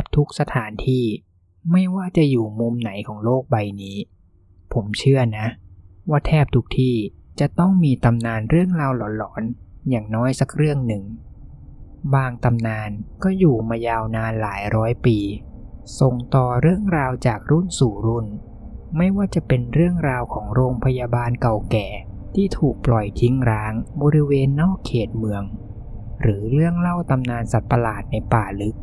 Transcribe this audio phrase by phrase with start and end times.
[0.00, 1.04] บทุกสถานที่
[1.70, 3.96] ไม่ว่าจะอยู่มุมไหนของโลกใบนี้
[4.72, 5.46] ผมเชื่อนะ
[6.10, 6.96] ว่าแทบทุกที่
[7.40, 11.04] จะต้องมีตำนานเรื่องราวหลอนๆ อย่างน้อยสักเรื่องหนึ่ง
[12.14, 12.90] บางตำนาน
[13.22, 15.18] ก็อยู่มายาวนานหลายร้อยปี
[16.00, 18.26] ส่งต่อเรื่องราวจากรุ่นสู่รุ่น
[18.96, 21.88] ไม่ว่าจะเป็นเรื่องราวของโรงพยาบาลเก่าแก่
[22.34, 23.72] ที่ถูกปล่อยทิ้งร้าง
[24.02, 25.42] บริเวณนอกเขตเมือง
[26.20, 28.76] หรือเรื่องเล่าตำนานสัตว์ประหลาดในป่าลึก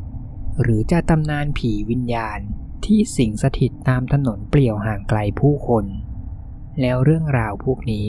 [0.61, 2.39] หรือจะตำนานผีวิญญาณ
[2.85, 5.85] ที่สิงสถิตตามถนนเปลี่ยวห่างไกลผู้คน
[6.81, 8.07] แล้วเรื่องราวพวกนี้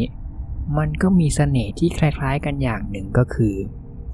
[0.79, 3.55] มันก็มีเสน่ห์ที่คล้ายๆกันอย่างหนึ่งก็คือ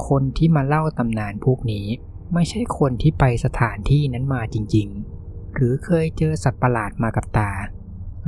[0.08, 1.86] คนที่มาเล่าตำนานพวกนี้
[2.34, 7.52] ไม่ใช่คนที่ไปสถานที่นั้นมาจริงๆ หรือเคยเจอสัตว์ประหลาดมากับตา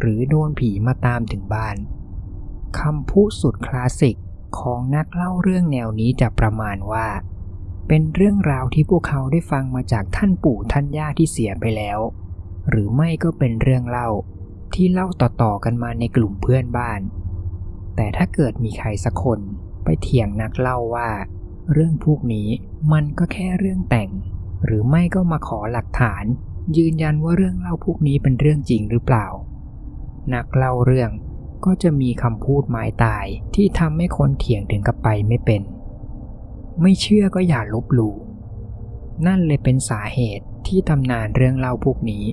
[0.01, 1.77] หรือโดนผีมาตามถึงบ้าน
[2.80, 4.16] คำพูดสุดคลาสสิก
[4.60, 7.06] ของนักเล่าเรื่องแนวนี้จะประมาณว่า
[7.88, 11.98] เป็นเรื่องราวที่พวกเขาได้ฟังมาจากท่านปู่ท่านย่าที่เสียไปแล้ว
[12.70, 14.09] หรือไม่ก็เป็นเรื่องเล่า
[14.74, 17.01] ที่เล่าต่อๆกันมาในกลุ่มเพื่อนบ้าน
[17.96, 19.40] แต่ถ้าเกิดมีใครสักคน
[19.85, 21.10] ไปเถียงนักเล่าว่า
[21.73, 22.49] เรื่องพวกนี้
[22.93, 24.10] มันก็แค่เรื่องแต่ง
[24.65, 26.24] หรือไม่ก็มาขอหลักฐาน
[26.77, 29.27] ยืนยันว่าเรื่องเล่าพวกนี้เป็นเรื่องจริงหรือเปล่า
[30.34, 31.10] นักเล่าเรื่อง
[31.65, 35.62] ก็จะมีคำพูดหมายตายที่ทำให้คนเถียงถึงกับไปไม่เป็น
[36.80, 38.16] ไม่เชื่อก็อย่าลบหลู่
[39.26, 42.24] นั่นเลยเป็นสาเหตุที่ตำนานเรื่องเล่าพวกนี้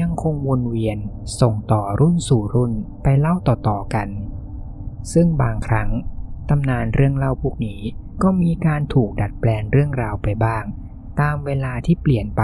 [0.00, 0.98] ยังคงวนเวียน
[1.40, 4.08] ส่งต่อรุ่นสู่รุ่นไปเล่าต่อๆกัน
[5.12, 5.90] ซึ่งบางครั้ง
[6.48, 7.80] ตำนานเรื่องเล่าพวกนี้
[8.22, 10.64] ก็มีการถูกดัดแปลงเรื่องราวไปบ้าง
[11.20, 12.42] ตามเวลาที่เปลี่ยนไป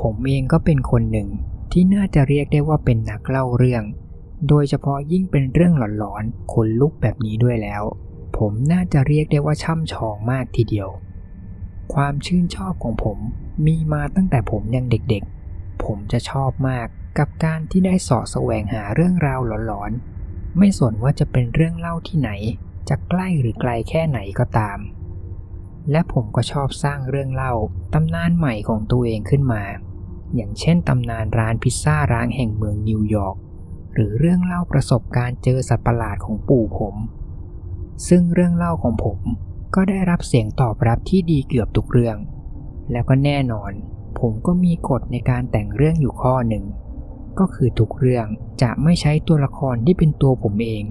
[0.00, 1.28] ผมเองก็เป็นคนหนึ่ง
[1.72, 3.82] ที่น่าจะเรียกได้ว่าเป็นนักเล่าเรื่อง
[4.48, 7.82] โดยเฉพาะยิ่งเป็นเรื่องหลอนๆขนลุกแบบนี้ด้วยแล้ว
[8.36, 10.88] ผมน่าจะเรียกได้ว่าช่ำชองมากทีเดียว
[11.94, 13.18] ความชื่นชอบของผม
[13.66, 16.86] มีมาตั้งแต่ผมยังเด็กๆ ผมจะชอบมาก
[17.18, 22.30] กับการที่ได้สอดแสวงหาเรื่องราวหลอนๆ ไม่สนว่าจะเป็นเรื่องเล่าที่ไหน
[22.88, 24.78] จะใกล้หรือไกลแค่ไหนก็ตาม
[25.90, 27.52] และผมก็ชอบสร้างเรื่องเล่า
[27.94, 29.62] ตำนานใหม่ของตัวเองขึ้นมา
[30.34, 33.36] อย่างเช่นตำนานร้านพิซซ่าร้างแห่งเมืองนิวยอร์ก
[33.94, 36.94] หรือเรื่องเล่าประสบการณ์เจอสัตว์ประหลาดของปู่ผม
[38.08, 39.18] ซึ่งเรื่องเล่าของผม
[39.74, 42.16] ก็ได้รับเสียงตอบรับที่ดีเกือบทุกเรื่อง
[42.92, 43.72] แล้วก็แน่นอน
[44.18, 46.64] ผมก็มีกฎในการแต่งเรื่องอยู่ข้อหนึ่ง
[47.38, 48.26] ก็คือทุกเรื่อง
[48.62, 50.84] จะไม่ใช้ตัวละครที่เป็นตัวผมเอง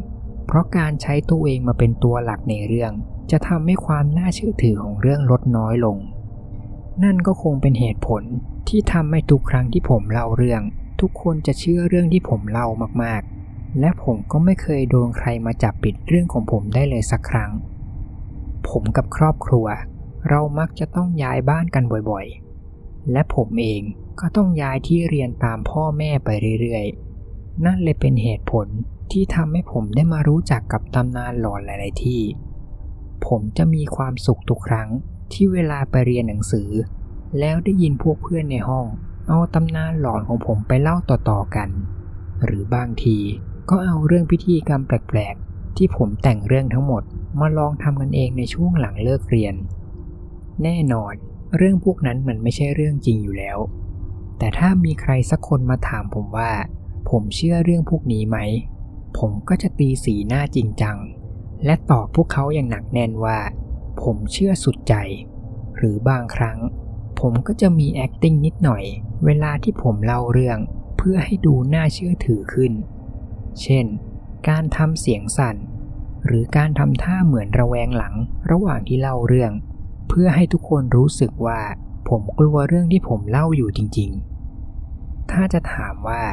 [0.47, 2.91] เพราะการใช้ตัวเองมาเป็นตัวหลักในเรื่อง
[3.31, 5.97] จะทำให้ความน่าเชื่อถือของเรื่องลดน้อยลง
[7.03, 8.23] นั่นก็คงเป็นเหตุผล
[8.69, 10.61] ที่ทำให้ทุกครั้งที่ผมเล่าเรื่อง
[11.01, 12.67] ทุกคนจะเชื่อเรื่องที่ผมเล่า
[13.03, 13.42] มากๆ
[13.79, 17.51] และผมก็ไม่เคยโดนใครมาจับปิดเรื่องของผมได้เลยสักครั้ง
[18.69, 19.66] ผมกับครอบครัว
[20.29, 23.81] เรามักจะต้องย้ายบ้านกันบ่อยๆ และผมเอง
[24.19, 26.29] ก็ต้องย้ายที่เรียนตามพ่อแม่ไป
[26.62, 28.67] เรื่อยๆ นั่นเลยเป็นเหตุผล
[29.12, 32.22] ที่ทำให้ผมได้มารู้จักกับตำนานหลอนหลายๆที่
[33.28, 34.89] ผมจะมีความสุขทุกครั้ง
[35.33, 36.69] ที่เวลาไปเรียนหนังสือ
[37.39, 38.85] แล้วได้ยินพวกเพื่อนในห้อง
[39.28, 41.69] เอาตำนานหลอนของผมไปเล่าต่อๆกัน
[42.45, 43.17] หรือบางที
[43.69, 47.03] ก็เอาเรื่องพิธีกรรมแปลกๆ ที่ผมแต่งเรื่องทั้งหมด
[47.40, 49.56] มาลองทำกันเองในช่วงหลังเลิกเรียน
[50.63, 51.13] แน่นอน
[51.57, 53.57] เรื่องพวกนั้นมันไม่ใช่เรื่องจริงอยู่แล้ว
[54.38, 56.51] แต่ถ้ามีใครสักคนมาถามผมว่า
[57.09, 58.38] ผมเชื่อเรื่องพวกนี้ไหม
[59.18, 60.97] ผมก็จะตีสีหน้าจริงจัง
[61.66, 63.38] และตอบพวกเขาอย่างหนักแน่นว่า
[64.01, 64.95] ผมเชื่อสุดใจ
[65.78, 66.59] หรือบางครั้ง
[67.19, 68.84] ผมก็จะมี acting นิดหน่อย
[69.25, 70.57] เวลาที่ผมเล่าเรื่อง
[70.97, 72.74] เพื่อให้ดูน่าเชื่อถือขึ้น
[73.61, 73.85] เช่น
[74.49, 75.55] การทำเสียงสั่น
[76.25, 78.15] หรือการทำท่าเหมือนระแวงหลัง
[78.51, 79.51] ระหว่างที่เล่าเรื่อง
[80.09, 81.61] เพื่อให้ทุกคนรู้สึกว่า
[82.09, 84.11] ผมกลัวเรื่องที่ผมเล่าอยู่จริง
[84.71, 86.23] ๆ ถ้าจะถามว่า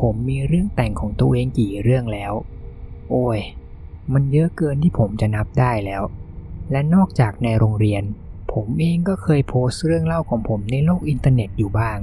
[0.00, 2.32] ผมมีเรื่องแต่งของตัวเองกี่เรื่องแล้ว
[3.10, 3.40] โอ้ย
[4.12, 6.02] มันเยอะเกินที่ผมจะนับได้แล้ว
[6.70, 8.02] และนอกจากในโรงเรียน
[8.52, 11.98] ผมเองก็เคยโพสต์เรื่องเล่าของผมในโลกอินเทอร์เน็ตอยู่บ้าง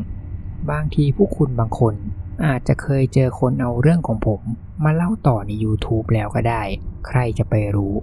[0.69, 1.95] บางทีผู้คุณบางคน
[2.45, 4.41] อาจจะเคยเจอคนเอาเรื่องของผม
[4.83, 6.63] มาเล่าต่อใน YouTube แล้วก็ได้
[7.07, 7.95] ใครจะไปรู้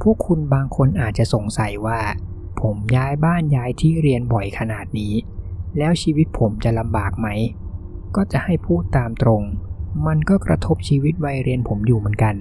[0.00, 2.00] ผู้คุณบางคนอาจจะสงสัยว่า
[2.60, 5.12] ผมย้ายบ้านย้ายที่เรียนบ่อยขนาดนี้
[5.78, 7.28] แล้วชีวิตผมจะลำบากไหม
[8.16, 9.42] ก็จะให้พูดตามตรง
[10.06, 12.36] มันก็กระทบชีวิตวัยเรียนผมอยู่เหมือนกัน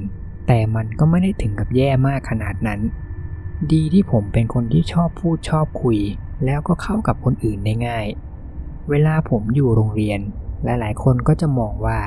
[0.47, 2.79] แต่มันก็ไม่ได้ถึงกับแย่มากขนาดนั้น
[3.71, 5.99] ดีที่ผมเป็นคนที่ชอบพูดชอบคุย
[6.45, 8.07] แล้วก็เข้ากับคนอื่นได้ง่าย
[8.89, 10.19] เวลาผมอยู่โรงเรียน
[10.63, 11.99] หลายๆ คนก็จะมองว่า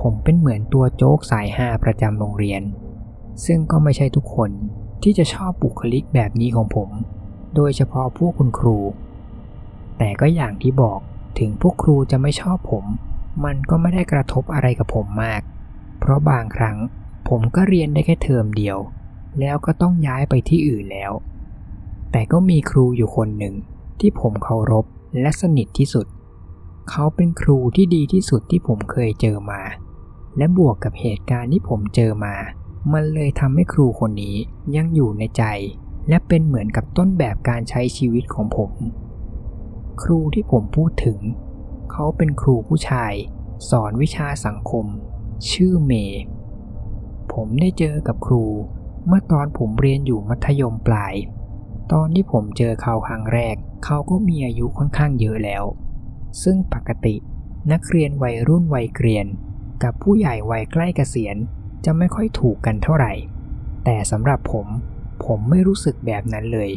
[0.00, 2.62] ผมเป็นเหมือนตัวโจ๊กสายหาประจำโรงเรียน
[3.44, 4.50] ซึ่งก็ไม่ใช่ทุกคน
[5.02, 6.90] ที่จะชอบบุคลิกแบบนี้ของผม
[7.54, 8.78] โดยเฉพาะพวกคุณครู
[9.98, 11.00] แต่ก็อย่างที่บอก
[11.38, 12.84] ถึงพวกครูจะไม่ชอบผม
[13.44, 15.40] มันก็ไม่ได้กระทบอะไรกับผมมาก
[16.00, 16.78] เพราะบางครั้ง
[17.28, 18.78] ผมก็เรียนได้แค่เทอมเดียว
[19.40, 21.12] แล้วก็ต้องย้ายไปที่อื่นแล้ว
[22.12, 23.54] แต่ก็มีครูอยู่คนหนึ่ง
[24.00, 24.84] ที่ผมเคารพ
[25.20, 26.06] และสนิทที่สุด
[26.90, 29.62] เขาเป็นครูที่ดีที่สุดที่ผมเคยเจอมา
[30.36, 32.34] และบวกกับเหตุการณ์ที่ผมเจอมา
[32.92, 34.36] มันเลยทำให้ครูคนนี้
[34.76, 35.44] ยังอยู่ในใจ
[36.08, 38.72] และเป็นเหมือนกับต้นแบบการใช้ชีวิตของผม
[40.02, 41.18] ครูที่ผมพูดถึง
[41.92, 43.12] เขาเป็นครูผู้ชาย
[43.70, 44.86] สอนวิชาสังคม
[45.50, 46.22] ชื่อเมย์
[47.32, 48.44] ผมได้เจอกับครู
[49.06, 51.14] เมื่อตอนผมเรียนอยู่มัธยมปลาย
[51.92, 55.64] ตอนที่ผมเจอเขาครั้งแรก เขาก็มีอายุค่อนข้างเยอะแล้ว
[56.42, 57.14] ซึ่งปกติ
[57.72, 59.26] นักเรียนวัยรุ่นวัยเกรียน
[59.82, 61.36] กับผู้ใหญ่วัยใกล้เกษียณ
[61.84, 63.12] จะไม่ค่อยถูกกันเท่าไหร่
[63.84, 64.66] แต่สำหรับผม
[65.24, 66.70] ผมไม่รู้สึกแบบนั้นเลย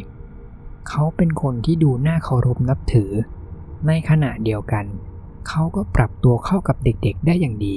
[0.88, 3.10] เขาเป็นคนที่ดูน่าเคารพนับถือ
[3.86, 4.84] ในขณะเดียวกัน
[5.48, 7.76] เขาก็ปรับตัวเข้ากับเด็กๆได้อย่างดี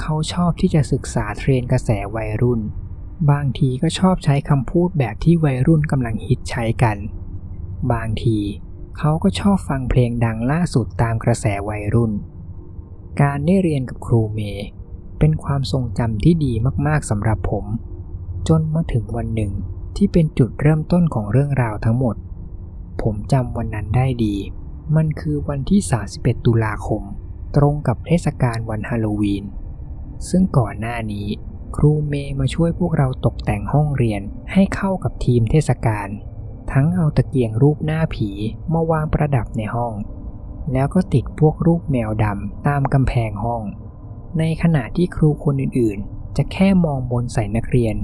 [0.00, 2.60] เขาชอบที่จะศึกษาเทรนกระแสวัยรุ่น
[3.30, 6.96] บางทีก็ชอบใช้คำพูดแบบที่วัยรุ่นกำลังฮิตใช้กัน
[7.92, 8.38] บางที
[8.98, 12.12] เขาก็ชอบฟังเพลงดังล่าสุดตามกระแสวัยรุ่น
[13.20, 14.66] การได้เรียนกับครูเมย์
[15.18, 16.52] เป็นความทรงจำที่ดี
[16.86, 17.64] มากๆสำหรับผม
[18.48, 19.52] จนมาถึงวันหนึ่ง
[19.96, 22.16] ที่เป็นจุดเริ่มต้นของเรื่องราวทั้งหมด
[23.02, 24.36] ผมจำวันนั้นได้ดี
[24.96, 25.80] มันคือวันที่
[26.14, 27.02] 31 ตุลาคม
[27.56, 29.44] ตรงกับเทศกาลวันฮาโลวีน
[30.28, 31.28] ซึ่งก่อนหน้านี้
[31.76, 34.22] ครูเมย์มาช่วยพวกเราตกแต่งห้องเรียน
[34.52, 36.08] ให้เข้ากับธีมเทศกาล
[36.72, 38.30] ทั้งเอาตะเกียงรูปหน้าผี
[38.72, 39.94] มาวางประดับในห้อง
[40.72, 43.62] แล้วก็ติดพวกรูปแมวดำตามกำแพงห้อง
[44.38, 47.96] ในขณะที่ครูคนอื่นๆ จะแค่มองบนใส่นักเรียน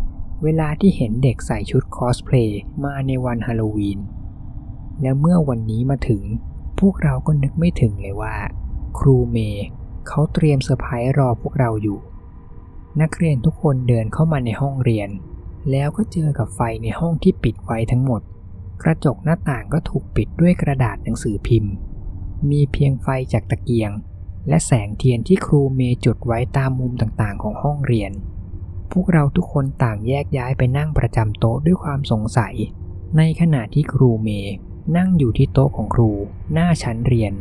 [0.42, 3.98] เวลาที่เห็นเด็กใส่ชุดคอสเพลย์มาในวันฮาโลวีน
[5.00, 6.22] และเมื่อวันนี้มาถึง
[6.80, 8.36] พวกเราก็นึกไม่ถึงเลยว่า
[8.98, 9.66] ครูเมย์
[10.08, 11.98] เขาเตรียมเซอร์ไพรส์รอพวกเราอยู่
[13.00, 15.08] นักเรียนทุกคนเดินเข้ามาในห้องเรียน
[15.70, 18.22] แล้วก็เจอกับไฟในห้องที่ปิดไว้ทั้งหมด
[18.84, 21.72] กระจกหน้าต่างก็ถูกปิดด้วยกระดาษหนังสือพิมพ์
[22.50, 23.90] มีเพียงไฟจากตะเกียง
[24.48, 28.12] และแสงเทียนที่ครูเมย์จุดไว้ตามมุมต่างๆ ของห้องเรียน
[28.92, 32.54] พวกเราทุกคนต่างแยกย้ายไปนั่งประจำโต๊ะด้วยความสงสัย
[33.16, 34.54] ในขณะที่ครูเมย์
[34.96, 36.10] นั่งอยู่ที่โต๊ะของครู
[36.52, 37.34] หน้าชั้นเรียน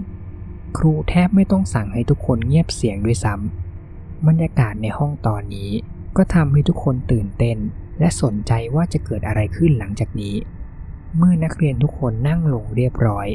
[0.77, 5.71] ครูแทบไม่ต้องสั่งให้ทุกคนเงียบเสียงด้วยซ้ำบรรยากาศในห้องตอนนี้
[6.17, 7.57] ก็ทำให้ทุกคนตื่นเต้น
[7.99, 10.35] และสนใจว่าจะเกิดอะไรขึ้นหลังจากนี้
[11.17, 13.27] เมื่อนักเรียนทุกคนนั่งลงเรียบร้อย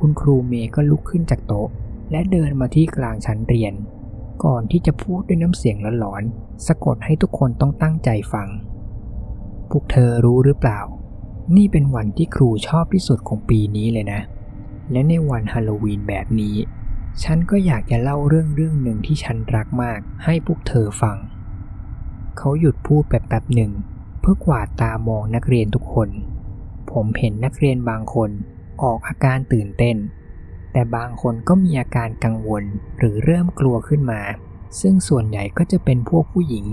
[0.00, 1.68] คุณครูเมย์ก็ลุกขึ้นจากโต๊ะ
[2.10, 3.74] และเดินมาที่กลางชั้นเรียน
[4.44, 8.48] ก่อนที่จะพูดด้วยน้ำเสียงหลอนๆสะกดให้ทุกคนต้องตั้งใจฟัง
[9.70, 10.80] พวกเธอรู้หรือเปล่า
[11.56, 14.20] นี่เป็นวันที่ครูชอบที่สุดของปีนี้เลยนะ
[14.92, 16.56] และในวันฮาโลวีนแบบนี้
[17.22, 21.16] ฉันก็อยากจะเล่าเรื่องเรื่องหนึ่งที่ฉันรักมากให้พวกเธอฟัง
[22.38, 23.72] เขาหยุดพูดแป๊บๆหนึ่ง
[24.20, 26.08] เพื่อกวาดตามองนักเรียนทุกคน
[26.92, 28.30] ผมเห็นนักเรียนบางคน
[28.82, 29.96] ออกอาการตื่นเต้น
[30.72, 32.64] แต่บางคนก็มีอาการกังวล
[32.98, 34.20] หรือเริ่มกลัวขึ้นมา
[34.80, 36.66] ซึ่งส่วนใหญ่ก็จะเป็นพวกผู้หญิง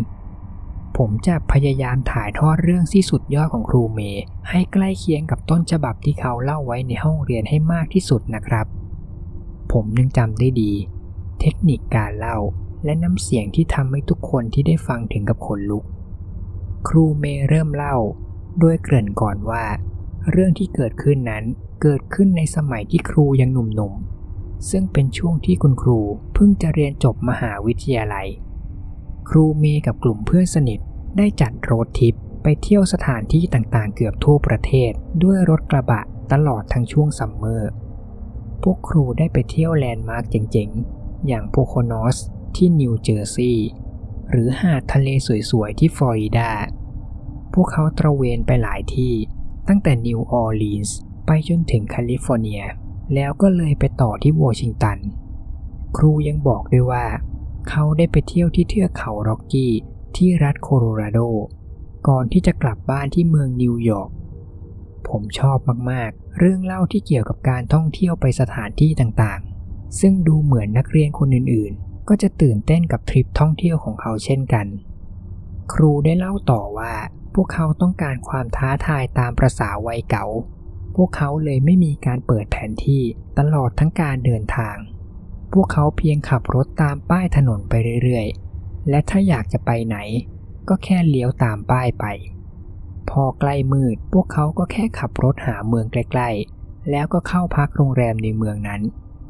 [0.97, 8.65] ผมจะพยายามถ่ายทอดเรื่องที่สุดยอดของครูเมย์ให้ใกล้เคียงกับต้นฉบับที่เขาเล่าไว้ในห้องเรียนให้มากที่สุดนะครับ
[9.71, 10.71] ผมยังจำได้ดี
[11.39, 12.37] เทคนิคการเล่า
[12.83, 15.83] และน้ำเสียงที่ทำให้ทุกคนที่ได้ฟังถึงกับขนลุก
[16.87, 17.95] ครูเมย์เริ่มเล่า
[18.59, 19.63] โดยเกริ่นก่อนว่า
[20.31, 21.43] เรื่องที่เกิดขึ้นนั้น
[21.81, 25.99] เกิดขึ้นในสมัยที่ครูยังหนุ่มๆ ซึ่งเป็นช่วงที่คุณครู
[26.33, 28.27] เพิ่งจะเรียนจบมหาวิทยาลัย
[29.29, 30.79] ครูเมย์กับกลุ่มเพื่อนสนิท
[31.17, 34.91] ได้จัด road trip ไปเที่ยวสถานที่ต่างๆ เกือบทั่วประเทศ
[35.23, 36.01] ด้วยรถกระบะ
[36.31, 37.71] ตลอดทั้งช่วง summer
[38.63, 42.17] พวกครูได้ไปเที่ยว landmark เจ๋งๆ อย่างโพโคนอส
[42.55, 43.69] ที่นิวเจอร์ซีย์
[44.29, 45.07] หรือหาดทะเล
[45.49, 46.51] สวยๆ ที่ฟลอริดา
[47.53, 49.13] พวกเขาตระเวนไปหลายที่
[49.67, 52.63] ตั้งแต่นิวออร์ลีนส์ไปจนถึงแคลิฟอร์เนีย
[53.13, 54.97] แล้วก็เลยไปต่อที่วอชิงตัน
[55.97, 57.05] ครูยังบอกด้วยว่า
[57.69, 59.73] เขาได้ไปเที่ยวที่เทือกเขาร็อกกี้
[60.15, 61.19] ที่รัฐโคโลราโด
[62.07, 64.09] ก่อนที่จะกลับบ้านที่เมืองนิวยอร์ก
[65.09, 65.57] ผมชอบ
[65.91, 74.67] มากๆ เรื่องเล่าที่เกี่ยวกับการท่องเที่ยวไปสถานที่ต่างๆ ซึ่งดูเหมือนนักเรียนคนอื่นๆ ก็จะตื่นเต้นกับทริปท่องเที่ยวของเขาเช่นกัน
[75.73, 76.93] ครูได้เล่าต่อว่า
[77.35, 80.25] พวกเขาต้องการความท้าทายตามประษาวัยเก่า
[80.95, 83.03] พวกเขาเลยไม่มีการเปิดแผนที่
[83.39, 84.77] ตลอดทั้งการเดินทาง
[85.53, 87.73] พวกเขาเพียงขับรถตามป้ายถนนไป
[88.03, 89.97] เรื่อยๆ และถ้าอยากจะไปไหน
[90.69, 92.05] ก็แค่เลี้ยวตามป้ายไป
[93.09, 98.81] พอใกล้มืด พวกเขาก็แค่ขับรถหาเมืองใกล้ๆ แล้วก็เข้าพักโรงแรมในเมืองนั้น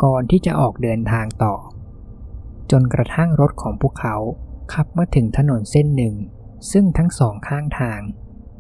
[0.04, 1.56] ก่อนที่จะออกเดินทางต่อ
[2.72, 4.16] จนกระทั่งรถของพวกเขา
[4.74, 6.16] ขับมาถึงถนนเส้นหนึ่ง
[6.72, 8.02] ซึ่งทั้งสองข้างทาง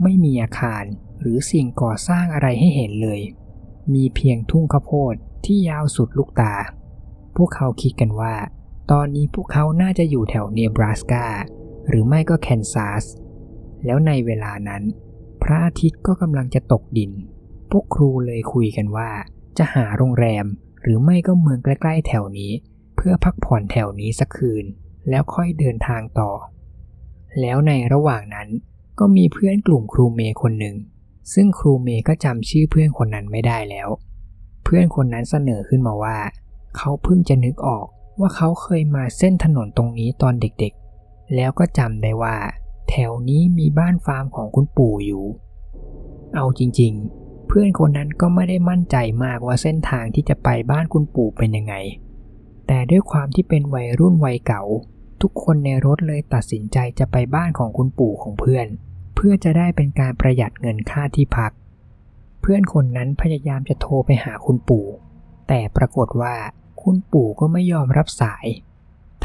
[0.03, 0.83] ไม่มีอาคาร
[1.19, 3.21] หรือสิ่งก่อสร้างอะไรให้เห็นเลย
[3.93, 6.53] มีเพียงทุ่งข้าวโพดที่ยาวสุดลูกตา
[7.35, 8.35] พวกเขาคิดกันว่า
[8.91, 11.25] ตอนนี้พวกเขาน่าจะอยู่แถวเนบราสกา
[11.89, 13.03] หรือไม่ก็แคนซัส
[13.85, 14.83] แล้วในเวลานั้น
[15.43, 17.12] พระอาทิตย์ก็กำลังจะตกดิน
[17.71, 19.09] พวกครูเลยคุยกันว่า
[19.57, 20.45] จะหาโรงแรม
[20.81, 22.51] หรือไม่ก็เมืองใกล้ ๆ แถวนี้
[22.95, 24.65] เพื่อพักผ่อนแถวนี้สักคืน
[25.09, 26.31] แล้วค่อยเดินทางต่อ
[27.41, 28.47] แล้วในระหว่างนั้น
[28.99, 30.75] ก็มีเพื่อนกลุ่มครูเมย์คนหนึ่ง
[31.33, 33.89] ซึ่งครูเมย์ก็จำชื่อเพื่อนคนนั้นไม่ได้แล้ว
[34.63, 36.17] เพื่อนคนนั้นเสนอขึ้นมาว่า
[36.77, 37.85] เขาเพิ่งจะนึกออก
[38.19, 42.35] ว่าเขาเคยมาเส้นถนนตรงนี้ตอนเด็กๆ แล้วก็จำได้ว่า
[42.89, 45.25] แถวนี้มีบ้านฟาร์มของคุณปู่อยู่
[46.35, 51.75] เอาจริงๆ เพื่อนคนนั้นก็ไม่ได้มั่นใจมากว่าเส้นทางที่จะไปบ้านคุณปู่เป็นยังไง
[52.67, 54.63] แต่ด้วยความที่เป็นวัยรุ่นวัยเก่า
[55.22, 58.67] ทุกคนในรถเลยตัดสินใจจะไปบ้านของคุณปู่ของเพื่อน
[59.15, 61.51] เพื่อจะได้เป็นการประหยัดเงินค่าที่พัก
[62.41, 64.86] เพื่อนคนนั้นพยายามจะโทรไปหาคุณปู่
[65.48, 66.36] แต่ปรากฏว่า
[66.81, 68.45] คุณปู่ก็ไม่ยอมรับสาย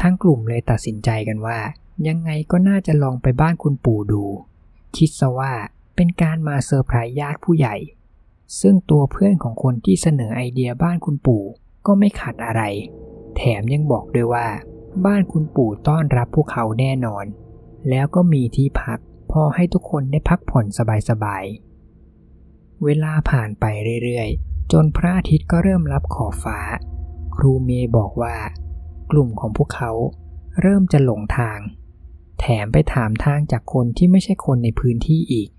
[0.01, 1.59] ทั้งกลุ่มเลยตัดสินใจกันว่า
[2.07, 4.23] ยังไงก็น่าจะลองไปบ้านคุณปู่ดู
[4.95, 5.53] คิดซะว่า
[5.95, 7.75] เป็นการมาเซอร์ไพรส์ญาติผู้ใหญ่
[8.61, 11.43] ซึ่งตัวเพื่อนของคนที่เสนอไอเดียบ้านคุณปู่
[11.85, 12.63] ก็ไม่ขัดอะไร
[13.35, 14.47] แถมยังบอกด้วยว่า
[15.05, 17.25] บ้านคุณปู่ต้อนรับพวกเขาแน่นอน
[17.89, 18.99] แล้วก็มีที่พัก
[19.31, 20.65] พอให้ทุกคนได้พักผ่อน
[21.09, 23.65] สบายๆ เวลาผ่านไป
[24.03, 26.59] เรื่อยๆ จนพระอาทิตย์ก็เริ่มรับขอบฟ้า
[27.35, 28.35] ครูเมย์บอกว่า
[29.11, 29.91] กลุ่มของพวกเขา
[30.61, 31.59] เริ่มจะหลงทาง
[32.39, 35.49] แถมไปถามทางจากคนที่ไม่ใช่คนในพื้นที่อีก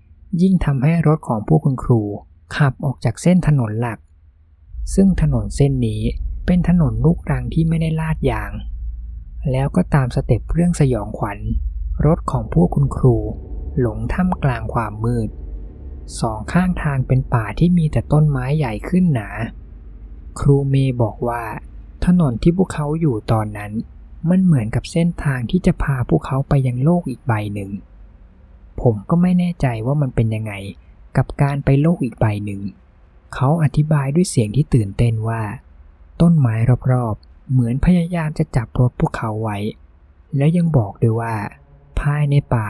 [0.41, 2.01] ยิ่งทำให้รถของพวกคุณครู
[2.55, 3.99] ขับออกจากเส้นถนนหลัก
[4.93, 6.01] ซึ่งถนนเส้นนี้
[6.45, 8.51] เป็นถนนลูกรังที่ไม่ได้ลาดยาง
[9.51, 11.39] แล้วก็ตามสเต็ปเรื่องสยองขวัญ
[12.05, 13.15] รถของพวกคุณครู
[13.79, 15.29] หลงท่ามกลางความมืด
[16.19, 19.29] สองข้างทางเป็นป่าที่มีแต่ต้นไม้ใหญ่ขึ้นหนา
[20.39, 21.43] ครูเมย์บอกว่า
[22.05, 23.71] ถนนที่พวกเขาอยู่ตอนนั้น
[24.29, 27.71] มันเหมือนกับเส้นทางที่จะพาพวกเขาไปยังโลกอีกใบหนึ่ง
[28.81, 30.53] ผมก็ไม่แน่ใจว่ามันเป็นยังไง
[31.17, 32.61] กับการไปโลกอีกใบหนึ่ง
[33.33, 35.43] เขาอธิบายด้วยเสียงที่ตื่นเต้นว่า
[36.21, 36.55] ต้นไม้
[36.91, 39.57] รอบๆ เหมือนพยายามจะจับรถพวกเขาไว้
[40.37, 41.35] แล้วยังบอกด้วยว่า
[41.99, 42.69] ภายในป่า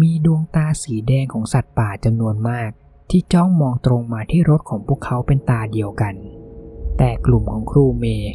[0.00, 2.70] มีดวงตาสีแดงของสัตว์ป่าจำนวนมาก
[3.10, 6.14] ที่จ้องมองตรงมาที่รถของพวกเขาเป็นตาเดียวกัน
[6.98, 8.32] แต่กลุ่มของครูเมย์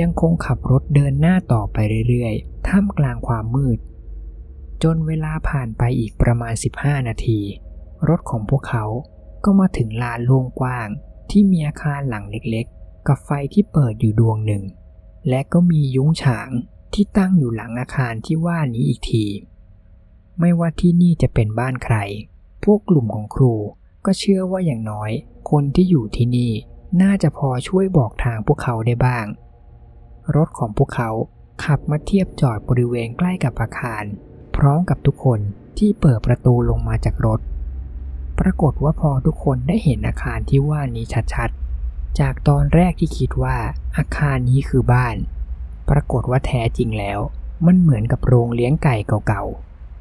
[0.00, 1.76] ยังคงขับรถเดินหน้าต่อไป
[2.08, 3.78] เรื่อยๆ ท่ามกลางความมืด
[4.82, 7.40] จนเวลาผ่านไปอีกประมาณ 15 นาที
[8.08, 8.84] รถของพวกเขา
[9.44, 10.88] ก็มาถึงลานโล่งกว้าง
[11.30, 14.62] ที่มีอาคารหลังเล็กๆ กับไฟที่เปิดอยู่ดวงหนึ่ง
[15.28, 16.48] และก็มียุ้งฉาง
[16.94, 19.26] ที่ตั้งอยู่หลังอาคารที่ว่านี้อีกที
[20.40, 21.96] ไม่ว่าที่นี่จะเป็นบ้านใคร
[22.64, 23.54] พวกกลุ่มของครู
[24.06, 25.10] ก็เชื่อว่าอย่างน้อย
[25.50, 26.52] คนที่อยู่ที่นี่
[27.02, 29.26] น่าจะพอช่วยบอกทางพวกเขาได้บ้าง
[30.36, 31.10] รถของพวกเขา
[31.64, 34.04] ขับมาเทียบจอดบริเวณใกล้กับอาคาร
[34.56, 35.40] พร้อมกับทุกคน
[35.78, 37.40] ที่เปิดประตูลงมาจากรถ
[38.40, 43.56] ปรากฏว่าพอทุกคนได้เห็นอาคารที่ว่านี้ชัดๆ จากตอนแรกที่คิดว่า
[43.98, 45.16] อาคารนี้คือบ้าน
[45.90, 47.18] ปรากฏว่าแท้จริงแล้ว
[47.66, 49.44] มันเหมือนกับโรงเลี้ยงไก่เก่า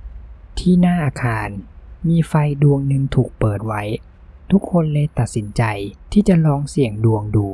[0.02, 1.50] ๆ ที่หน้าอาคาร
[2.08, 3.84] มีไฟดวงหนึ่งถูกเปิดไว้
[4.52, 5.64] ทุกคนเลยตัดสินใจ
[6.12, 7.48] ที่จะลองเสี่ยงดวงดู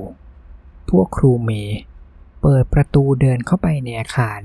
[0.89, 1.79] พวกครูเมย์
[2.41, 4.41] เปิดประตูเดินเข้าไปในอาคาร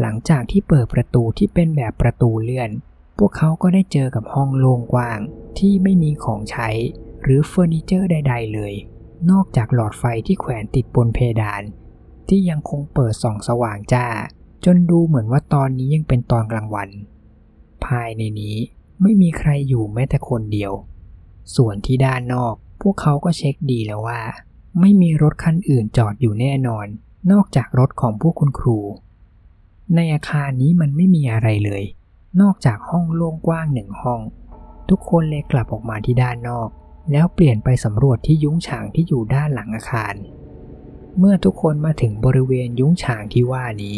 [0.00, 2.70] หลังจากที่เปิดประตูที่เป็นแบบประตูเลื่อน
[3.18, 5.20] พวกเขาก็ได้เจอกับห้องโล่งกว้าง
[5.58, 6.68] ที่ไม่มีของใช้
[7.22, 8.74] หรือเฟอร์นิเจอร์ใด ๆ เลย
[9.30, 11.62] นอกจากหลอดไฟที่แขวนติดบนเพดาน
[12.28, 14.06] ที่ยังคงเปิดส่องสว่างจ้า
[14.64, 16.88] จนดูเหมือนว่าตอนนี้ยังเป็นตอนกลางวัน
[17.84, 18.56] ภายในนี้
[19.02, 20.72] ไม่มีใครอยู่แม้แต่คนเดียว
[21.56, 24.20] ส่วนที่ด้านนอก พวกเขาก็เช็คดีแล้วว่า
[24.80, 26.86] ไม่มีรถคันอื่นจอดอยู่แน่นอน
[27.32, 28.78] นอกจากรถของพวกคุณครู
[29.94, 31.82] ในอาคารนี้มันไม่มีอะไรเลย
[32.40, 34.20] นอกจากห้องโล่งกว้างหนึ่งห้อง
[34.88, 36.68] ทุกคนเลยกลับออกมาที่ด้านนอก
[37.12, 40.14] แล้วเปลี่ยนไปสำรวจที่ยุ้งฉางที่อยู่ด้านหลังอาคาร
[41.18, 43.96] เมื่อทุกคนมาถึงบริเวณยุ้งฉางที่ว่านี้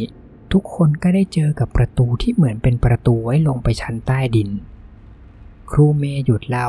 [0.53, 4.51] ทุกคนก็ได้เจอกับประตูที่เหมือนเป็นประตูไว้ลงไปชั้นใต้ดิน
[5.71, 6.69] ครูเมย์หยุดเล่า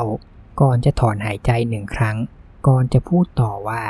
[0.60, 2.16] ก่อนจะถอนหายใจหนึ่งครั้ง
[2.66, 3.82] ก่อนจะพูดต่อว่า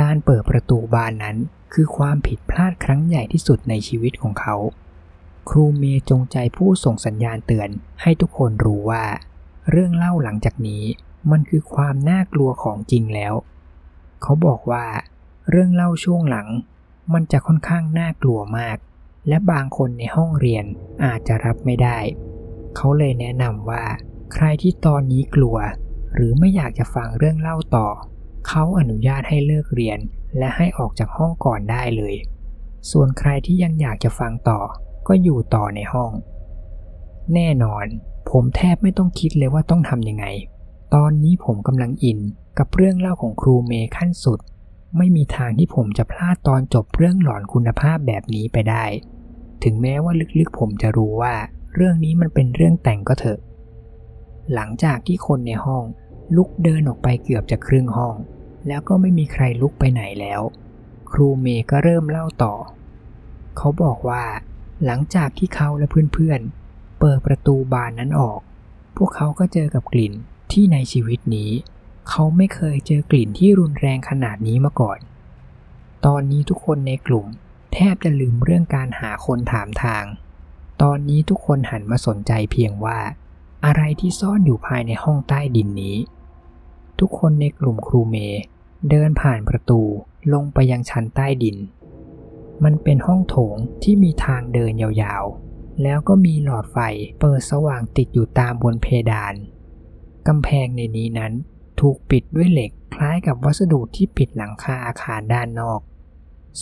[0.00, 1.36] การเปิดประตูบานนั้น
[1.72, 4.56] คือความผิดพลาดครั้งใหญ่ที่สุดในชีวิตของเขา
[5.48, 7.68] ครูเมย์จงใจพูดส่งสัญญาณเตือน
[8.02, 9.04] ให้ทุกคนรู้ว่า
[9.70, 10.84] เรื่องเล่าหลังจากนี้
[11.30, 13.34] มันคือความน่ากลัวของจริงแล้ว
[14.22, 14.86] เขาบอกว่า
[15.50, 16.48] เรื่องเล่าช่วงหลัง
[17.12, 18.76] มันจะค่อนข้างน่ากลัวมาก
[19.28, 20.64] และบางคนในห้องเรียน
[21.04, 21.98] อาจจะรับไม่ได้
[22.76, 23.84] เขาเลยแนะนำว่า
[24.32, 25.56] ใครที่ตอนนี้กลัว
[26.14, 27.88] หรือไม่อยากจะฟังเรื่องเล่าต่อ
[28.48, 29.98] เขาอนุญาตให้เลิกเรียน
[30.38, 32.14] และให้ออกจากห้องก่อนได้เลย
[32.90, 34.60] ส่วนใครที่ยังอยากจะฟังต่อ
[35.08, 36.12] ก็อยู่ต่อในห้อง
[37.34, 37.86] แน่นอน
[38.30, 40.24] ผมแทบไม่ต้องคิดเลยว่าต้องทำยังไง
[40.96, 42.18] ตอนนี้ผมกำลังอิน
[42.58, 44.40] กับเรื่องเล่าของครูเมย์ขั้นสุด
[44.96, 48.84] ไม่มีทางที่ผมจะพลาดตอนจบเรื่องหลอนคุณภาพแบบนี้ไปได้
[49.64, 51.34] ถึงแม้ว่าลึกๆผมจะรู้ว่า
[51.74, 53.38] เรื่องนี้มันเป็นเรื่องแต่งก็เถอะ
[54.54, 55.84] หลังจากที่คนในห้อง
[56.36, 58.14] ลุกเดินออกไปเกือบจะครึ่งห้อง
[58.68, 60.40] แล้วก็ไม่มีใครลุกไปไหนแล้ว
[61.12, 62.54] ครูเมย์ก็เริ่มเล่าต่อ
[63.56, 64.24] เขาบอกว่า
[64.84, 68.40] หลังจากที่เขาและเพื่อนๆเปิดประตูบานนั้นออก
[68.96, 70.14] พวกเขาก็เจอกับกลิ่น
[70.52, 71.50] ที่ในชีวิตนี้
[72.08, 74.98] เขาไม่เคยเจอกลิ่นที่รุนแรงขนาดนี้มาก่อน
[76.06, 77.26] ตอนนี้ทุกคนในกลุ่ม
[77.72, 80.04] แทบจะลืมเรื่องการหาคนถามทาง
[80.82, 82.98] ตอนนี้ทุกคนหันมาสนใจเพียงว่า
[83.66, 85.96] อะไรที่ซ่อนอยู่ภายในห้องใต้ดินนี้
[86.98, 88.16] ทุกคนในกลุ่มครูเม
[88.90, 89.80] เดินผ่านประตู
[90.32, 91.56] ลงไปยังชั้นใต้ดิน
[92.64, 96.78] มันเป็นห้องโถงที่มีทางเดินยาวๆ แล้วก็มีหลอดไฟ
[97.20, 99.34] เปิดสว่างติดอยู่ตามบนเพดาน
[100.28, 101.32] กำแพงในนี้นั้น
[101.80, 105.80] ถูกปิดด้วยเหล็กคล้ายกับวัสดุที่ปิดหลังคาอาคารด้านนอก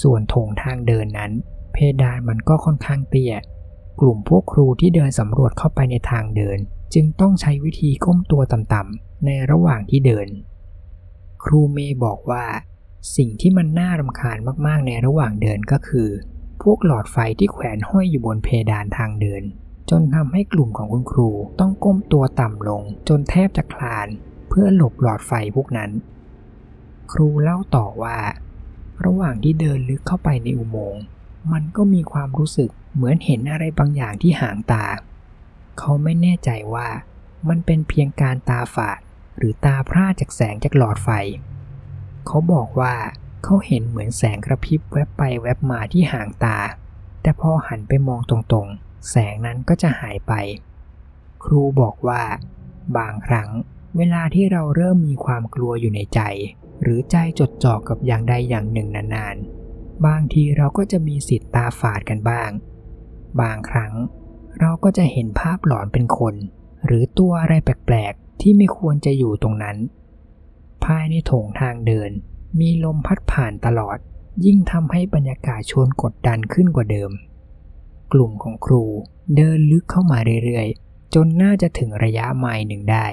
[0.01, 1.33] ส่วนโถงทางเดินนั้น
[1.73, 3.35] เพดานมันก็ค่อนข้างเตี้ย
[4.01, 6.59] กลุ่มพวกครูที่เดินสำรวจเข้าไปในทางเดิน
[6.95, 10.29] จึงต้องใช้วิธีก้มตัวต่ำๆในระหว่างที่เดิน
[11.45, 12.45] ครูเมย์บอกว่า
[13.17, 16.09] สิ่งที่มันน่ารำคาญมากๆในระหว่างเดินก็คือ
[16.63, 19.43] พวกหลอดไฟที่แขวนห้อยอยู่บนเพดานทางเดิน
[19.91, 21.31] จนทำให้กลุ่มของคุณครู
[21.61, 24.09] ต้องก้มตัวต่ำลงจนแทบจะคลาน
[24.49, 25.91] เพื่อหลบหลอดไฟพวกนั้น
[27.13, 28.19] ครูเล่าต่อว่า
[29.05, 31.03] ระหว่างที่เดินลึกเข้าไปในอุโมงค์
[31.53, 34.85] มันก็มีความรู้สึกเหมือนเห็นอะไรบางอย่างที่หางตา
[35.79, 36.89] เขาไม่แน่ใจว่า
[37.49, 38.99] มันเป็นเพียงการตาฝาด
[39.37, 41.09] หรือตาพร่าจากแสงจากหลอดไฟ
[42.27, 42.95] เขาบอกว่า
[43.45, 46.59] เขาเห็นเหมือนแสงกระพริบแวบไปแวบมาที่หางตา
[47.23, 50.33] แต่พอหันไปมองตรงๆ แสงนั้นก็จะหายไป
[51.45, 52.23] ครูบอกว่า
[52.97, 53.49] บางครั้ง
[53.97, 56.21] เวลาที่เราเริ่มมีความกลัวอยู่ในใจ
[56.83, 62.51] หรือใจจดจ่อกับอย่างใดอย่างหนึ่งนานๆ บางทีเราก็จะมีสิทธิ์ตาฝาดกันบ้าง
[63.41, 63.93] บางครั้ง
[64.61, 66.35] เราก็จะเห็นภาพหลอนเป็นคน
[66.87, 69.77] หรือตัวอะไรแปลกๆ ที่ไม่ควรจะอยู่ตรงนั้น
[70.85, 72.11] ภายในโถงทางเดิน
[72.61, 73.99] มีลมพัดผ่านตลอด
[74.45, 77.11] ยิ่งทำให้บรรยากาศชวนกดดันขึ้นกว่าเดิม
[78.13, 78.85] กลุ่มของครู
[79.37, 83.07] เดินลึกเข้ามาเรื่อยๆ จนน่าจะถึงระยะไมล์หนึ่งได้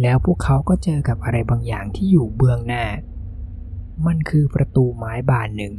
[0.00, 2.84] แล้วพวกเขาก็เจอกับอะไรบางอย่างที่อยู่เบื้องหน้า
[4.06, 5.74] มันคือประตูไม้บานหนึ่ง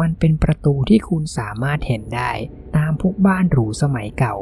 [0.00, 2.30] มันเป็นประตูที่คุณสามารถเห็นได้
[2.76, 4.36] ตามพวกบ้านหรูสมัยเก่า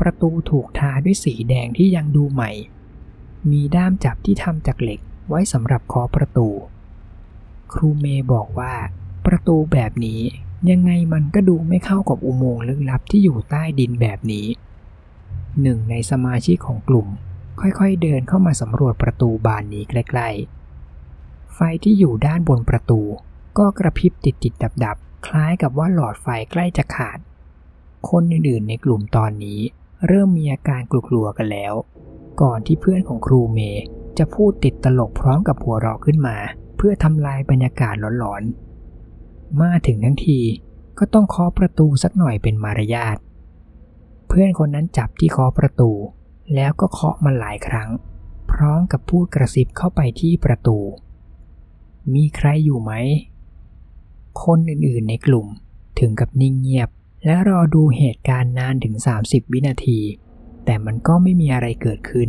[0.00, 2.50] ประตูถูกทาด้วยสีแดงที่ยังดูใหม่
[3.50, 6.48] มีด้ามจับที่ทำจากเหล็กไว้สำหรับเคาะประตู
[7.72, 8.74] ครูเมย์บอกว่า
[9.26, 10.20] ประตูแบบนี้
[10.70, 14.46] ยังไงมันก็ดูไม่เข้ากับอุโมงค์ลึกลับที่อยู่ใต้ดินแบบนี้
[15.62, 17.06] หนึ่งในสมาชิกของกลุ่ม
[17.60, 23.00] ค่อยๆเดินเข้ามาสำรวจประตูบานนี้ใกล้ๆ ไฟที่อยู่ด้านบนประตู
[23.58, 27.18] ก็กระพริบติดๆดับๆ คล้ายกับว่าหลอดไฟใกล้จะขาด
[28.10, 29.60] คนอื่นๆในกลุ่มตอนนี้
[30.06, 31.74] เริ่มมีอาการกลัวๆกันแล้ว
[32.42, 33.84] ก่อนที่เพื่อนของครูเมย์
[34.18, 36.36] จะพูดติดตลกพร้อมกับหัวเราะขึ้นมา
[36.76, 38.67] เพื่อทำลายบรรยากาศหลอนๆ
[39.62, 40.40] มาถึงทั้งที
[40.98, 43.16] ก็ต้องเคาะประตูสักหน่อยเป็นมารยาท
[44.28, 45.90] เพื่อนคนนั้นจับที่เคาะประตู
[46.54, 47.90] แล้วก็เคาะมันหลายครั้ง
[48.50, 50.78] พร้อมกับพูดกระซิบเข้าไปที่ประตู
[52.14, 52.92] มีใครอยู่ไหม
[54.44, 55.46] คนอื่นๆในกลุ่ม
[55.98, 56.88] ถึงกับนิ่งเงียบ
[57.24, 60.00] และรอดูเหตุการณ์นานถึง 30 วินาที
[60.64, 62.28] แต่มันก็ไม่มีอะไรเกิดขึ้น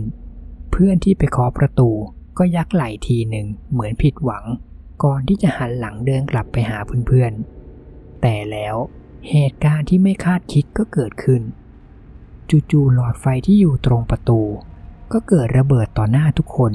[0.71, 1.89] เพื่อนที่ไปเคาะประตู
[2.37, 4.45] ก็ยักไหล่ทีหนึ่งเหมือนผิดหวัง
[5.03, 8.75] ก่อนที่จะหันหลังเดินกลับไปหาเพื่อนๆ แต่แล้ว
[9.29, 11.41] เหตุการณ์ที่ไม่คาดคิดก็เกิดขึ้น
[12.71, 14.41] จู่ๆหลอดไฟที่อยู่ตรงประตู
[15.11, 16.73] ก็เกิดระเบิดต่อหน้าทุกคน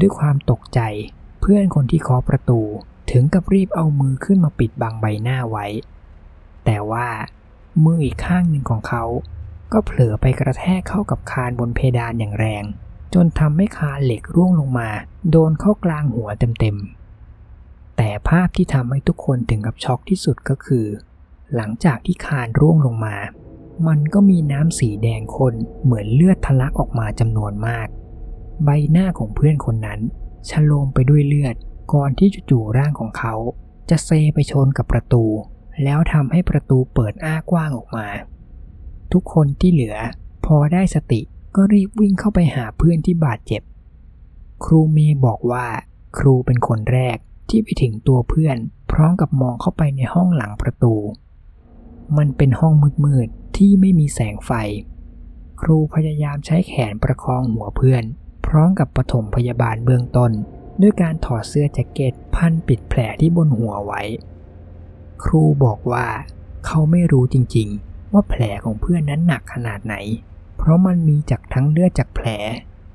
[0.00, 0.80] ด้วยความตกใจ
[1.40, 2.60] เพื่อนคนที่เคาะประตู
[3.10, 5.66] ถึงกับรีบเอามือขึ้นมาปิดบังใบหน้าไว้
[6.64, 7.08] แต่ว่า
[7.84, 9.04] มืออีกข้างหนึ่งของเขา
[9.72, 12.64] ก็เผลอไปกระแทกเข้ากับคานบนเพดานอย่างแรง
[13.14, 14.90] จนทำให้คานเหล็กร่วงลงมา
[15.30, 16.93] โดนเข้ากลางหัวเต็มๆ
[17.96, 20.86] แต่ภาพที่ทำให้ทุกคนถึงกับช็อกที่สุดก็คือ
[21.54, 23.16] หลังจากที่คานร่วงลงมา
[23.88, 25.54] มันก็มีน้ำสีแดงข้น
[25.84, 27.88] เหมือนเลือดทะลักออกมาจำนวนมาก
[28.64, 30.00] ใบหน้าของเพื่อนคนนั้น
[30.48, 31.56] ชโลมไปด้วยเลือด
[31.92, 33.34] ก่อนที่จู่ๆร่างของเขา
[33.90, 35.24] จะเซไปชนกับประตู
[35.82, 38.06] แล้วทำให้ประตูเปิดอ้ากว้างออกมา
[39.12, 39.96] ทุกคนที่เหลือ
[40.46, 41.20] พอได้สติ
[41.56, 43.62] ก็รีบวิ่งเข้าไปหาเพื่อนที่บาดเจ็บ
[44.64, 45.66] ครูเมย์บอกว่า
[46.18, 47.16] ครูเป็นคนแรก
[47.48, 48.56] ที่ไปถึงตัวเพื่อน
[48.92, 50.94] พร้อมกับมองเข้าไปในห้องหลังประตู
[52.16, 52.72] มันเป็นห้อง
[53.04, 54.52] มืดๆที่ไม่มีแสงไฟ
[55.60, 58.04] ครูพยายามใช้แขนประคองหัวเพื่อน
[58.46, 60.32] พร้อมกับปฐมพยาบาลเบื้องต้น
[60.80, 64.02] ด้วยการถอดเสื้อแจ็คเก็ตพันปิดแผลที่บนหัวไว้
[65.24, 66.06] ครูบอกว่า
[66.66, 69.94] เขาไม่รู้จริงๆ ว่าแผลของเพื่อนนั้นหนักขนาดไหน
[70.56, 72.28] เพราะมันมีจากทั้งเลือดจากแผล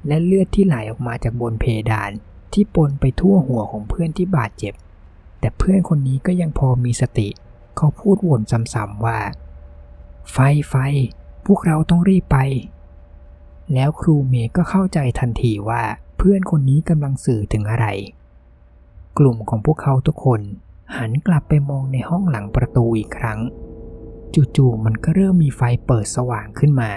[0.07, 2.11] และเลือดที่ไหลออกมาจากบนเพดาน
[2.53, 4.73] ที่ปนไปทั่วหัวของเพื่อนที่บาดเจ็บ
[5.39, 7.29] แต่เพื่อนคนนี้ก็ยังพอมีสติ
[7.77, 8.41] เขาพูดวน
[8.73, 9.19] ซ้ำๆว่า
[10.31, 10.37] ไฟ
[10.69, 10.75] ไฟ
[11.45, 12.37] พวกเราต้องรีบไป
[13.73, 15.83] แล้วครูเมย์ก็เข้าใจทันทีว่า
[16.17, 17.87] เพื่อนคนนี้กำลังสื่อถึงอะไร
[19.17, 20.41] กลุ่มของพวกเขาทุกคน
[20.97, 23.39] หันกลับไปมองในห้องหลังประตูอีกครั้ง
[24.55, 26.91] จู่ๆมันก็เริ่มมีไฟเปิดสว่างขึ้นมา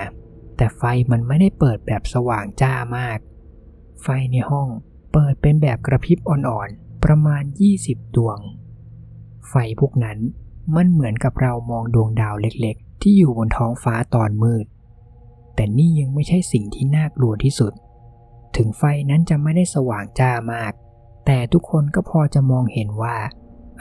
[0.57, 3.19] แต่ไฟมันไม่ได้เปิดแบบสว่างจ้ามาก
[4.03, 4.69] ไฟในห้อง
[5.13, 7.43] เปิดเป็นแบบกระพริบอ่อนๆ ประมาณ
[7.79, 8.39] 20 ดวง
[9.49, 10.19] ไฟพวกนั้น
[10.77, 14.67] มันเหมือนกับเรามองดวงดาวเล็กๆ ที่อยู่บนท้องฟ้าตอนมืด
[15.55, 17.73] แต่นี่ยังไม่ใช่สิ่งที่น่ากลัวที่สุด
[18.57, 20.73] ถึงไฟนั้นจะไม่ได้สว่างจ้ามาก
[21.27, 23.17] แต่ทุกคนก็พอจะมองเห็นว่า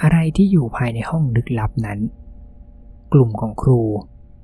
[0.01, 1.99] อะไรที่อยู่ภายในห้องลึกลับนั้น
[3.13, 3.81] กลุ่มของครู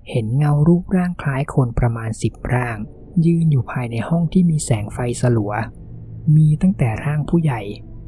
[0.10, 2.78] เห็นเงารูปร่างคล้ายคนประมาณสิบร่าง
[3.26, 5.54] ยืนอยู่ภายในห้องที่มีแสงไฟสลัว
[6.36, 7.62] มีตั้งแต่ร่างผู้ใหญ่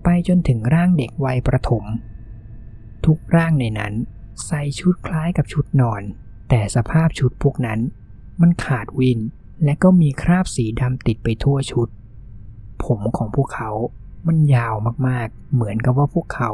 [0.03, 1.84] ไปจนถึงร่างเด็กวัยประถม
[3.05, 3.93] ทุกร่างในนั้น
[4.45, 6.01] ใส่ชุดคล้ายกับชุดนอน
[6.49, 7.79] แต่สภาพชุดพวกนั้น
[8.41, 9.19] มันขาดวิน
[9.63, 11.88] และก็มีคราบสีดำติดไปทั่วชุด
[12.84, 13.71] ผมของพวกเขา
[14.27, 14.75] มันยาว
[15.08, 16.51] มากๆ เหมือนกับว่าพวกเขา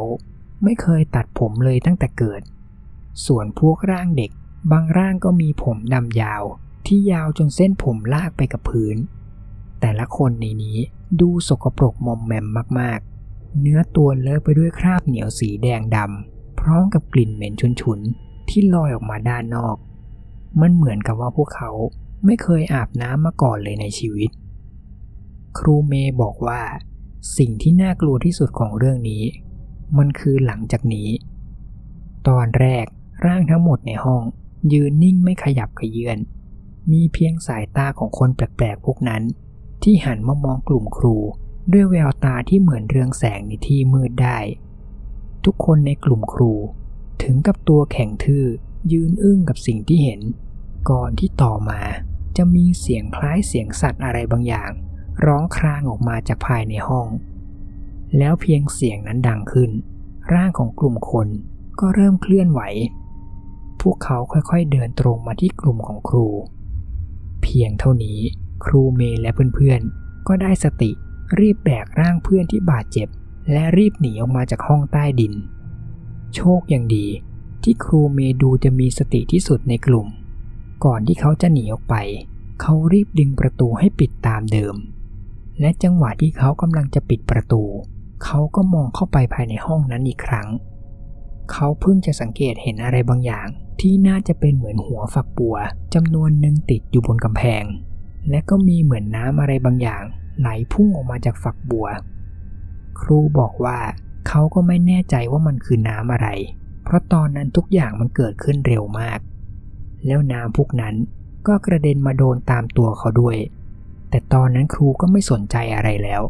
[0.64, 2.42] ไม่เคยตัดผมเลยตั้งแต่เกิด
[3.26, 4.32] ส่วนพวกร่างเด็ก
[4.72, 6.44] บางร่างก็มีผมดำยาว
[6.88, 8.98] ที่ยาวจนเส้นผมลากไปกับพื้น
[9.82, 10.78] แต่ละคนในนี้
[11.22, 12.46] ดูสกปรกมอมแมม
[12.80, 19.76] มากๆ เนื้อตัวเลอะไปด้วยคราบเหนียวสีแดงดำพร้อมกับกลิ่นเหม็นฉุนๆ ที่ลอยออกมาด้านนอก
[20.62, 21.72] มันเหมือนกับว่าพวกเขา
[22.26, 24.30] ไม่เคยอาบน้ำมาก่อนเลยในชีวิต
[25.58, 26.62] ครูเมย์บอกว่า
[27.38, 29.24] สิ่งที่น่ากลัวที่สุดของเรื่องนี้
[29.98, 31.10] มันคือหลังจากนี้
[32.28, 32.86] ตอนแรก
[33.26, 34.24] ร่างทั้งหมดในห้อง
[34.74, 36.20] ยืนนิ่งไม่ขยับขยื่น
[36.92, 39.24] มีเพียงสายตาของคนแปลกๆพวกนั้น
[39.88, 41.16] ที่หันมามองกลุ่มครู
[41.72, 44.40] ด้วยแววตาที่เหมือนเรืองแสงในที่มืดได้
[45.46, 46.54] ทุกคนในกลุ่มครู
[47.24, 48.46] ถึงกับตัวแข็งทื่อ
[48.92, 50.22] ยืนอึ้งกับสิ่งที่เห็น
[50.90, 51.82] ก่อนที่ต่อมา
[52.38, 54.72] จะมีเสียงคล้ายเสียงสัตว์อะไรบางอย่าง
[55.26, 57.08] ร้องครางออกมาจากภายในห้อง
[58.18, 59.72] แล้วเพียงเสียงนั้นดังขึ้น
[60.34, 61.28] ร่างของกลุ่มคน
[61.80, 62.62] ก็เริ่มเคลื่อนไหว
[63.82, 66.28] พวกเขาค่อยๆเดินตรงมาที่กลุ่มของครู
[67.42, 68.20] เพียงเท่านี้
[68.66, 70.92] ครูเมย์และเพื่อนๆ ก็ได้สติ
[71.40, 73.08] รีบแบกร่างเพื่อนที่บาดเจ็บ
[73.52, 75.34] และรีบหนีออกมาจากห้องใต้ดิน
[76.36, 77.06] โชคยังดี
[77.64, 80.08] ที่ครูเมย์ดูจะมีสติที่สุดในกลุ่ม
[80.86, 81.96] ก่อนที่เขาจะหนีออกไป
[82.62, 84.76] เขารีบดึงประตูให้ปิดตามเดิม
[85.60, 87.64] และจังหวะที่เขากำลังจะปิดประตู
[88.24, 90.48] เขาก็มองเข้าไปภายในห้องนั้นอีกครั้ง
[91.52, 93.48] เขาเพิ่งจะสังเกตเห็นอะไรบางอย่าง
[93.80, 95.56] ที่น่าจะเป็นเหมือนหัวฝักบัว
[95.94, 97.64] จำนวนหนึ่งติดอยู่บนกำแพง
[98.30, 100.04] และก็มีเหมือนน้ำอะไรบางอย่าง
[100.40, 101.88] ไหลพุ่งออกมาจากฝักบัว
[103.00, 103.80] ครูบอกว่า
[104.28, 106.28] เขาก็ไม่แน่ใจว่ามันคือน้ำอะไร
[106.84, 109.20] เพราะตอนนั้นทุกอย่างมันเกิดขึ้นเร็วมาก
[110.06, 110.96] แล้วน้ำพวกนั้น
[111.48, 113.38] ก็กระเด็นมาโดนตามตัวเขาด้วย
[114.10, 116.22] แต่ตอนนั้นครูก็ไม่สนใจอะไรแล้ว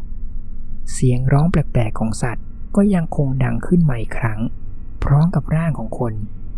[0.92, 2.44] เสียงร้องแปลกๆของสัตว์
[2.76, 4.40] ก็ยังคงดังขึ้นมาอีกครั้ง
[5.04, 6.12] พร้อมกับร่างของคน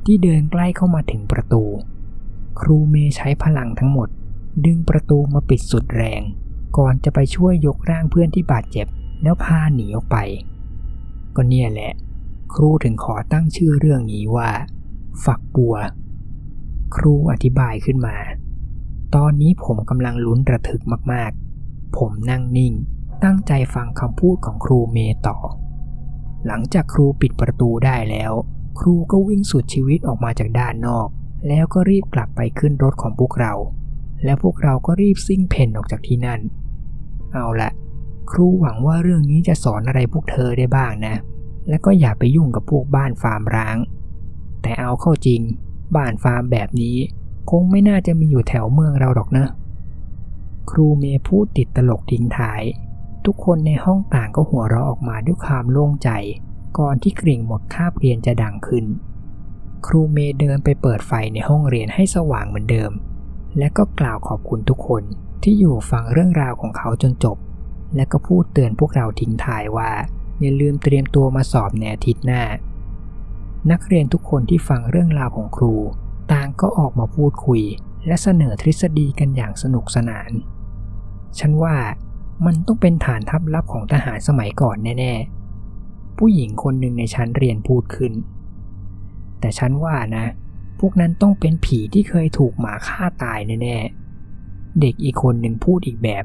[0.07, 1.65] ที่เดินใกล้เข้ามาถึงประตู
[2.61, 4.09] ครูเมย์ใช้พลังทั้งหมด
[4.65, 6.23] ดึงประตูมาปิดสุดแรง
[6.79, 8.87] ก่อนจะไปช่วยยกร่างเพื่อนที่บาดเจ็บ
[9.23, 10.17] แล้วพาหนีออกไป
[11.37, 11.93] ก็เนี่ยแหละ
[12.55, 14.51] ครูถึงขอตั้งชื่อเรื่องนี้ว่า
[15.25, 15.77] ฝักบัว
[16.97, 18.17] ครูอธิบายขึ้นมา
[19.15, 20.83] ตอนนี้ผมกำลังลุ้นระทึก
[21.13, 22.75] มากๆ ผมนั่งนิ่ง
[23.25, 25.39] ตั้งใจฟังคำพูดของครูเมย์ต่อ
[26.47, 28.33] หลังจากครูปิดประตูได้แล้ว
[28.79, 31.09] ครูก็วิ่งสุดชีวิตออกมาจากด้านนอก
[31.49, 33.53] แล้วก็รีบกลับไปขึ้นรถของพวกเรา
[34.25, 36.41] แล้วพวกเราก็รีบซิ่งเพ่นออกจากที่นั่น
[37.33, 37.71] เอาละ
[38.31, 41.15] ครูหวังว่าเรื่องนี้จะสอนอะไรพวกเธอได้บ้างนะ
[41.69, 43.77] และก็อย่าไปยุ่งกับพวกบ้านฟาร์มร้าง
[44.63, 45.41] แต่เอาเข้าจริง
[45.97, 46.97] บ้านฟาร์มแบบนี้
[47.51, 49.47] คงไม่น่าจะมีอยู่แถวเมืองเราหรอกนะ
[50.71, 52.63] ครูเมย์พูดติดตลกทิ้งท้าย
[53.25, 56.11] ทุกคนในห้องต่างก็หัวเราะออกมาด้วยความโล่งใจ
[56.79, 58.85] ก่อนที่กริ่งหมดคาบเรียนจะดังขึ้น
[59.87, 62.91] ครูเมย์เดินไปเปิดไฟในห้องเรียนให้สว่างเหมือนเดิม
[63.59, 65.03] และก็กล่าวขอบคุณทุกคน
[65.43, 67.37] ที่อยู่ฟังเรื่องราวของเขาจนจบ
[67.97, 69.91] และก็พูดเตือนพวกเราทิ้งท้ายว่า
[70.41, 72.43] อย่าลืมเตรียมตัวมาสอบในอาทิตย์หน้า
[73.71, 75.75] นักเรียนทุกคนที่ฟังเรื่องราวของครู
[76.33, 77.63] ต่างก็ออกมาพูดคุย
[78.07, 80.31] และเสนอทฤษฎีกันอย่างสนุกสนาน
[81.39, 81.77] ฉันว่า
[82.47, 88.13] มันต้องเป็นฐานทัพลับของทหารสมัยก่อนแน่ๆ ผู้หญิงคนหนึ่งในชั้นเรียนพูดขึ้น
[89.41, 90.27] แต่ฉันว่านะ
[90.81, 96.25] พวกนั้นต้องเป็นผีที่เคยถูกหมาฆ่าตายแน่ๆ เด็กอีกคนหนึ่งพูดอีกแบบ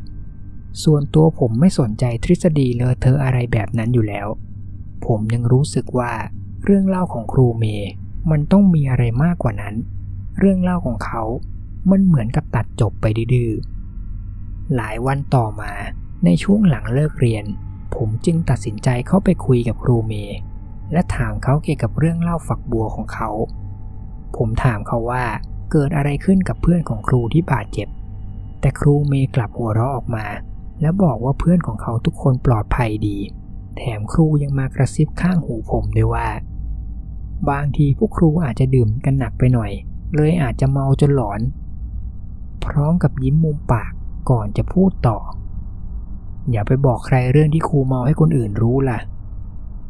[0.84, 4.28] ส่วนตัวผมไม่สนใจทฤษฎีเลอเธออะไรแบบนั้นอยู่แล้ว
[5.06, 6.13] ผมยังรู้สึกว่า
[6.63, 7.92] เรื่องเล่าของครูเมย์
[8.32, 9.76] มันต้องมีอะไรมากกว่านั้น
[10.39, 11.24] เรื่องเล่าของเขา
[11.92, 13.52] มันเหมือนกับตัดจบไปดื้อ
[14.76, 15.72] หลายวันต่อมา
[16.26, 17.46] ในช่วงหลังเลิกเรียน
[17.96, 20.38] ผมจึงตัดสินใจเข้าไปคุยกับครูเมย์
[20.92, 23.30] และถามเขาเกี่ยวกับเรื่องเล่าฝักบัวของเขา
[24.38, 25.24] ผมถามเขาว่า
[25.72, 27.88] เกิดอะไรขึ้นกับเพื่อนของครูที่บาดเจ็บ
[28.60, 30.26] แต่ครูเมย์กลับหัวเราะออกมา
[30.82, 33.17] และบอกว่าเพื่อนของเขาทุกคนปลอดภัยดี
[33.78, 36.28] แถมครูยังมากระซิบข้างหูผมด้วยว่า
[37.50, 39.72] บางทีพวกครูอาจจะดื่มกันหนักไปหน่อย
[40.15, 41.39] เลยอาจจะเมาจนหลอน
[42.65, 43.91] พร้อมกับยิ้มมุมปาก
[44.30, 45.17] ก่อนจะพูดต่อ
[46.52, 49.00] อย่าไปบอกใครเรื่องที่ครูเมาให้คนอื่นรู้ล่ะ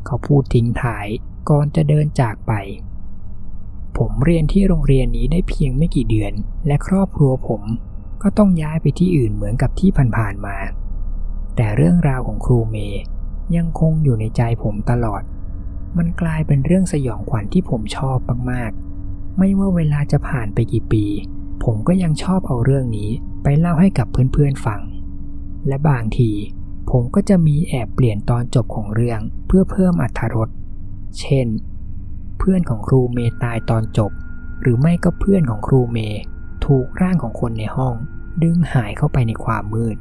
[0.06, 1.08] เขาพูดทิ้งท้าย
[1.50, 2.54] ก่อนจะเดินจากไป
[3.98, 6.34] ผมเรียนที่โรงเรียนนี้ได้เพียงไม่กี่เดือน
[6.68, 7.62] และครอบครัวผม
[8.24, 10.56] ก็ต้องย้ายไปที่อื่นเหมือนกับที่ผ่านๆมา
[11.56, 13.02] แต่เรื่องราวของครูเมย์
[13.56, 15.24] ยังคงอยู่ในใจผมตลอด
[15.98, 18.18] มันกลายเป็นเรื่องสยองขวัญที่ผมชอบ
[18.52, 21.06] มากๆ ไม่ว่าเวลาจะผ่านไปกี่ปี
[21.64, 23.10] ผมก็ยังชอบเอาเรื่องนี้
[23.44, 24.82] ไปเล่าให้กับเพื่อนๆฟัง
[25.68, 26.32] และบางที
[26.92, 30.50] ผมก็จะมีแอบเปลี่ยนตอนจบของเรื่องเพื่อเพิ่มอรรถรส
[31.20, 31.48] เช่น
[32.44, 34.12] พื่อนของครูเมย์ตายตอนจบ
[34.62, 36.22] หรือไม่ก็เพื่อนของครูเมย์
[36.66, 37.94] ถูกร่างของคนในห้อง
[38.44, 39.98] ดึงหายเข้าไปในความมืด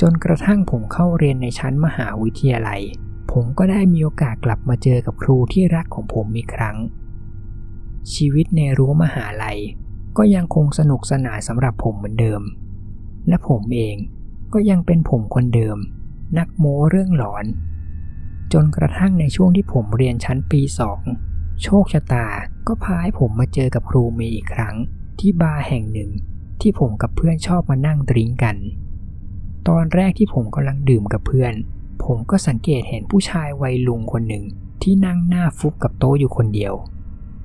[0.00, 2.82] จนกระทั่งผมเข้าเรียนในชั้นมหาวิทยาลัย
[3.32, 6.76] ผมก็ได้มีโอกาสกลับมาเจอกับครูที่รักของผมอีกครั้ง
[8.14, 9.58] ชีวิตในรั้วมหาลัย
[10.16, 12.42] ก็ยังคงสนุกสนานสำหรับผมเหมือนเดิม
[13.28, 13.96] และผมเอง
[14.52, 15.78] ก็ยังเป็นผมคนเดิม
[16.38, 17.44] นักโม้เรื่องหลอน
[18.52, 21.00] จนกระทั่งในช่วงที่ผมเรียนชั้นปีสอง
[21.62, 22.26] โชคชะตา
[22.66, 24.74] ก็พาให้ผมมาเจอกับครูเมย์อีกครั้ง
[25.18, 26.10] ที่บาร์แห่งหนึ่ง
[26.60, 28.56] ที่ผมกับเพื่อนชอบมานั่งดริ้งกัน
[29.68, 31.54] ตอนแรกที่ผมกำลังดื่มกับเพื่อน
[32.04, 34.44] ผมก็สังเกตเห็นผู้ชายวัยลุงคนหนึ่ง
[34.82, 36.74] ที่นั่งหน้าฟุบกับโต๊ะอยู่คนเดียว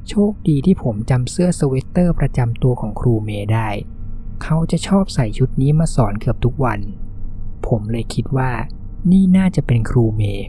[0.10, 3.70] โชคดีที่ผมจำเสื้อสเวตเตอร์ประจำตัวของครูเมย์ได้
[4.44, 6.80] เขาจะชอบใส่ชุดนี้มาสอนเกือบทุกวัน
[7.68, 8.52] ผมเลยคิดว่า
[9.12, 10.48] นี่น่าจะเป็นครูเมย์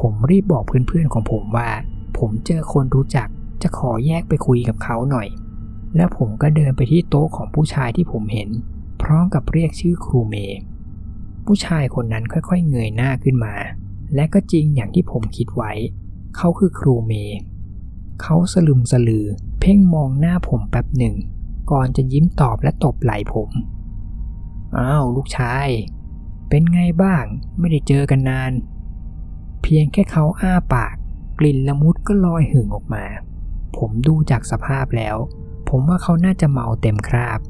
[0.00, 1.70] ผมรีบบอกเพื่อนๆของผมว่า
[2.18, 3.28] ผมเจอคนรู้จัก
[3.62, 5.28] จะขอแยกไปคุยกับเขาหน่อย
[5.96, 8.48] แล้วผมก็เดินไปที่โต๊ะของผู้ชายที่ผมเห็น
[9.02, 10.58] พร้อมกับเรียกชื่อครูเมย์
[11.46, 13.54] ผู้ชายคนนั้นค่อยๆเงยหน้าขึ้นมา
[14.14, 15.72] และก็จริงอย่างที่ผมคิดไว้
[16.36, 17.38] เขาคือครูเมย์
[18.22, 19.26] เขาสลึมสลือ
[19.60, 21.14] เพ่งมองหน้าผมแป๊บหนึ่ง
[21.70, 23.50] ก่อนจะยิ้มตอบและตบไหล่ผม
[24.76, 25.68] อ้าวลูกชาย
[26.48, 27.24] เป็นไงบ้าง
[27.58, 28.52] ไม่ได้เจอกันนาน
[29.62, 30.94] เพียงแค่เขาอ้าปาก
[31.38, 33.04] กลิ่นละมุดก็ลอยหึ่งออกมา
[33.76, 35.16] ผมดูจากสภาพแล้ว
[35.68, 37.40] ผมว่าเขาน่าจะเมาเต็มคราบ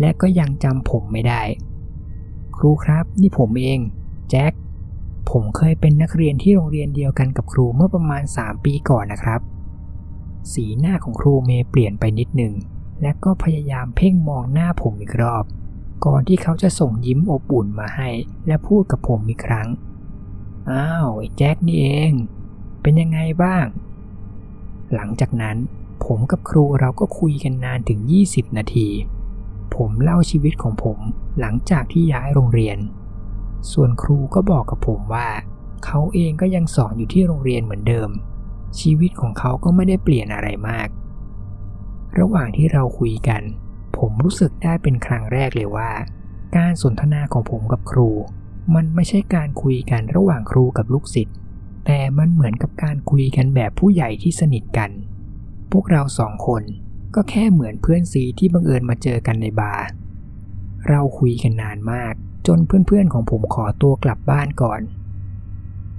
[0.00, 1.42] และก็ยังจำผมไม่ได้
[2.56, 3.80] ครูครับนี่ผมเอง
[4.30, 4.52] แจ็ค
[5.30, 9.40] ผมเคยเป็นนักเรียนที่โรงเรียนเดียวกันกับครูเมื่อประมาณ 3 ปีก่อนนะครับ
[10.52, 12.54] สีหน้าของครูเมย์เปลี่ยนไปนิดหนึ่ง
[13.02, 15.44] และก็พยายามเพ่งมองหน้าผมอีกรอบ
[16.04, 18.08] ก่อนที่เขาจะส่งยิ้มอบอุ่นมาให้
[18.46, 19.68] และพูดกับผมอีกครั้ง
[20.70, 22.12] อ้าวไอ้แจ็คนี่เอง
[22.82, 23.66] เป็นยังไงบ้าง
[24.94, 25.56] หลังจากนั้น
[26.04, 28.88] ผมกับครูเราก็คุยกันนานถึง 20 นาที
[29.74, 30.98] ผมเล่าชีวิตของผม
[31.40, 32.78] หลังจากที่ย้ายโรงเรียน
[33.72, 35.28] ส่วนครูก็บอกกับผมว่า
[35.84, 38.10] เขาเองก็ยังสอนอยู่ที่โรงเรียนเหมือนเดิม
[38.80, 40.88] ชีวิตของเขาก็ไม่ได้เปลี่ยนอะไรมาก
[42.18, 43.42] ระหว่างที่เราคุยกัน
[43.98, 45.90] ผมรู้สึกได้เป็นครั้งแรกเลยว่า
[46.56, 48.10] การสนทนาของผมกับครู
[48.74, 51.36] มันไม่ใช่การคุยกันระหว่างครูกับลูกศิษย์
[51.86, 54.90] แต่มันเหมือนกับการคุยกันแบบผู้ใหญ่ที่สนิทกัน
[55.72, 56.62] พวกเราสองคน
[57.14, 59.86] ก็แค่เหมือนเพื่อนซีที่บังเอิญมาเจอกันในบาร์
[60.88, 62.14] เราคุยกันนานมาก
[62.46, 64.80] จนเพื่อนๆของผมขอตัวกลับบ้านก่อน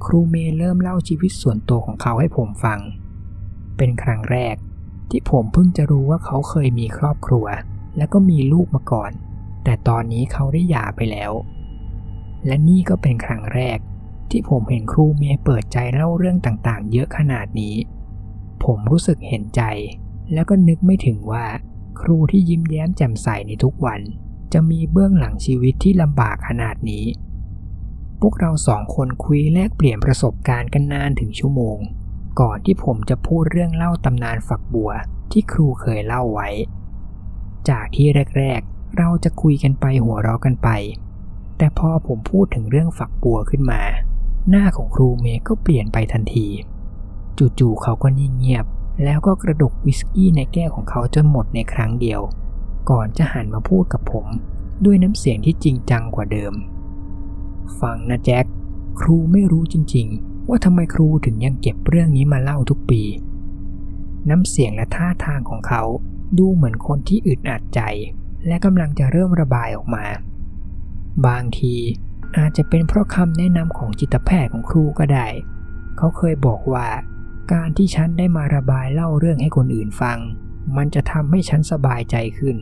[0.06, 2.80] ครูเมย์เริ่มเล่าชีวิตส่วนตัวของเขาให้ผมฟัง
[3.78, 4.56] เป็นครั้งแรก
[5.10, 7.46] ที่ผมเพิ่งจะรู้ว่าเขาเคยมีครอบครัว
[7.98, 9.12] และก็มีลูกมาก่อน
[9.64, 11.32] แต่ตอนนี้เขาได้หย่าไปแล้ว
[12.46, 13.78] และนี่ก็เป็นครั้งแรก
[14.30, 17.76] ที่ผมเห็นครูเมย์เปิดใจเล่าเรื่องต่างๆ เยอะขนาดนี้
[18.64, 19.62] ผมรู้สึกเห็นใจ
[20.34, 21.46] แล้วก็นึกไม่ถึงว่า
[22.02, 24.02] ครูที่ยิ้มแย้มแจ่มใสในทุกวัน
[24.54, 27.06] จะมีเบื้องหลังชีวิตที่ลำบากขนาดนี้
[28.22, 31.78] พวกเราสองคนคุยแลกเปลี่ยนประสบการณ์กันนานถึงชั่วโมง
[32.40, 34.92] ก่อนที่ผมจะพูดเรื่องเล่าตำนานฝักบัว
[35.32, 36.50] ที่ครูเคยเล่าไว้
[37.70, 40.70] จากที่แรก ๆ เราจะคุยกันไปหัวเราะกันไป
[41.58, 43.82] แต่พอผมพูดถึงเรื่องฝักบัวขึ้นมา
[44.50, 46.48] หน้าของครูเมย์ก็เปลี่ยนไปทันที
[47.60, 48.66] จู่ๆเขาก็นิ่งเงียบ
[49.04, 52.22] แล้วก็กระดกวิสกี้ในแก้วของเขาจนหมดในครั้งเดียว
[52.90, 54.26] ก่อนจะหันมาพูดกับผม
[54.86, 56.54] ด้วยน้ำเสียงที่จริงจังกว่าเดิม
[57.80, 58.46] ฟังนะแจ็ค
[59.00, 63.02] ครูไม่รู้จริง ๆ ว่าทำไมครูถึงยังเก็บเรื่องนี้มาเล่าทุกปี
[64.30, 65.84] น้ำเสียงและท่าทางของเขา
[66.38, 67.82] ดูเหมือนคนที่อึดอัดใจ
[68.48, 70.06] และกำลังจะเริ่มระบายออกมา
[71.28, 71.76] บางที
[72.38, 75.28] อาจจะเป็นเพราะคำแนะนำของจิตแพทย์ของครูก็ได้
[75.98, 76.88] เขาเคยบอกว่า
[77.54, 80.18] การที่ฉันได้มาระบายเล่าเรื่องให้คนอื่นฟัง
[80.78, 82.58] มันจะทำให้ฉันสบายใจขึ้น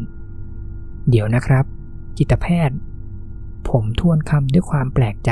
[1.10, 1.66] เดี๋ยวนะครับ
[2.18, 2.78] จิตแพทย์
[3.70, 5.32] ผมทวนคำด้วยความแปลกใจ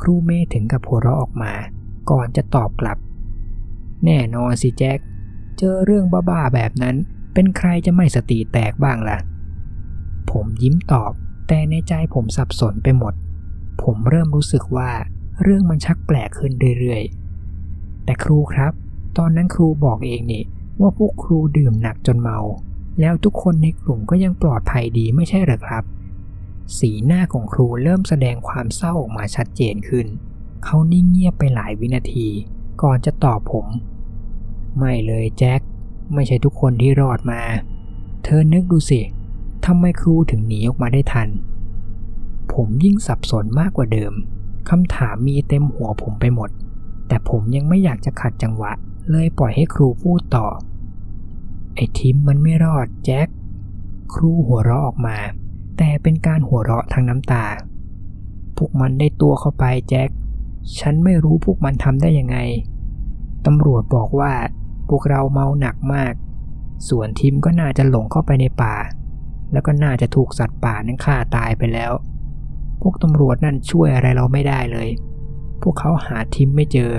[0.00, 1.52] ครูเมย์ถึงกับหัวเราะออกมา
[2.10, 2.98] ก่อนจะตอบกลับ
[4.04, 4.98] แน่นอนสิแจ็ค
[5.58, 6.96] เจอเรื่องบ้าๆแบบนั้น
[7.34, 9.18] เป็นใครจะไม่สติแตกบ้างล่ะ
[10.30, 11.12] ผมยิ้มตอบ
[11.48, 13.14] แต่ในใจผมสับสนไปหมด
[13.82, 14.90] ผมเริ่มรู้สึกว่า
[15.42, 18.72] เรื่องมันชักแปลกขึ้นเรื่อยๆ แต่ครูครับ
[19.18, 20.44] ตอนนั้นครูบอกเองนี่
[20.80, 22.38] ว่าพวกครูดื่มหนักจนเมา
[23.00, 25.84] แล้วทุกคนในกลุ่มก็ยังปลอดภัยดีไม่ใช่หรือครับ
[26.78, 30.06] สีหน้าของครูเริ่มแสดงความเศร้าออกมาชัดเจนขึ้น
[30.64, 32.28] เขานิ่งเงียบไปหลายวินาที
[32.82, 33.66] ก่อนจะตอบผม
[34.78, 35.60] ไม่เลยแจ็ค
[36.14, 37.40] ไม่ใช่ทุกคนที่รอดมา
[38.24, 39.00] เธอนึกดูสิ
[39.70, 41.28] ทำไมครูถึงหนีออกมาได้ทัน
[42.52, 44.12] ผมยิ่งสับสนมากกว่าเดิม
[44.68, 46.50] คำถามมีเต็มหัวผมไปหมด
[47.08, 48.72] แต่ผมยังไม่อยากจะขัดจังหวะ
[49.10, 50.46] เลยปล่อยให้ครูพูดต่อ
[51.74, 53.28] ไอ้ทิมมันไม่รอดแจ็ค
[54.14, 55.16] ครูหัวเราะออกมา
[55.76, 57.44] แต่เป็นการหัวเราะทางน้ำตา
[58.56, 60.08] พวกมันได้ตัวเข้าไปแจ็ค
[60.78, 62.36] ฉันไม่รู้พวกมันทำได้ยังไง
[63.46, 64.32] ตำรวจบอกว่า
[64.88, 66.12] พวกเราเมาหนักมาก
[66.88, 68.74] ส่วนทิมก็น่าจะหลงเข้าไปในป่า
[69.52, 71.92] แล้วก็น่าจะถูกสัตว์ป่านั้นฆ่าตายไปแล้ว
[72.82, 74.88] พวกตำรวจนั่นช่วยอะไรเราไม่ได้เลย
[75.62, 76.92] พวกเขาหาทิมไม่เจอ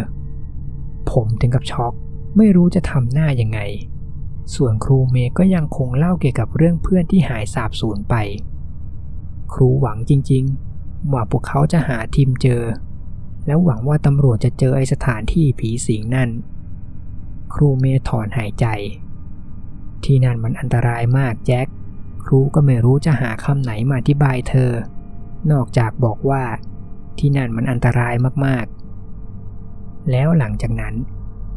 [1.11, 1.93] ผมถึงกับช็อก
[2.37, 3.59] ไม่รู้จะทำหน้ายังไง
[4.55, 8.15] ส่วนครูเมย์ก็ยังคงเล่าเกี่ยวกับเรื่องเพื่อนที่หายสาบสูญไป
[9.53, 12.63] ครูหวังจริงๆ ว่าพวกเขาจะหาทิมเจอ
[13.45, 16.29] แล้วหวังว่าตำรวจจะเจอไอสถานที่ผีสิงนั่น
[17.53, 18.65] ครูเมย์ถอนหายใจ
[20.03, 21.67] ที่นั่นมันอันตรายมากแจ็ค
[22.31, 24.71] ครูก็ไม่รู้จะหาคำไหนมาอธิบายเธอ
[25.51, 26.43] นอกจากบอกว่า
[27.17, 28.13] ที่นั่นมันอันตราย
[28.45, 30.95] มากๆ แล้วหลังจากนั้น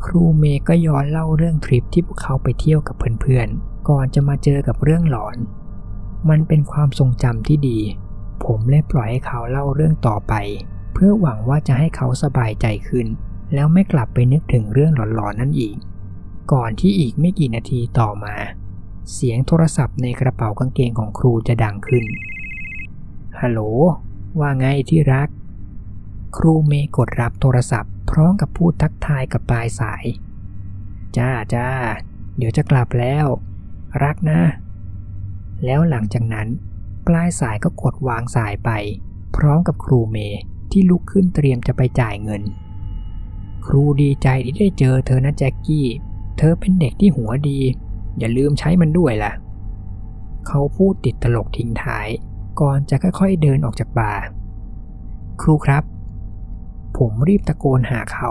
[0.05, 5.37] ครูเมย์ก็ย้อนเล่าเรื่องทริปที่พวกเขาไปเที่ยวกับเพื่อนๆ ก่อนจะมาเจอกับเรื่องหลอน
[6.29, 7.79] มันเป็นความทรงจำที่ดี
[8.45, 10.35] ผมเลยปล่อยให้เขาเล่าเรื่องต่อไป
[10.93, 13.07] เพื่อหวังว่าจะให้เขาสบายใจขึ้น
[13.55, 15.77] แล้วไม่กลับไปนึกถึงเรื่องหลอนๆนั่นอีก
[16.53, 18.35] ก่อนที่อีกไม่กี่นาทีต่อมา
[19.11, 22.05] เสียงโทรศัพท์ในกระเป๋ากางเกงของครูจะดังขึ้น
[23.41, 23.61] ฮัลโหล
[24.41, 25.29] ว่าไงที่รัก
[26.37, 30.05] ครูเมย์กดรับโทรศัพท์พร้อมกับพูดทักทายกับปลายสาย
[31.17, 31.69] จ้าจ้า
[32.37, 33.27] เดี๋ยวจะกลับแล้ว
[34.03, 34.41] รักนะ
[35.65, 36.49] แล้วหลังจากนั้น
[37.07, 38.71] ปลายสายก็กดวางสายไป
[39.37, 42.43] พร้อมกับครูเมย์ที่ลุกขึ้นเตรียมจะไปจ่ายเงิน
[43.67, 45.87] ครูดีใจที่ได้เจอเธอนะแจ็คกี้
[46.39, 47.61] เธอเป็นเด็กที่หัวดี
[48.19, 49.33] อย่าลืมใช้มันด้วยล่ะ
[50.47, 52.09] เขาพูดติดตลกทิ้งท้าย
[52.61, 54.23] ก่อนจะค่อยๆเดินออกจากบาร์
[55.41, 55.85] ครูครับ
[56.99, 58.31] ผมรีบตะโกนหาเขา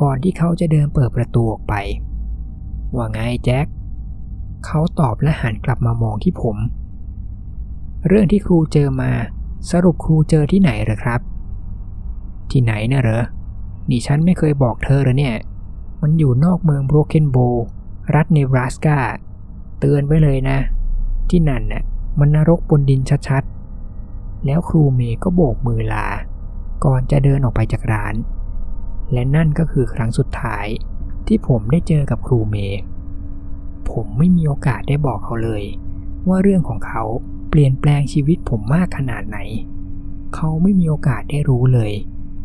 [0.00, 1.74] ก่อนที่เขาจะเดินเปิดประตูออกไป
[2.96, 3.66] ว่าไงแจ็ค
[4.66, 6.56] เขาตอบและหันกลับมามองที่ผม
[8.06, 9.10] เรื่องที่ครูเจอมา
[9.70, 11.20] สรุปครูเจอที่ไหนเหรอครับ
[12.50, 13.24] ที่ไหนนะเหรอ
[13.90, 15.36] นี่ฉันไม่เคยบอกเธอเลยเนี่ย
[16.02, 17.38] มันอยู่นอกเมืองโบรเกนโบ
[18.14, 18.98] รัฐเนบราสกา
[19.80, 20.58] เตือนไว้เลยนะ
[21.30, 21.82] ที่นั่นน่ะ
[22.18, 26.06] มันนรกบนดินชัดๆ แล้วครูเมย์ก็โบกมือลา
[26.84, 28.14] ก่อนจะเดินออกไปจากร้าน
[29.12, 30.66] และนั่นก็คือครั้งสุดท้าย
[31.26, 32.80] ที่ผมได้เจอกับครูเมย์
[33.90, 35.62] ผมไม่มีโอกาสได้บอกเขาเลย
[36.28, 37.02] ว่าเรื่องของเขา
[37.48, 39.38] เปลี่ยนแปลงชีวิตผมมากขนาดไหน
[40.34, 41.92] เขาไม่มีโอกาสได้รู้เลย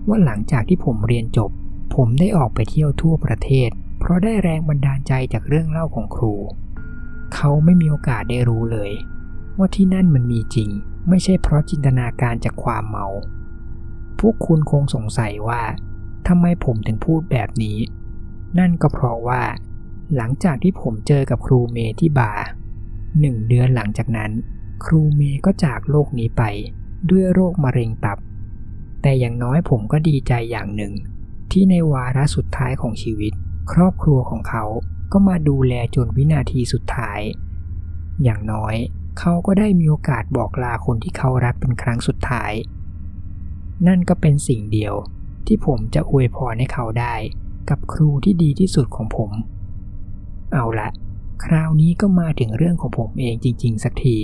[0.07, 1.49] ว่าหลังจากที่ผมเรียนจบ
[1.95, 3.69] ผมได้ออกไปเที่ยวทั่วประเทศ
[4.05, 6.33] เพราะได้แรงบันดาลใจจากเรื่องเล่าของครู
[7.33, 8.91] เขาไม่มีโอกาสได้รู้เลย
[9.57, 10.69] ว่าที่นั่นมันมีจริง
[11.09, 13.07] ไม่ใช่เพราะจินตนาการจากความเมา
[14.19, 15.61] พวกคุณคงสงสัยว่า
[16.27, 17.77] ทำไมผมถึงพูดแบบนี้
[18.59, 19.41] นั่นก็เพราะว่า
[20.15, 22.45] หลังจากที่ผมเจอกับครูเมที่บาร์
[23.19, 24.31] หนึ่งเดือนหลังจากนั้น
[24.85, 26.43] ครูเมก็จากโลกนี้ไป
[27.09, 28.17] ด้วยโรคมะเร็งตับ
[29.01, 30.93] แต่อย่างน้อยผมก็ดีใจอย่างหนึ่ง
[31.51, 33.33] ที่ในวาระสุดท้ายของชีวิต
[33.71, 34.63] ครอบครัวของเขา
[35.11, 37.19] ก็มาดูแลจนวินาทีสุดท้าย
[38.23, 38.75] อย่างน้อย
[39.19, 42.51] เขาก็ได้มีโอกาสบอกลาคนที่เขารักเป็นครั้งสุดท้าย
[43.87, 44.93] นั่นก็เป็นสิ่งเดียว
[45.47, 47.15] ที่ผมจะอวยพรให้เขาได้
[47.69, 49.31] กับครูที่ดีที่สุดของผม
[50.53, 50.89] เอาละ
[51.45, 54.17] คราวนี้ก็มาถึงเรื่องของผมเองจริง ๆ สักที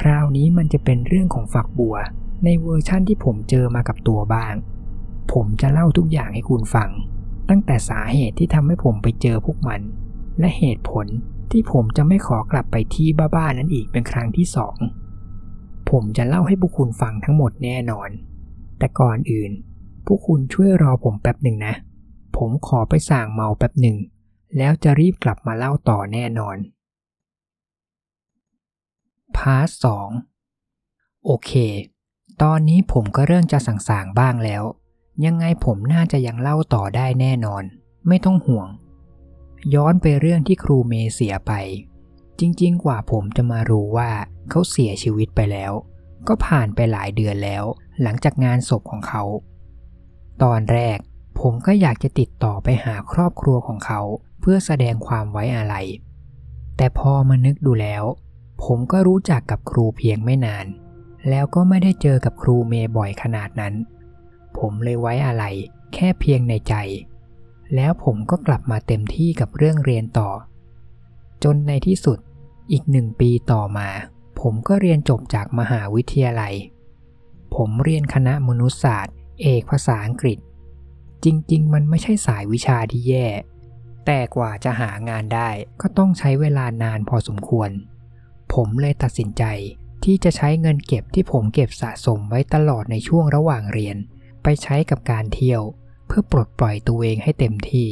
[0.00, 1.96] คราวนี้มันจะเป็นเรื่องของฝักบัว
[2.44, 4.54] ในเวอร์ชั่นที่ผมเจอมากับตัวบ้าง
[5.32, 6.90] ผมจะเล่าทุกอย่างให้คุณฟัง
[7.54, 9.80] ตั้งแต่สาเหตุที่ทำให้ผมไปเจอพวกมัน
[10.38, 11.06] และเหตุผล
[11.50, 14.76] ที่ผมจะไม่ขอกลับไปที่บ้าๆนั้นอีกเป็นครั้งที่สอง
[15.90, 18.08] ผมจะเล่าให้พวกคุณฟังทั้งหมดแน่นอน
[18.78, 19.52] แต่ก่อนอื่น
[20.06, 21.74] พวกคุณช่วยรอผมแป๊บหนึ่งนะ
[22.36, 23.96] ผมขอไปสั่งเมาแป๊บหนึ่ง
[24.56, 26.56] แล้วจะรีบกลับมาเล่าต่อแน่นอน
[29.36, 30.08] พาร์ทสอง
[31.24, 31.52] โอเค
[32.42, 34.64] ตอนนี้ผมก็เริ่มจะสั่งๆบ้างแล้ว
[35.24, 37.62] ยังไงผมน่าจะยังเล่าต่อได้แน่นอน
[38.08, 38.68] ไม่ต้องห่วง
[39.74, 41.52] ย้อนไปเรื่องที่ครูเมเสียไป
[42.40, 44.10] จริง ๆ กว่าผมจะมารู้ว่า
[44.50, 45.72] เขาเสียชีวิตไปแล้ว
[46.28, 47.64] ก็ผ่านไปหลายเดือนแล้ว
[48.02, 49.22] หลังจากงานศพของเขา
[50.42, 50.98] ตอนแรก
[51.40, 54.00] ผมก็อยากจะติดต่อไปหาครอบครัวของเขา
[54.40, 55.86] เพื่อแสดงความไว้อาลัย
[56.76, 58.04] แต่พอมานึกดูแล้ว
[58.64, 60.66] ผมก็รู้จักกับครูเพียงไม่นาน
[61.28, 63.74] แล้วก็ไม่ได้เจอกับครูเมบ่อยขนาดนั้น
[64.58, 65.54] ผมเลยไว้อาลัย
[65.94, 66.74] แค่เพียงในใจ
[67.74, 70.30] แล้วผมก็กลับมาเต็มที่กับเรื่องเรียนต่อ
[71.44, 72.18] จนในที่สุด
[72.72, 73.88] อีกหนึ่งปีต่อมา
[74.40, 76.54] ผมก็เรียนจบจากมหาวิทยาลัย
[77.54, 80.38] ผมเรียนคณะมนุษยศาสตร์ เอกภาษาอังกฤษ
[81.24, 83.26] จริง ๆ มันไม่ใช่สายวิชาที่แย่
[84.06, 85.50] แต่กว่าจะหางานได้
[85.80, 87.70] ก็ต้องใช้เวลานานพอสมควร
[88.52, 89.44] ผมเลยตัดสินใจ
[90.04, 93.96] ที่จะใช้เงินเก็บที่ผมเก็บสะสมไว้ตลอดในช่วงระหว่างเรียน
[94.42, 95.62] ไปใช้กับการเที่ยว
[96.06, 97.88] เพื่อปลดปล่อยตัวเองให้เต็มที่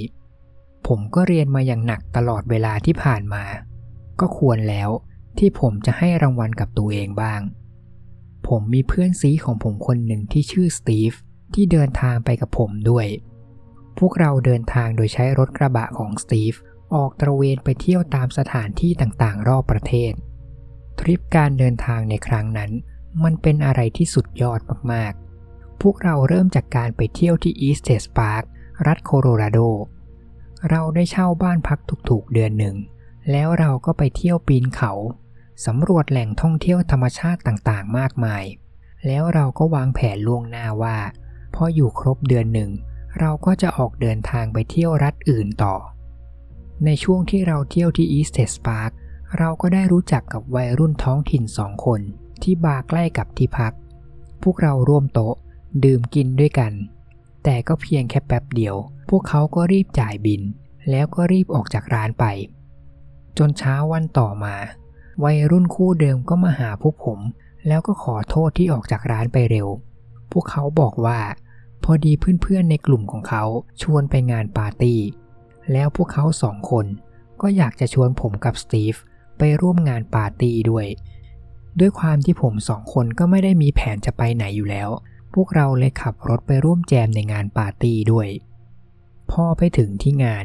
[0.86, 3.44] ผมก็เรียนมาอย่างหนักตลอดเวลาที่ผ่านมา
[4.20, 4.90] ก็ควรแล้ว
[5.38, 7.40] ที่ผมจะให้รางวัลกับตัวเองบ้าง
[8.48, 11.12] ผมมีเพื่อนซีของผมคนหนึ่งที่ชื่อสตีฟ
[11.54, 13.06] ที่เดินทางไปกับผมด้วย
[13.98, 16.54] พวกเราเดินทางโดยใช้รถกระบะของสตีฟ
[16.94, 20.12] ออกตระเวนไปเที่ยวตามสถานที่ต่างๆ รอบประเทศ
[20.98, 22.70] ทริปการเดินทางในครั้งนั้น
[23.24, 24.60] มันเป็นอะไรที่สุดยอด
[24.92, 25.29] มากๆ
[25.82, 28.42] พวกเราเริ่มจากการไปเที่ยวที่อีสเทสปาร์ค
[28.86, 29.58] รัฐโคโลราโด
[30.70, 32.76] เราได้เช่าบ้านพักถูกๆเดือนหนึ่ง
[33.30, 34.92] แล้วเราก็ไปเที่ยวปีนเขา
[35.66, 38.44] สำรวจแหล่งท่องเที่ยวธรรมชาติต่างๆ มากมาย
[39.06, 40.98] แล้วเราก็วางแผนล่วงหน้าว่า
[41.54, 42.70] พออยู่ครบเดือนหนึ่ง
[43.20, 45.74] เราก็จะออกเดินทางไปเที่ยวรัฐอื่นต่อ
[46.84, 48.90] ในช่วงที่เราเที่ยวที่อีสเทสปาร์ค
[49.38, 52.00] เราก็ได้รู้จักกับวัยรุ่นท้องถิ่นสองคน
[52.42, 53.72] ที่บาร์ใกล้กับที่พัก
[54.42, 55.34] พวกเราร่วมโต๊ะ
[55.84, 56.72] ดื่มกินด้วยกัน
[57.44, 58.76] แต่ก็เพียงแค่แป๊บเดียว
[59.08, 60.42] พวกเขาก็รีบจ่ายบิน
[60.90, 62.24] แล้วก็รีบออกจากร้านไป
[63.38, 64.54] จนเช้าวันต่อมา
[65.24, 67.18] วัยรุ่นคู่เดิมก็มาหาพวกผม
[67.66, 69.68] แล้วก็ขอโทษที่ออกจากร้านไปเร็ว
[70.32, 71.20] พวกเขาบอกว่า
[71.84, 72.12] พอดี
[72.42, 73.44] เพื่อนๆในกลุ่มของเขา
[73.82, 75.00] ชวนไปงานปาร์ตี้
[75.72, 76.86] แล้วพวกเขาสองคน
[77.40, 78.94] ก็อยากจะชวนผมกับสตีฟ
[79.38, 80.86] ไปร่วมงานปาร์ตี้ด้วย
[81.80, 84.88] ด้วยความที่ผมสองคนก็ไม่ได้มีแผนจะไปไหนอยู่แล้ว
[85.34, 88.28] พวกเราเลยขับรถไปร่วมแจมในงานปาร์ตี้ด้วย
[89.30, 90.36] พอไปถึงที่งา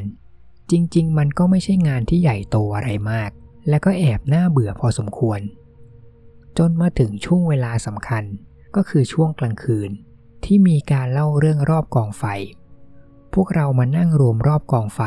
[0.70, 3.30] จริง ๆ มันก็ไม่ใช่งานที่ใหญ่โตอะไรมาก
[3.68, 5.40] และก็แอบน่าเบื่อพอสมควร
[6.58, 8.24] จนมาถึงช่วงเวลาสำคัญ
[8.74, 9.90] ก็คือช่วงกลางคืน
[10.44, 12.24] ที่มีการเล่าเรื่องรอบกองไฟ
[13.34, 15.00] พวกเรามานั่งรวมรอบกองไฟ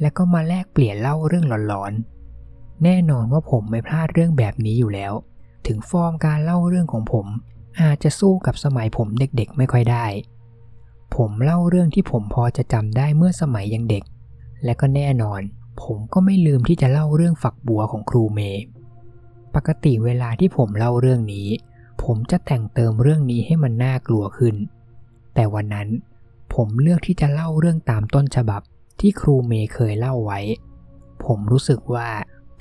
[0.00, 5.12] แล้วก็มาแลกเปลี่ยนเล่าเรื่องหลอนๆ แน่นอนว่าผมไม่พลาดเรื่องแบบนี้อยู่แล้ว
[5.66, 7.26] ถึงฟอร์มการเล่าเรื่องของผม
[7.82, 10.06] อาจจะสู้กับสมัยผมเด็กๆ ไม่ค่อยได้
[11.16, 14.04] ผมเล่าเรื่องที่ผมพอจะจำได้เมื่อสมัยยังเด็ก
[14.64, 15.40] และก็แน่นอน
[15.82, 18.62] ผมก็ไม่ลืมที่จะเล่าเรื่องฝักบัวของครูเมย์
[19.54, 21.48] ปกติเวลาที่ผมเล่าเรื่องนี้
[22.02, 24.56] ผมจะแต่งเติมเรื่องนี้ให้มันน่ากลัวขึ้น
[25.34, 25.88] แต่วันนั้น
[26.54, 28.62] ผมเลือกที่จะเล่าเรื่องตามต้นฉบับ
[29.00, 30.40] ที่ครูเมย์เคยเล่าไว้
[31.24, 32.08] ผมรู้สึกว่า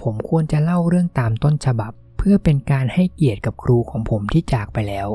[0.01, 5.09] ผมควรจะเล่าเรื่องตามต้นฉบับ เพื่อเป็นการให้เกียรติกับครูของผมที่จากไปแล้ว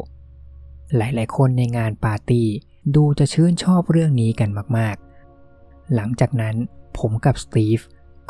[0.97, 2.49] หลายๆ คนในงานปาร์ตี้
[2.95, 6.57] ดูจะชื่นชอบเรื่องนี้กันมากๆ หลังจากนั้น
[6.99, 7.81] ผมกับสตีฟ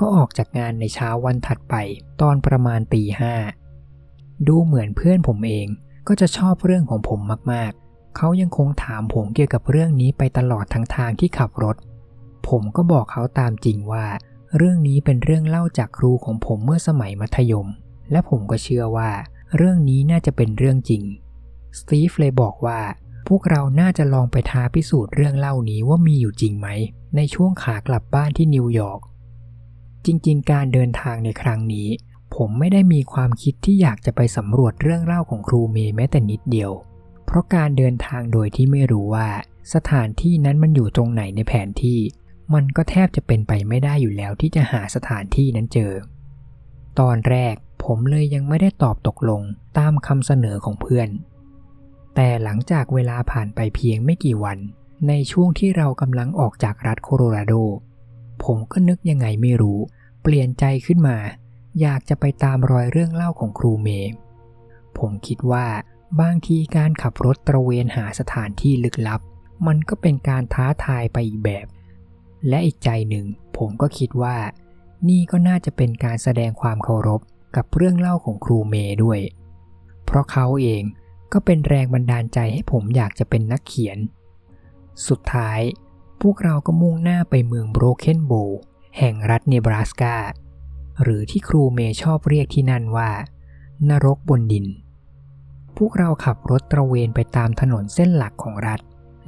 [0.00, 1.74] ก็ออกจากงานในเช้าวันถัดไป
[2.20, 3.34] ตอนประมาณตีห้า
[4.48, 5.66] ดูเหมือนเพื่อนผมเอง
[6.08, 7.20] ก็จะชอบเรื่องของผม
[7.52, 11.76] มากๆ เขายังคงถามผมเกี่ยวกับเรื่องนี้ไปตลอดทั้งทางที่ขับรถ
[12.48, 14.06] ผมก็บอกเขาตามจริงว่า
[14.56, 17.68] เรื่องนี้เป็นเรื่องเล่าจากครูของผมเมื่อสมัยมัธยม
[18.10, 19.10] และผมก็เชื่อว่า
[19.56, 21.02] เรื่องนี้น่าจะเป็นเรื่องจริง
[21.78, 22.80] สตีฟเลยบอกว่า
[23.28, 26.68] พวกเราน่าจะลองไปท้าพิสูจน์เรื่องเล่านี้ว่ามีอยู่จริงไหม
[27.16, 29.00] ในช่วงขากลับบ้านที่นิวยอร์ก
[30.06, 31.88] จริง ๆ การเดินทางในครั้งนี้
[32.34, 36.72] ผมไม่ได้มีความคิดที่อยากจะไปสำรวจเรื่องเล่าของครูเมย์แม้แต่นิดเดียว
[37.26, 39.28] เพราะการเดินทางโดยที่ไม่รู้ว่า
[39.74, 42.00] สถานที่นั้นมันอยู่ตรงไหนในแผนที่
[42.54, 45.92] มันก็แทบจะเป็นไปไม่ได้อยู่แล้วที่จะหาสถานที่นั้นเจอ
[47.00, 47.54] ตอนแรก
[47.84, 49.42] ผมเลยยังไม่ได้ตอบตกลง
[49.78, 51.08] ตามคำเสนอของเพื่อน
[52.14, 54.58] แต่หลังจากเวลาผ่านไปเพียงไม่กี่วัน
[55.08, 57.54] ในช่วงที่เรากำลังออกจากรัฐโคโลราโด
[58.44, 59.78] ผมก็นึกยังไงไม่รู้
[60.22, 61.18] เปลี่ยนใจขึ้นมา
[61.80, 64.12] อยากจะไปตามรอยเรื่องเล่าของครูเมย์
[64.98, 65.66] ผมคิดว่า
[66.20, 69.20] บางทีการขับรถตระเวนหาสถานที่ลึกลับ
[69.66, 71.66] มันก็เป็นการท้าทายไปอีกแบบ
[72.48, 73.26] และอีกใจหนึ่ง
[73.56, 74.36] ผมก็คิดว่า
[75.08, 77.20] นี่ก็น่าจะเป็นการแสดงความเคารพ
[77.56, 79.20] กับเรื่องเล่าของครูเมย์ด้วย
[80.04, 80.82] เพราะเขาเอง
[81.32, 83.98] ก็เป็นแรงบันดาลใจให้ผมอยากจะเป็นนักเขียน
[85.08, 85.60] สุดท้าย
[86.22, 88.32] พวกเราก็มุ่งหน้าไปเมืองโบรเคนโบ
[88.98, 90.16] แห่งรัฐเนบราสกา
[91.02, 93.10] หรือที่ครูเมย์ชอบเรียกที่นั่นว่า
[93.88, 94.66] นรกบนดิน
[95.76, 98.80] พวกเราขับรถตระเวนไปตามถนนเส้นหลักของรัฐ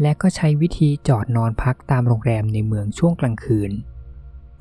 [0.02, 3.72] และก็ใช้วิธีจอดนอนพักตามโรงแรมในเมืองช่วงกลางคืน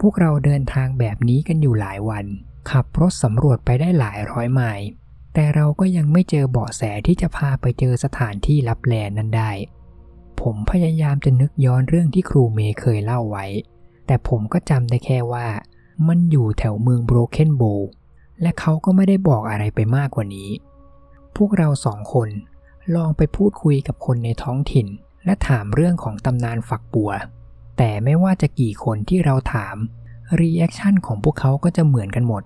[0.01, 2.26] พวกเราเดินทางแบบนี้กันอยู่หลายวัน
[2.72, 4.88] ขับรถสำรวจไปได้หลายร้อยไมล์
[5.34, 9.51] แต่เราก็ยังไม่เจอเบาะแสที่จะพาไปเจอสถานที่ลับแลนั้นได้
[10.41, 13.45] ผมพยายามจะนึกย้อนเรื่องที่ครูเมย์เคยเล่าไว้
[14.05, 15.47] แต่ผมก็จำได้แค่ว่า
[16.07, 17.63] มันอยู่แถวเมืองโบรเคนโบ
[18.41, 20.49] และเขาก็ไม่ได้บอกอะไรไปมากกว่านี้
[21.36, 22.30] พวกเราสองคน
[22.95, 24.88] ลองไปพูดคุยกับคนในท้องถิ่น
[25.26, 27.11] และถามเรื่องของตำนานฝักบัว
[27.78, 29.76] แต่ไม่ว่าจะกี่คนที่เราถาม
[30.39, 32.43] reaction ของพวกเขาก็จะเหมือนกันหมด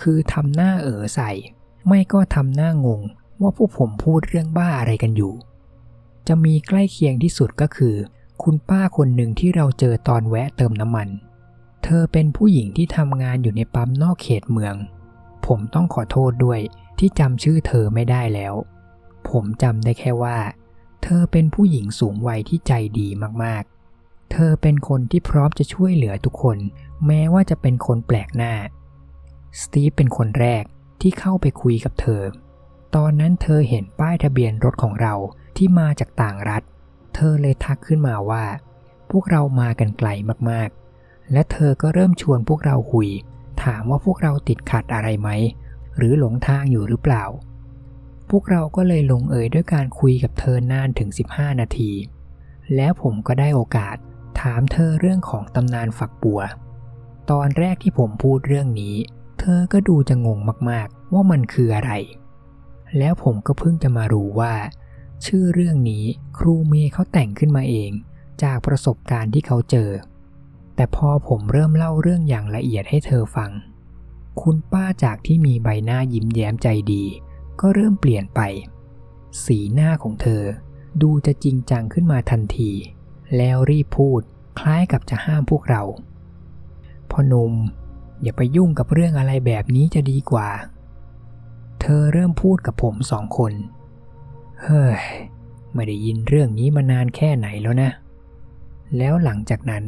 [0.00, 1.30] คือทำหน้าเอ๋อใส่
[1.86, 3.00] ไม่ก็ทำหน้างง
[3.40, 5.32] ว่าพวกผมพูดเรื่องบ้าอะไรกันอยู่
[6.28, 7.94] จะมีใกล้เคียงที่สุดก็คือ
[8.42, 11.08] คุณป้าคนหนึ่งที่เราเจอตอนแวะเติมน้ำมัน
[11.84, 14.74] เธอเป็นผู้หญิงที่ทำงานอยู่ในปั๊มนอกเขตเมือง
[15.46, 16.60] ผมต้องขอโทษด้วย
[16.98, 18.54] ที่จำชื่อเธอไม่ได้แล้ว
[19.28, 20.38] ผมจำได้แค่ว่า
[21.02, 23.08] เธอเป็นผู้หญิงสูงวัยที่ใจดี
[23.42, 26.58] มากๆ เธอเป็นคนที่พร้อมจะช่วยเหลือทุกคน
[27.06, 28.52] แม้ว่าจะเป็นคนแปลกหน้า
[29.60, 30.64] สตีฟเป็นคนแรก
[31.00, 32.22] ที่เข้าไปคุยกับเธอ
[32.96, 35.14] ตอนนั้นเธอเห็นป้ายทะเบียนรถของเรา
[35.56, 36.62] ที่มาจากต่างรัฐ
[37.14, 38.44] เธอเลยทักขึ้นมาว่า
[39.10, 40.08] พวกเรามากันไกล
[40.50, 43.08] มากๆ และเธอก็เริ่มชวนพวกเราคุย
[43.64, 45.28] ถามว่าพวกเราติดขัดอะไรไหม
[45.96, 47.24] หรือหลงทางอยู่หรือเปล่า
[48.30, 51.92] พวกเราก็เลยลงเอยด้วยการคุยกับเธอนานถึง 15 นาที
[52.76, 53.96] แล้วผมก็ได้โอกาส
[54.40, 56.40] ถามเธอเรื่องของตำนานฝักบัว
[57.30, 58.96] ตอนแรกที่ผมพูดเรื่องนี้
[59.40, 60.38] เธอก็ดูจะงง
[60.70, 61.92] มากๆ ว่ามันคืออะไร
[62.98, 64.54] แล้วผมก็เพิ่งจะมารู้ว่า
[65.26, 66.04] ชื่อเรื่องนี้
[66.38, 67.90] ครูเมย์เขาแต่งขึ้นมาเอง
[68.42, 69.90] จากประสบการณ์ที่เขาเจอ
[70.74, 73.50] แต่พอผมเริ่มเล่าเรื่องอย่างละเอียดให้เธอฟัง
[74.40, 77.04] คุณป้าจากที่มีใบหน้ายิ้มแย้มใจดี
[77.60, 78.40] ก็เริ่มเปลี่ยนไป
[79.44, 80.42] สีหน้าของเธอ
[81.02, 82.70] ดูจะจริงจังขึ้นมาทันที
[83.36, 84.20] แล้วรีบพูด
[84.58, 85.82] คล้ายกับจะห้ามพวกเรา
[87.10, 87.54] พอนุ่ม
[88.22, 90.48] อย่าไปยุ่งกับเรื่องอะไรแบบนี้จะดีกว่า
[91.80, 93.52] เธอเริ่มพูดกับผมสองคน
[94.62, 95.00] เฮ้ย
[95.74, 97.90] ไม่ได้ยินเรื่องนี้มานานแค่ไหนแล้วนะ
[98.98, 99.84] แล้วหลังจากนั้น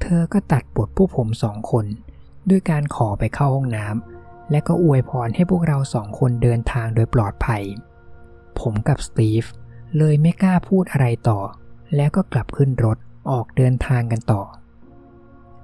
[0.00, 1.86] เธอก็ตัดบทพวกผมสองคน
[2.50, 7.62] ด้วยการขอไปเข้าห้องน้ำและก็อวยพรให้พวกเราสองคนเดินทางโดยปลอดภัย
[8.60, 9.44] ผมกับสตีฟ
[9.98, 11.40] เลยไม่กล้าพูดอะไรต่อ
[11.96, 12.98] แล้วก็กลับขึ้นรถ
[13.30, 14.42] ออกเดินทางกันต่อ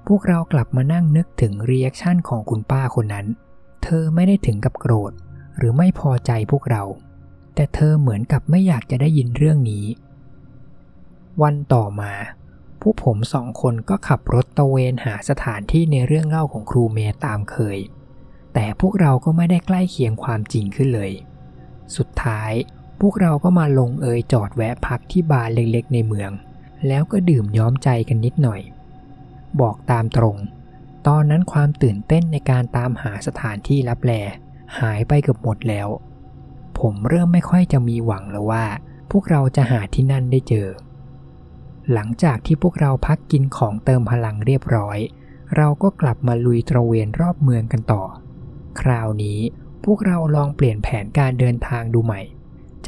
[0.07, 3.25] พวกเรากลับมานั่งนึกถึง reaction ของคุณป้าคนนั้น
[3.83, 5.11] เธอไม่ได้ถึงกับโกรธ
[5.57, 6.83] หรือไม่พอใจพวกเรา
[7.55, 9.85] แต่เธอเหมือนกับไม่อยากจะได้ยินเรื่องนี้
[11.41, 12.13] วันต่อมา
[12.81, 17.77] พวกผมสองคนก็ขับรถตะเวนหาสถานที่ในเรื่องเล่าของครูเมย์ตามเคย
[18.53, 21.11] แต่พวกเราก็ไม่ได้ใกล้เคียงความจริงขึ้นเลย
[21.97, 22.51] สุดท้าย
[23.01, 26.31] พวกเราก็มาลงเอยจอดแวะพักที่บาร์เล็กๆในเมือง
[26.87, 28.61] แล้วก็ดื่มย้อมใจกันนิดหน่อย
[29.61, 30.37] บอกตามตรง
[31.07, 34.11] ตอนนั้นความตื่นเต้นในการตามหาสถานที่ลับแล
[34.79, 35.87] หายไปเกือบหมดแล้ว
[36.79, 38.65] ผมเริ่มไม่ค่อยจะมีหวังแล้วว่า
[39.11, 40.67] พวกเราจะหาที่นั่นได้เจอ
[41.93, 44.97] หลังจากที่พวกเราพักกินของเติมพลังเรียบร้อย
[45.57, 48.03] เราก็กลับมาลุยตระเวนรอบเมืองกันต่อ
[48.81, 49.39] คราวนี้
[49.85, 52.21] พวกเราลองเปลี่ยนแผนการเดินทางดูใหม่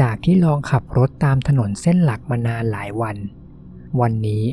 [0.02, 3.18] จากที่ลองขับรถตามถนนเส้นหลักมานานหลายวัน
[4.02, 4.44] วันนี้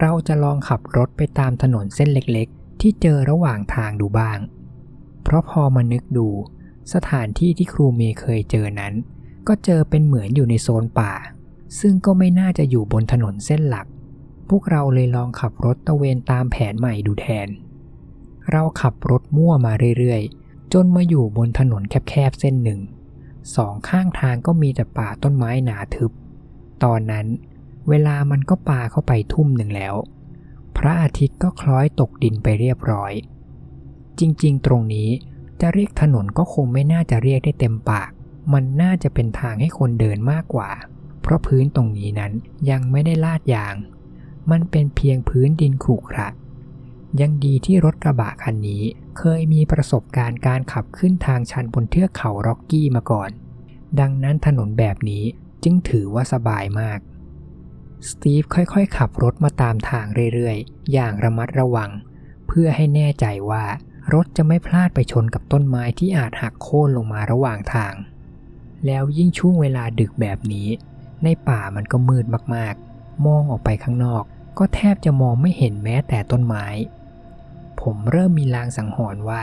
[0.00, 4.38] เราจะลองขับรถไปตามถนนเส้นเล็กๆ ที่เจอระหว่างทางดูบ้าง
[5.22, 6.28] เพราะพอมานึกดู
[6.94, 8.94] สถานที่ที่ครูเมย์เคยเจอนั้น
[9.48, 11.12] ก็เจอเป็นเหมือนอยู่ในโซนป่า
[11.80, 13.86] ซึ่งก็ไม่น่าจะอยู่บนถนนเส้นหลัก
[14.48, 17.48] พวกเราเลยลองขับรถตะเวนตามแผนใหม่ดูแทน
[18.50, 22.80] เราขับรถมั่วมาเรื่อยๆ จนมาอยู่บนถนนแคบๆเส้นหนึ่ง
[23.56, 26.12] สองข้างทางก็มีแต่ป่าต้นไม้หนาทึบ
[26.84, 27.26] ตอนนั้น
[27.88, 29.94] เวลามันก็ปาเข้าไปทุ่มหนึ่งแล้ว
[30.76, 33.12] พระอาทิตย์ก็คล้อยตกดินไปเรียบร้อย
[34.18, 35.10] จริงๆ ตรงนี้
[35.60, 38.10] จะเรียกถนนก็คงไม่น่าจะเรียกได้เต็มปาก
[38.52, 40.70] มันน่าจะเป็นทางให้คนเดินมากกว่า
[41.22, 42.32] เพราะพื้นตรงนี้นั้น
[42.70, 43.74] ยังไม่ได้ลาดยาง
[44.50, 46.28] มันเป็นเพียงพื้นดินขรุขระ
[47.20, 48.82] ยังดีที่รถกระบะคันนี้
[49.18, 53.30] เคยมีประสบการณ์การขับขึ้นทางชันบนเทือกเขาร็อกกี้มาก่อน
[54.00, 55.24] ดังนั้นถนนแบบนี้
[55.62, 56.98] จึงถือว่าสบายมาก
[58.08, 61.90] สตีฟค่อยๆ ขับรถมาตามทางเรื่อยๆ อย่างระมัดระวัง
[62.46, 63.64] เพื่อให้แน่ใจว่า
[64.14, 67.94] รถจะไม่พลาดไปชนกับต้นไม้ที่อาจหักโค่นลงมาระหว่างทาง
[68.86, 70.68] แล้วยิ่งช่วงเวลาดึกแบบนี้
[71.24, 74.24] ในป่ามันก็มืดมากๆ มองออกไปข้างนอก
[74.58, 76.66] ก็แทบจะมองไม่เห็นแม้แต่ต้นไม้
[77.80, 79.42] ผมเริ่มมีลางสังหรณ์ว่า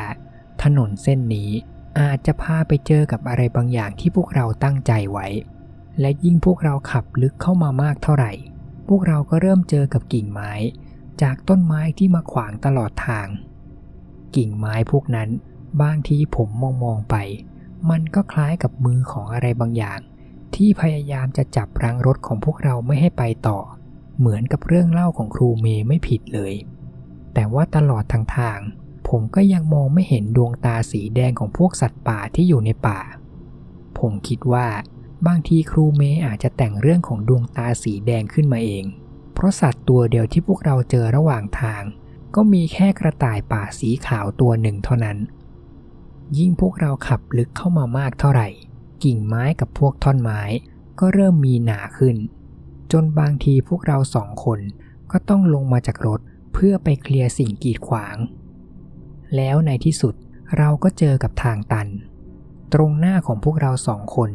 [0.64, 1.50] ถนนเส้นนี้
[2.00, 5.28] อาจจะพาไปเจอกับอะไรบางอย่างที่พวกเราตั้งใจไว้
[6.00, 8.32] และยิ่งพวกเราขับลึกเข้ามามากเท่าไหร่
[8.88, 10.52] พวกเราก็เริ่มเจอกับกิ่งไม้
[11.22, 13.28] จากต้นไม้ที่มาขวางตลอดทาง
[14.36, 15.30] กิ่งไม้พวกนั้น
[15.82, 17.16] บางทีผมมองมองไป
[17.90, 20.00] มันก็คล้ายกับมือของอะไรบางอย่าง
[20.56, 23.60] ที่พยายามจะจับรังรถของพวกเราไม่ให้ไปต่อ
[24.20, 26.54] เหมือนกับเรื่องเล่าของครูเมย์ไม่ผิดเลย
[27.34, 28.60] แต่ว่าตลอดทางทาง
[29.08, 33.00] ผมก็ยังมองไม่เห็นดวงตาสีแดงของพวกสัตว์ป่าที่อยู่ในป่า
[34.00, 34.68] ผมคิดว่า
[35.28, 38.86] บางทีครูเมย์อาจจะแต่งเรื่องของดวงตาสีแดงขึ้นมาเอง
[39.34, 41.84] เพราะสัตว์ตัวเดียวที่พวกเราเจอระหว่างทาง
[42.36, 45.18] ก็มีแค่กระต่ายป่าสีขาวตัวหนึ่งเท่านั้น
[46.38, 48.48] ยิ่งพวกเราขับลึกเข้ามามากเท่าไหร่
[49.04, 50.42] กิ่งไม้กับพวกท่อนไม้
[51.00, 52.16] ก็เริ่มมีหนาขึ้น
[52.92, 54.60] จนบางทีพวกเราสองคน
[55.12, 56.20] ก็ต้องลงมาจากรถ
[56.54, 58.18] เพื่อไปเคลียร์สิ่งกีดขวาง
[59.36, 60.16] แล้วในที่สุด
[60.58, 61.88] เราก็เจอกับทางตัน
[62.74, 64.30] ตรงหน้าของพวกเราสองคน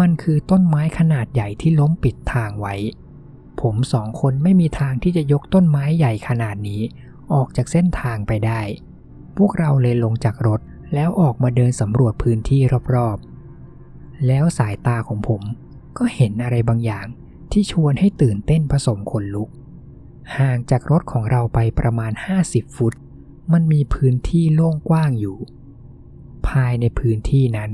[0.00, 2.74] มันคือต้นไม้ขนาดใหญ่ที่ล้มปิดทางไว้
[3.60, 6.82] ผมสองคนไม่มีทางที่จะยกต้นไม้ใหญ่ขนาดนี้
[7.34, 8.60] ออกจากเส้นทางไปได้
[9.36, 10.60] พวกเราเลยลงจากรถ
[10.94, 12.60] แล้วออกมาเดินสำรวจพื้นที่
[12.94, 15.42] รอบๆ แล้วสายตาของผม
[15.98, 17.06] ก็เห็นอะไรบางอย่าง
[17.52, 19.48] ที่ชวนให้ตื่นเต้นผสมขนลุก
[20.38, 22.12] ห่างจากรถของเราไปประมาณ
[22.44, 22.94] 50 ฟุต
[23.52, 25.38] มันมีพื้นที่โล่งกว้างอยู่
[26.48, 27.70] ภายในพื้นที่นั้น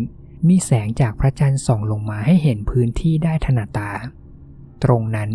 [0.46, 3.90] มีแสงจากพระจันทร์ส่องลงมาให้เห็นพื้นที่ได้ถนัดตา
[4.84, 5.30] ตรงนั้น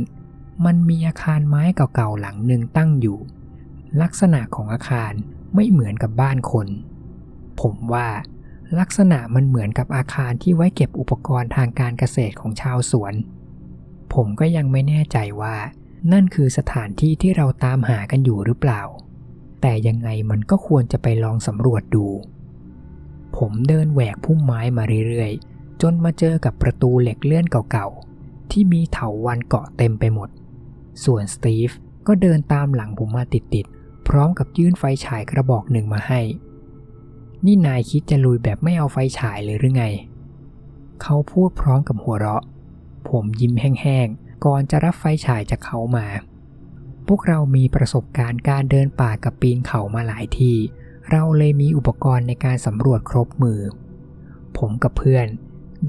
[0.65, 3.19] มันมีอาคารไม้เก่าๆหลังหนึ่งตั้งอยู่
[4.01, 5.11] ลักษณะของอาคาร
[5.55, 6.67] ไม่เหมือนกับบ้านคน
[7.61, 8.07] ผมว่า
[8.79, 13.13] ลักษณะมันเหมือนกับอาคารที่ไว้เก็บอุปกรณ์ทางการเกษตรของชาวสวน
[14.13, 15.55] ผมก็ยังไม่แน่ใจว่า
[16.11, 18.81] นั่นคือสถานที่ที่เราตามหากันอยู่หรือเปล่า
[19.61, 22.05] แต่ยังไงมันก็ควรจะไปลองสำรวจดู
[23.37, 30.29] ผมเดินแหวกพุ่มไม้มาเรื่อยๆ จนมาเจอกับประตูเหล็กเลื่อนเก่าๆ ที่มีเถาวันเกาะเต็มไปหมด
[31.03, 31.69] ส่วนสตีฟ
[32.07, 36.21] ก็เดินตามหลังผมมาติดๆ พร้อมกับยื่นไฟฉายกระบอกหนึ่งมาให้
[37.45, 39.85] นี่นายคิดจะลุยแบบไม่เอาไฟฉายเลยหรือไง
[41.01, 42.43] เขาพูดพร้อมกับหัวเราะ
[43.09, 46.05] ผมยิ้มแห้งๆ ก่อนจะรับไฟฉายจากเขามา
[47.07, 50.57] พวกเรามีประสบการณ์การเดินป่ากับปีนเขามาหลายที่
[51.11, 53.59] เราเลยมีอุปกรณ์ในการสำรวจครบมือ
[54.57, 55.27] ผมกับเพื่อน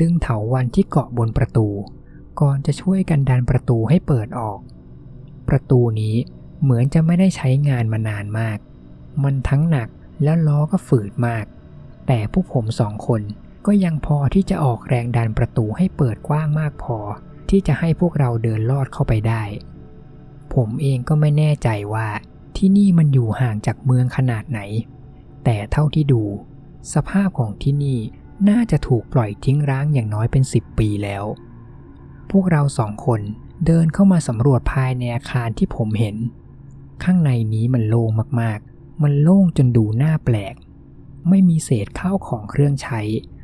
[0.01, 1.69] ดึงเถาวันที่เกาะบนประตู
[2.41, 4.59] ก่อนจะช่วยกันดันประตูให้เปิดออก
[5.49, 6.17] ประตูนี้
[6.63, 8.59] เหมือนจะไม่ได้ใช้งานมานานมาก
[9.23, 9.89] มันทั้งหนัก
[10.23, 11.45] และล้อก็ฝืดมาก
[12.07, 13.23] แต่พวกผมสองคน
[13.67, 16.99] ก็ยังพอที่จะออกแรงดันประตูให้เปิดกว้างมากพอ
[17.49, 19.43] ที่จะให้พวกเราเดินลอดเข้าไปได้
[20.55, 22.09] ผมเองก็ไม่แน่ใจว่า
[22.57, 24.61] ที่นี่มันอยู่ห่างจากเมืองขนาดไหน
[25.45, 26.23] แต่เท่าที่ดู
[26.95, 27.99] สภาพของที่นี่
[28.49, 31.25] น่าจะถูกปล่อยทิ้งร้างอย่างน้อยเป็นสิบปีแล้ว
[32.31, 33.21] พวกเราสองคน
[33.67, 36.17] เดินเข้ามาสำรวจภายในอาคารที่ผมเห็น
[37.05, 40.55] ข้างในนี้มันโล่งมากๆ มันโล่งจนดูน่าแปลก
[41.29, 43.01] ไม่มีเศษข้าวของเครื่องใช้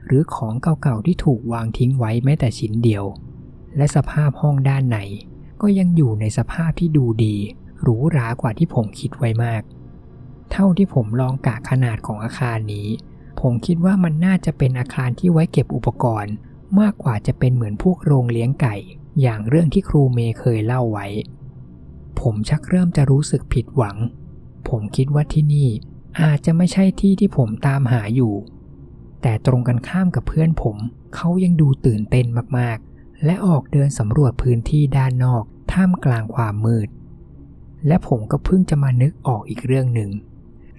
[0.07, 3.05] หรือของเก่าๆที่ถูกวางทิ้งไว้แม้แต่ชิ้นเดียว
[3.76, 4.98] และสภาพห้องด้านใน
[5.61, 7.36] ก็ยังอยู่ในสภาพที่ดูดี
[7.82, 9.62] หรูหรากว่าที่ผมคิดไว้มาก
[10.53, 12.88] เท่าที่ผมลองกะขนาดของอาคารนี้
[13.40, 16.34] ผมคิดว่ามันน่าจะเป็นอาคารที่ไว้เก็บอุปกรณ์
[16.80, 18.76] มากกว่าจะเป็นเหมือนพวกโรงเลี้ยงไก่
[19.20, 21.07] อย่างเรื่องที่ครูเมย์เคยเล่าไว้
[22.20, 23.96] ผมชักเริ่มจะรู้สึกผิดหวัง
[24.68, 25.68] ผมคิดว่าที่นี่
[26.22, 28.34] อาจจะไม่ใช่ที่ที่ผมตามหาอยู่
[29.22, 30.76] แต่ตรงกันข้ามกับเพื่อนผม
[31.14, 32.26] เขายังดูตื่นเต้น
[32.59, 36.88] มากๆ และออกเดินสำรวจพื้นที่ด้านนอกท่ามกลางความมืด
[37.86, 40.11] และผมก็เพิ่งจะมานึกออกอีกเรื่องหนึ่ง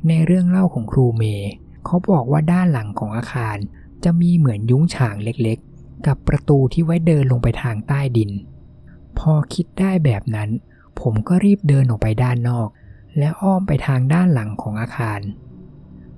[0.08, 1.52] ในเรื่องเล่าของครูเมย์
[1.86, 3.58] เขาบอกว่าด้านหลังของอาคาร
[4.04, 8.32] จะมีเหมือนยุ้งฉางเล็กๆ กับประตูที่ไว้เดินลงไปทางใต้ดิน
[9.18, 10.50] พอคิดได้แบบนั้น
[11.00, 12.68] ผมก็รีบเดินออกไปด้านนอก
[13.18, 15.20] และอ้อมไปทางด้านหลังของอาคาร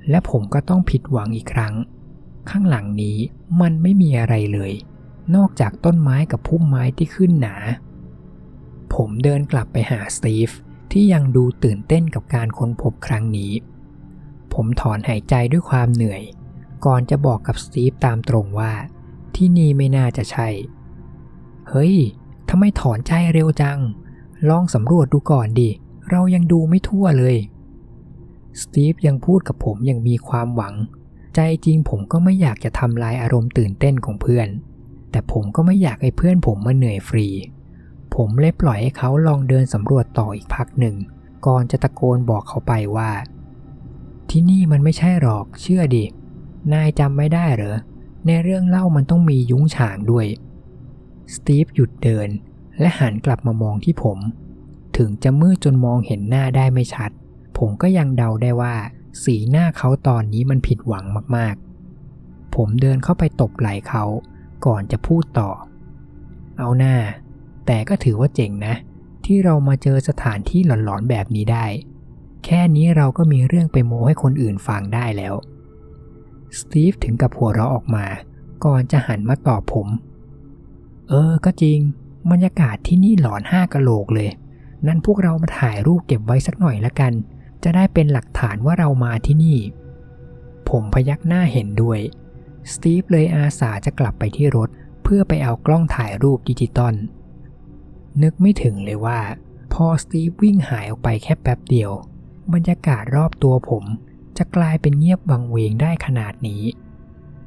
[0.10, 1.74] และผมก็ต้องผิดหวังอีกครั้ง
[2.50, 3.18] ข้างหลังนี้
[3.62, 4.72] มันไม่มีอะไรเลย
[5.36, 7.56] นอกจากต้นไม้กับพุ่มไม้ที่ขึ้นหนา
[8.94, 10.50] ผมเดินกลับไปหาสตีฟ
[10.92, 13.52] ที่ยังดูตื่นเต้นกับการค้นพบครั้งนี้
[14.54, 16.24] ผมถอนหายใจด้วยความเหนื่อย
[16.86, 18.72] ก่อนจะบอกกับสตีฟตามตรงว่า
[19.36, 20.50] ที่นี่ไม่น่าจะใช่
[21.70, 21.96] เฮ้ย
[22.50, 23.80] ทำไมถอนใจเร็วจัง
[24.50, 25.70] ลองสำรวจดูก่อนดิ
[26.10, 27.38] เรายังดูไม่ทั่วเลย
[28.62, 30.76] สตีฟยังพูดกับผมอย่างมีความหวัง
[31.36, 34.48] ใจจริงผมก็ไม่อยากจะทำลายอารมณ์ตื่นเต้นของเพื่อน
[35.12, 37.28] แต่ผมก็ไม่อยากให้เพื่อนผมมาเหนื่อยฟรี
[38.16, 40.96] ผมเลยปล่อยให้เขาลองเดินสำรวจต่ออีกพักหนึ่ง
[41.46, 43.12] ก่อนจะตะโกนบอกเขาไปว่า
[44.36, 46.06] ที่นี่มันไม่ใช่หรอก เชื่อดิ
[46.74, 47.78] นายจำไม่ได้เหรอ
[48.28, 50.28] ในเรื่องเล่ามันต้องมียุ้งฉางด้วย
[51.34, 52.30] สตีฟหยุดเดิน
[52.80, 54.18] และหันกลับมามองที่ผม
[54.98, 57.12] ถึงจะมืดจนมองเห็นหน้าได้ไม่ชัด
[57.58, 58.76] ผมก็ยังเดาได้ว่า
[59.24, 61.06] สีหน้าเขาตอนนี้มันผิดหวัง
[61.36, 64.04] มากๆ ผมเดินเข้าไปตบไหล่เขา
[64.66, 65.50] ก่อนจะพูดต่อ
[66.60, 66.96] เอาหน้า
[67.66, 68.76] แต่ก็ถือว่าเจ๋งนะ
[69.26, 71.66] ที่เรามาเจอสถานที่หลอนๆแบบนี้ได้
[72.46, 75.36] แค่นี้เราก็มีเรื่องไปโม้ให้คนอื่นฟังได้แล้ว
[76.58, 78.06] สตีฟถึงกับหัวเราะออกมา
[78.66, 79.88] ก่อนจะหันมาตอบผม
[81.10, 81.80] เออ ก็จริง
[82.32, 84.30] บรรยากาศที่นี่หลอนห้ากะโหลกเลย
[84.88, 87.14] นั่นพวกเรามาถ่ายรูปเก็บไว้สักหน่อยละกัน
[87.64, 89.60] จะได้เป็นหลักฐานว่าเรามาที่นี่
[90.70, 92.00] ผมพยักหน้าเห็นด้วย
[92.72, 94.70] สตีฟเลยอาสาจะกลับไปที่รถ
[95.04, 96.96] เพื่อไปเอากล้องถ่ายรูปดิจิตอล
[98.24, 99.20] นึกไม่ถึงเลยว่า
[99.74, 101.92] พอสตีฟวิ่งหายออกไปแค่แป๊บเดียว
[102.54, 103.84] บรรยากาศรอบตัวผม
[104.38, 106.64] จะกลายเป็นเงียบวังเวงได้ขนาดนี้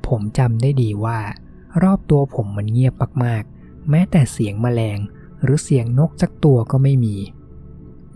[0.06, 1.20] ผมจำได้ดีว่า
[1.82, 2.94] รอบตัวผมมันเงียบ
[3.24, 4.98] มากๆ แม้แต่เสียงแมลง
[5.42, 7.16] หรือเสียงนกสักตัวก็ไม่มี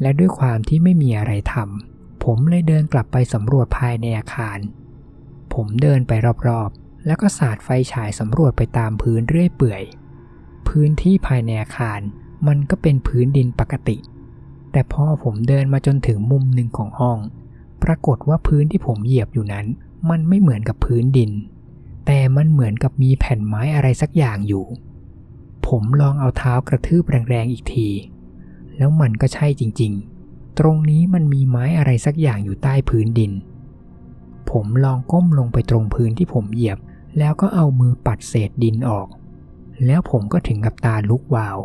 [0.01, 4.59] และด้วยความที่ไม่มีอะไรทำผมเลยเดินกลับไปสำรวจภายในอาคาร
[5.55, 6.13] ผมเดินไป
[6.49, 9.83] รอบๆ แล้วก็สาดไฟฉายสำรวจไปตามพื้นเรื่อยเปื่อย
[10.69, 12.01] พื้นที่ภายในอาคาร
[12.49, 13.97] มันก็เป็นพื้นดินปกติ
[14.73, 17.19] แต่พอผมเดินมาจนถึงมุมหนึ่งของห้อง
[17.83, 19.67] ปรากฏว่าพื้นที่ผมเหยียบอยู่นั้น
[20.11, 21.31] มันไม่เหมือนกับพื้นดิน
[22.07, 24.65] แต่มันเหมือนกับมีแผ่นไม้อะไรสักอย่างอยู่
[25.67, 27.89] ผมลองเอาเท้ากระทืบแรงๆอีกที
[28.77, 33.33] แล้วมันก็ใช่จริงๆ ตรงนี้มันมีไม้อะไรสักอย่างอยู่ใต้พื้นดิน
[34.51, 36.79] ผมลองก้มลงไปตรงพื้นที่ผมเหยียบ
[37.19, 39.09] แล้วก็เอามือปัดเศษดินออก
[39.87, 41.59] แล้วผมก็ถึงกับตาลุกวาว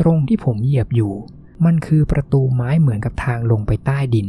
[0.00, 1.12] ตรงที่ผมเหยียบอยู่
[1.64, 4.28] มันคือประตูไม้เหมือนกับทางลงไปใต้ดิน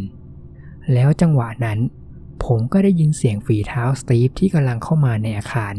[0.94, 1.80] แล้วจังหวะนั้น
[2.46, 5.76] ผมก็ได้ยินเสียงฝีเท้าสตีฟที่กำลังเข้ามาในอาคาร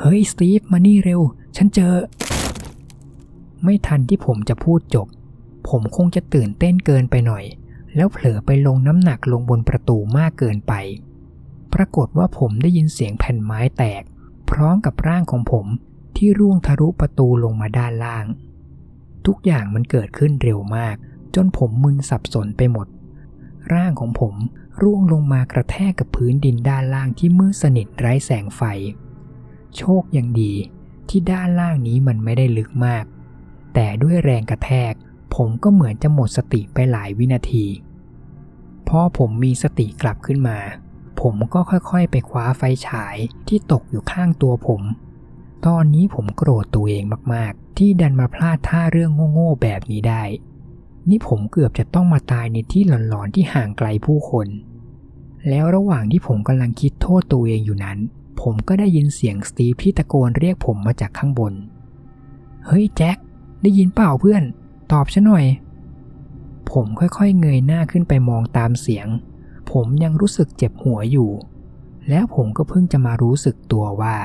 [0.00, 1.20] เฮ้ยสตีฟมานี่เร็ว
[1.56, 1.94] ฉันเจอ
[3.64, 5.06] ไม่ทันที่ผมจะพูดจบ
[5.68, 7.44] ผมคงจะตื่นเต้นเกินไปหน่อย
[7.96, 10.72] แล้วเผลอไปลงน้ำหนักลงบนประตูมากเกินไป
[11.74, 14.02] ปรากฏว่าผมได้ยินเสียงแผ่นไม้แตก
[14.50, 15.66] พร้อมกับร่างของผม
[16.16, 18.26] ที่ร่วงทะลุประตูลงมาด้านล่าง
[19.26, 20.96] ทุกอย่างมันเกิดขึ้นเร็วมาก
[21.34, 22.86] จนผมมึนสับสนไปหมด
[23.74, 24.34] ร่างของผม
[24.82, 28.62] ร่วงลงมากระแทกกับพื้นดินด้านล่างที่มืดสนิทไร้แสงไฟ
[29.76, 30.52] โชคยังดี
[31.08, 33.04] ที่ด้านล่างนี้มันไม่ได้ลึกมาก
[33.74, 34.92] แต่ด้วยแรงกระแทก
[35.34, 37.66] ผมก็เหมือนจะหมดสติไปหลายวินาที
[38.88, 40.58] พอผมมีสติกลับขึ้นมา
[41.20, 43.16] ผมก็ค่อยๆไปคว้าไฟฉาย
[43.48, 44.82] ที่ตกอยู่ข้างตัวผม
[45.68, 47.04] ตอนนี้ผมโกรธตัวเอง
[47.34, 50.22] มากๆ ที่ดันมาพลาดท่าเรื่องโง่ๆแบบนี้ได้
[51.08, 54.48] นี่ผมเกือบจะต้องมาตายในที่หลอนๆที่ห่างไกลผู้คน
[55.48, 57.98] แล้วระหว่างที่ผมกำลังคิดโทษตัวเองอยู่นั้น
[58.40, 61.52] ผมก็ได้ยินเสียงสตีฟที่ตะโกนเรียกผมมาจากข้างบน
[62.66, 63.16] เฮ้ยแจ็ค
[63.62, 64.42] ได้ยินเปล่าเพื่อน
[64.92, 65.46] ตอบฉันหน่อย
[66.70, 69.06] ผมค่อยๆเงยหน้าขึ้นไปมองตามเสียง
[69.70, 71.30] ผมยังรู้สึกเจ็บหัวอยู่
[72.08, 74.16] แล้วผมก็เพิ่งจะมารู้สึกตัวว่า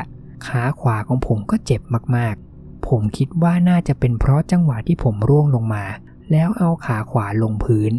[0.46, 1.82] ขาขวาของผมก็เจ็บ
[2.16, 5.86] มากๆ ผมคิดว่าน่าจะเป็นเพราะจังหวะที่ผมร่วงลงมา
[6.32, 7.94] แล้วเอาขาขวาลงพื้น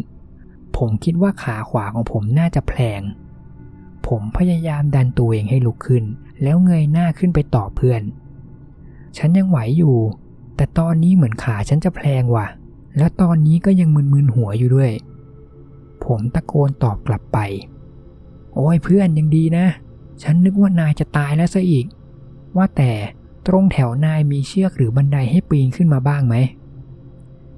[0.77, 3.01] ผมคิดว่าขาขวาของผมน่าจะแพลง
[4.07, 6.03] ผมพยายามดันตัวเองให้ลุกขึ้น
[6.43, 8.01] แล้วเงยหน้าขึ้นไปตอบเพื่อน
[9.17, 9.97] ฉันยังไหวอยู่
[10.55, 12.47] แต่ตอนนี้เหมือนขาฉันจะแพลงว่ะ
[12.97, 14.91] แล้วตอนนี้ก็ยังมึนๆหัวอยู่ด้วย
[16.05, 17.37] ผมตะโกนตอบกลับไป
[18.55, 19.65] โอ้ยเพื่อนยังดีนะ
[20.23, 21.85] ฉันนึกว่านายจะตายแล้วซะอีก
[22.57, 22.91] ว่าแต่
[23.47, 26.35] ตรงแถวนายมีเชือกหรือบันไดให้ปีนขึ้นมาบ้างไหม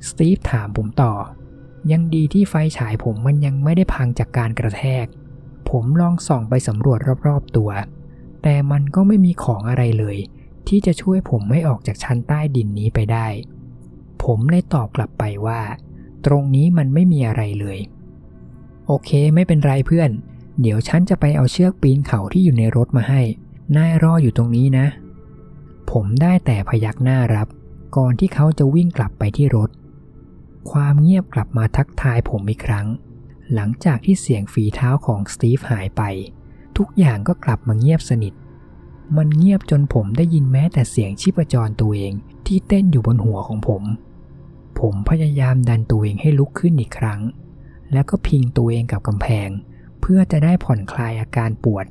[0.08, 1.14] สตีฟถามผมต่อ
[1.92, 5.06] ยังดีที่ไฟฉายผมมันยังไม่ได้พังจากการกระแทก
[5.70, 7.70] ผมลองส่องไปสำรวจรอบๆตัว
[8.44, 10.18] แต่มันก็ไม่มีของอะไรเลย
[10.68, 13.28] ที่จะช่วยผมไม่ออกจากชั้นใต้ดินนี้ไปได้
[14.24, 15.62] ผมเลยตอบกลับไปว่า
[16.26, 17.80] ตรงนี้มันไม่มีอะไรเลย
[18.88, 20.10] โอเคไม่เป็นไรเพื่อน
[20.62, 23.22] เดี๋ยวฉันจะไปเอาเชือกปีนเขาที่อยู่ในรถมาให้
[23.78, 24.88] นายรออยู่ตรงนี้นะ
[25.91, 27.47] ผมได้แต่พยักหน้ารับ
[27.97, 29.69] ก่อนที่เขาจะวิ่งกลับไปที่รถ
[30.72, 32.88] ความเงียบกลับมาทักทายผมอีกครั้ง
[33.53, 36.01] หลังจากที่เสียงฝีเท้าของสตีฟหายไป
[36.78, 38.34] ทุกอย่างก็กลับมาเงียบสนิท
[39.17, 42.13] มันเงียบจนผมได้ยินแม้แต่เสียงชีพจรตัวเอง
[42.47, 43.84] ที่เต้นอยู่บนหัวของผม
[44.80, 47.22] ผมพยายามดันตัวเองให้ลุกขึ้นอีกครั้ง
[47.93, 49.49] แล้วก็พิงตัวเองกับกำแพง
[50.01, 51.86] เพื่อจะได้ผ่อนคลายอาการปวด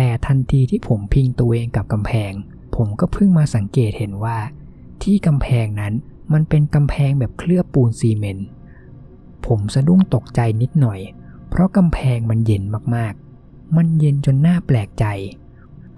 [0.00, 2.32] แต่ทันทีที่ผมพิงตัวเองกับกำแพง
[2.76, 4.38] ผมก็เพิ่งมาสังเกตเห็นว่า
[5.02, 5.94] ที่กำแพงนั้น
[6.32, 8.48] มันเป็นกำแพงแบบเคลือบปูนซีเมนต์
[9.46, 11.00] ผมสะดุ้งตกใจนิดหน่อย
[11.48, 12.62] เพราะกำแพงมันเย็น
[12.94, 15.04] มากๆ มันเย็นจนหน่าแปลกใจ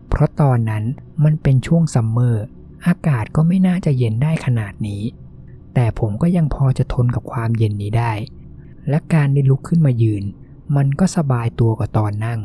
[0.08, 0.84] เพราะตอนนั้น
[1.24, 2.44] มันเป็นช่วงซัมเมอร์
[2.86, 5.02] อากาศก็ไม่น่าจะเย็นได้ขนาดนี้
[5.74, 8.12] แต่ผมก็ยังพอจะทนกับความเย็นนี้ได้
[8.88, 10.24] และการได้ลุกขึ้นมายืน
[10.76, 12.40] มันก็สบายตัวกว่าตอนนั่ง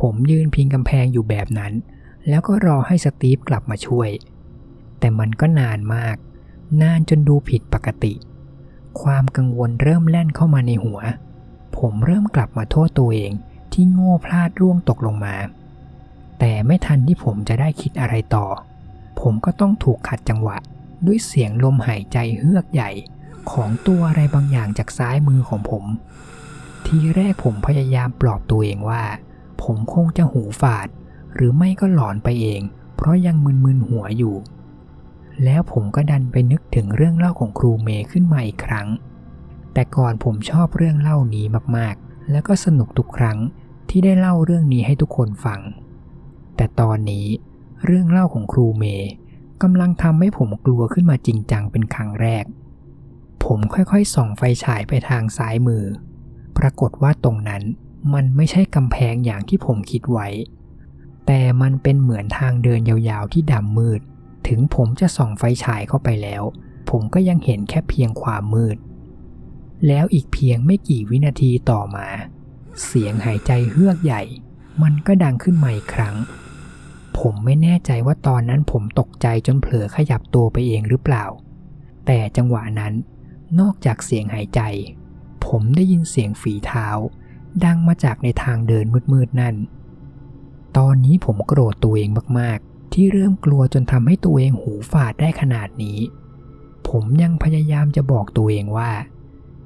[0.00, 1.72] ผมยืนพิงกำแพงอยู่แบบนั้น
[2.28, 4.10] แล้วก็รอให้สตีฟกลับมาช่วย
[4.98, 6.16] แต่มันก็นานมาก
[6.82, 8.14] นานจนดูผิดปกติ
[9.02, 11.00] ความกังวลเริ่มแล่นเข้ามาในหัว
[11.78, 13.32] ผมเริ่มกลับมาโทษตัวเอง
[13.72, 15.36] ที่โง่พลาดร่วงตกลงมา
[16.38, 18.46] แต่ไม่ทันที่ผมจะได้คิดอะไรต่อ
[19.20, 20.56] ผมก็ต้องถูกขัดจังหวะ
[21.06, 22.90] ด้วยเสียงลมหายใจเฮือกใหญ่
[23.52, 25.84] ของตัวอะไรบางอย่างจากซ้ายมือของผม
[26.86, 29.02] ทีแรกผมพยายามปลอบตัวเองว่า
[29.62, 30.88] ผมคงจะหูฝาด
[31.34, 32.60] หรือไม่ก็หลอนไปเอง
[32.96, 34.36] เพราะยังมึนๆหัวอยู่
[35.44, 38.88] แล้วผมก็ดันไปนึกถึงเรื่องเล่าของครูเมย์ขึ้นมาอีกครั้ง
[39.72, 41.46] แต่ก่อนผมชอบเรื่องเล่านี้
[41.76, 43.38] มากๆ แล้วก็สนุกทุกครั้ง
[43.88, 45.60] ที่ได้เล่าเรื่องนี้ให้ทุกคนฟัง
[46.56, 47.26] แต่ตอนนี้
[47.84, 49.10] เรื่องเล่าของครูเมย์
[49.62, 52.44] กำลังทำให้ผมกลัวขึ้นมาจริงจังเป็นครั้งแรก
[53.44, 55.84] ผมค่อยๆส่องไฟฉายไปทางซ้ายมือ
[56.58, 57.62] ปรากฏว่าตรงนั้น
[58.14, 60.28] มันไม่ใช่กำแพงอย่างที่ผมคิดไว้
[61.26, 64.00] แต่มันเป็นเหมือนทางเดินยาวๆที่ดำมืด
[64.48, 66.42] ถึงผมจะส่องไฟฉายเข้าไปแล้ว
[66.90, 68.76] ผมก็ยังเห็นแค่เพียงความมืด
[69.86, 72.06] แล้วอีกเพียงไม่กี่วินาทีต่อมา
[72.84, 74.22] เสียงหายใจเฮือกใหญ่
[74.82, 76.16] มันก็ดังขึ้นมาอีกครั้ง
[77.18, 81.24] ผมไม่แน่ใจว่าตอนนั้นผมตกใจจนเผลอขยับตัวไปเองหรือเปล่า
[82.06, 82.92] แต่จังหวะนั้น
[83.60, 84.60] นอกจากเสียงหายใจ
[85.46, 86.86] ผมได้ยินเสียงฝีเท้า
[87.64, 89.56] ดังมาจากในทางเดินมืดๆนั่น
[90.78, 95.98] ตอนนี้ผมโกรธตัวเองมากๆ ที่เริ่มกลัวจนทำให้ตัวเองหูฝาดได้ขนาดนี้
[96.88, 98.90] ผมยังพยายามจะบอกตัวเองว่า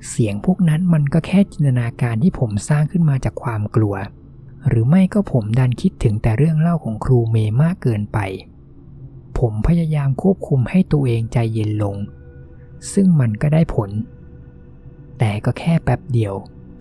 [0.09, 3.95] เสียงพวกนั้นมันก็แค่จินตนาการที่ผมสร้างขึ้นมาจากความกลัว
[4.69, 8.19] หรือไม่ก็ผมดันคิดถึงแต่เรื่องเล่าของครูเมย์มากเกินไป
[9.39, 11.97] ผมพยายามควบคุมให้ตัวเองใจเย็นลง
[12.93, 13.91] ซึ่งมันก็ได้ผล
[15.19, 16.35] แต่ก็แค่แป๊บเดียว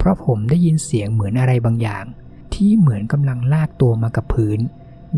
[0.03, 2.05] เพราะผมได้ยินเสียงเหมือนอะไรบางอย่าง
[2.53, 4.59] ที่เหมือนกำลังลากตัวมากับพื้น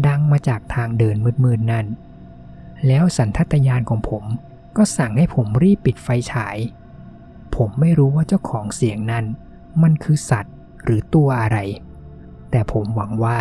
[0.07, 1.85] ดังมาจากทางเดินมืดๆนั่น
[2.87, 4.23] แล้วสันทัตยานของผม
[4.77, 6.57] ก็สั่งให้ผมรีบปิดไฟฉาย
[7.55, 9.25] ผมไม่รู้ว่าเจ้าของเสียงนั้น
[9.81, 11.57] มันคือสัตว์หรือตัวอะไร
[12.51, 13.39] แต่ผมหวังว่า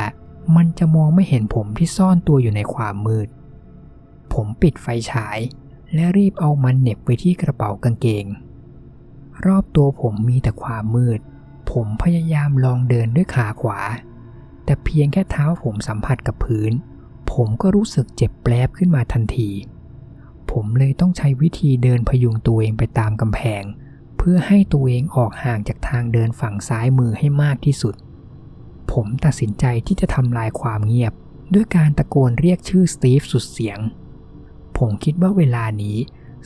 [0.57, 3.28] มันจะมองไม่เห็นผมที่ซ่อนตัวอยู่ในความมืด
[4.32, 5.38] ผมปิดไฟฉาย
[5.95, 8.26] และรีบเอามันเหน็บไว้ที่กระเป๋ากางเกง
[9.47, 11.20] รอบตัวผมมีแต่ความมืด
[11.70, 13.80] ผมพยายามลองเดินด้วยขาขวา
[14.64, 16.72] แต่เพียงแค่เท้าผมสัมผัสกับพื้น
[17.32, 19.50] ผมก็รู้สึกเจ็บแปลบขึ้นมาทันที
[20.50, 23.62] ผมเลยต้องใช้วิธีเดินพยุงตัวเองไปตามกำแพง
[24.18, 27.94] เพื่อให้ตัวเองออกห่างจากทางเดินฝั่งซ้ายมือให้มากที่สุด
[28.92, 31.12] ผมตัดสินใจที่จะทำลายความเงียบ
[31.54, 33.78] ด้วยการตะโกนเรียกชื่อสตีฟสุดเสียง
[34.78, 35.96] ผมคิดว่าเวลานี้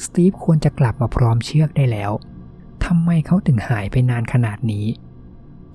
[0.05, 2.13] สตีฟควรจะกลับมาพร้อมเชือกได้แล้ว
[2.85, 4.87] ทำไมเขาถึงหายไปนานขนาดนี้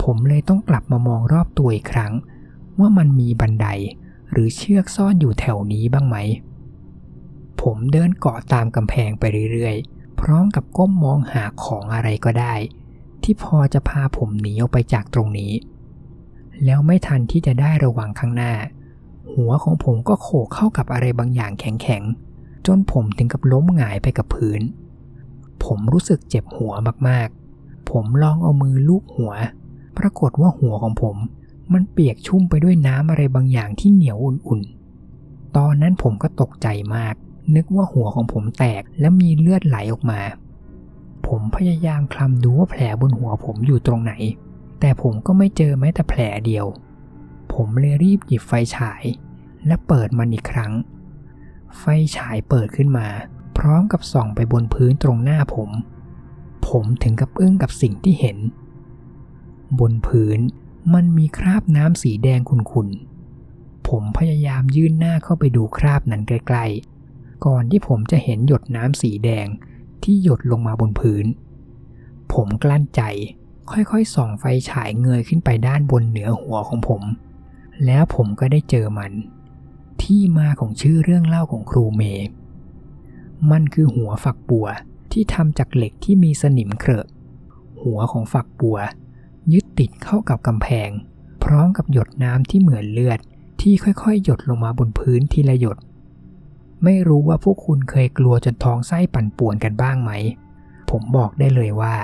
[0.03, 2.13] ผมเลยต้องกลับมามองรอบตัวอีกครั้ง
[2.79, 3.67] ว่ามันมีบันได
[4.31, 6.17] หรือเชือกซ่อนอยู่แถวนี้บ้างไหม
[7.61, 12.53] ผมเดินเกาะตามกำแพงไปเรื่อยๆ พร้อมกับก้มมองหาของอะไรก็ได้
[13.23, 15.51] ที่พอจะพาผมหนีออกไปจากตรงนี้
[16.65, 18.53] แล้วไม่ทันที่จะได้ระวังข้างหน้า
[19.33, 24.61] หัวของผมก็โขกเข้ากับอะไรบางอย่างแข็งๆ จนผมถึงกับล้มหงายไปกับพื้น
[25.63, 26.73] ผมรู้สึกเจ็บหัว
[27.07, 29.33] มากๆ ผมลองเอามือลูบหัว
[29.97, 31.17] ปรากฏว่าหัวของผม
[31.73, 37.13] มันเปียกชุ่มไปด้วยน้ำอะไรบางอย่างที่เหนียวอุ่นๆ ตอนนั้นผมก็ตกใจมาก
[37.55, 40.21] นึกว่าหัวของผมแตกและมีเลือดไหลออกมา
[41.27, 44.13] ผมพยายามคลำดูว่าแผลบนหัวผมอยู่ตรงไหน
[44.79, 46.65] แต่ผมก็ไม่เจอแม้แต่แผลเดียว
[47.53, 49.03] ผมเลยรีบหยิบไฟฉาย
[49.67, 50.73] และเปิดมันอีกครั้ง
[51.79, 51.83] ไฟ
[52.17, 53.07] ฉายเปิดขึ้นมา
[53.57, 55.69] พร้อมกับส่องไปบนพื้นตรงหน้าผม
[56.67, 58.37] ผมถึงกับอึ้งกับสิ่งที่เห็น
[59.80, 60.39] บนพื้น
[60.93, 69.47] มันมีคราบน้ำสีแดงขุ่นๆ ผมพยายามยื่นหน้าเข้าไปดูคราบนั้นใกล้ๆ ก่อนที่ผมจะเห็นหยดน้ำสีแดง
[70.03, 71.26] ที่หยดลงมาบนพื้น
[72.34, 73.01] ผมกลั้นใจ
[73.72, 77.03] ค่อยๆ ส่องไฟฉายเงยขึ้นไปด้านบนเหนือหัวของผม
[77.86, 79.11] แล้วผมก็ได้เจอมัน
[80.01, 82.28] ที่มาของชื่อเรื่องเล่าของครูเมย์
[83.51, 84.68] มันคือหัวฝักบัว
[85.11, 87.07] ที่ทำจากเหล็กที่มีสนิมเครอะ
[87.84, 88.78] หัวของฝักบัว
[89.51, 90.89] ยึดติดเข้ากับกำแพง
[91.43, 93.19] พร้อมกับหยดน้ำที่เหมือนเลือด
[93.61, 95.77] ที่ค่อยๆ หยดลงมาบนพื้นทีละหยด
[96.83, 100.11] ไม่รู้ว่าพวกคุณเคยกลัวจนท้องไส้ปั่นป่วนกันบ้างไหม
[100.89, 101.95] ผมบอกได้เลยว่า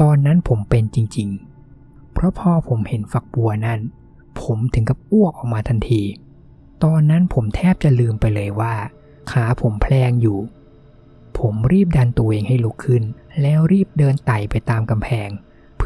[0.00, 3.80] ตอนนั้นผมเป็นจริงๆ เพราะพอผมเห็นฝักบัวนั้น
[4.42, 6.02] ผมถึงกับอ้วกออกมาทันที
[6.84, 8.74] ตอนนั้นผมแทบจะลืมไปเลยว่า
[9.30, 10.38] ขาผมแพลงอยู่
[11.38, 13.02] ผมรีบดันตัวเองให้ลุกขึ้น
[13.42, 15.28] แล้วรีบเดินไต่ไปตามกำแพง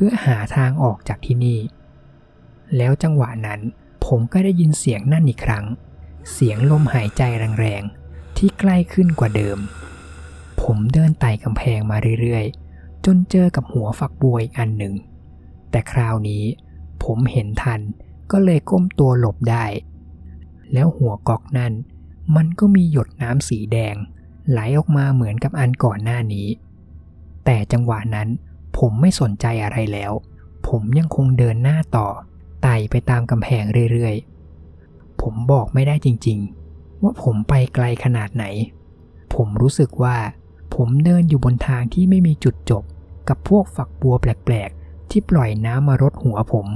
[0.01, 1.61] พื่อหาทางออกจากที่นี่
[2.77, 3.61] แล้วจังหวะนั้น
[4.07, 5.65] ผมก็ได้ยินเสียงนั่นอีกครั้ง
[6.33, 7.23] เสียงลมหายใจ
[7.59, 9.59] แรงๆ ที่ใกล้ขึ้นกว่าเดิม
[10.63, 14.95] ผมเดินไต่กำแพงมาเรื่อยๆ จนเจอกับหัวฝักบัวอีกอันหนึ่ง
[15.71, 16.45] แต่คราวนี้
[17.05, 17.81] ผมเห็นทัน
[18.31, 19.65] ก็เลยก้มตัวหลบได้
[20.73, 21.73] แล้วหัวกอกนั้น
[22.37, 23.95] มันก็มีหยดน้ำสีแดง
[24.51, 26.49] ไหลออกมาเหมือนกับอันก่อนหน้านี้
[27.45, 28.29] แต่จังหวะนั้น
[28.79, 30.13] ผมไม่สนใจอะไรแล้ว
[30.69, 32.09] ผมยังคงเดินหน้าต่อ
[32.63, 38.45] ไต่ไปตามกำแพงเรื่อยๆ ผมบอกไม่ได้จริงๆ ว่าผมไปไกลขนาดไหน
[39.35, 40.17] ผมรู้สึกว่า
[40.75, 42.85] ผมเดินอยู่บนทางที่ไม่มีจุดจบ
[43.29, 46.67] กับพวกฝักบัวแปลกๆ ที่ปล่อยน้ำมารดหัวผม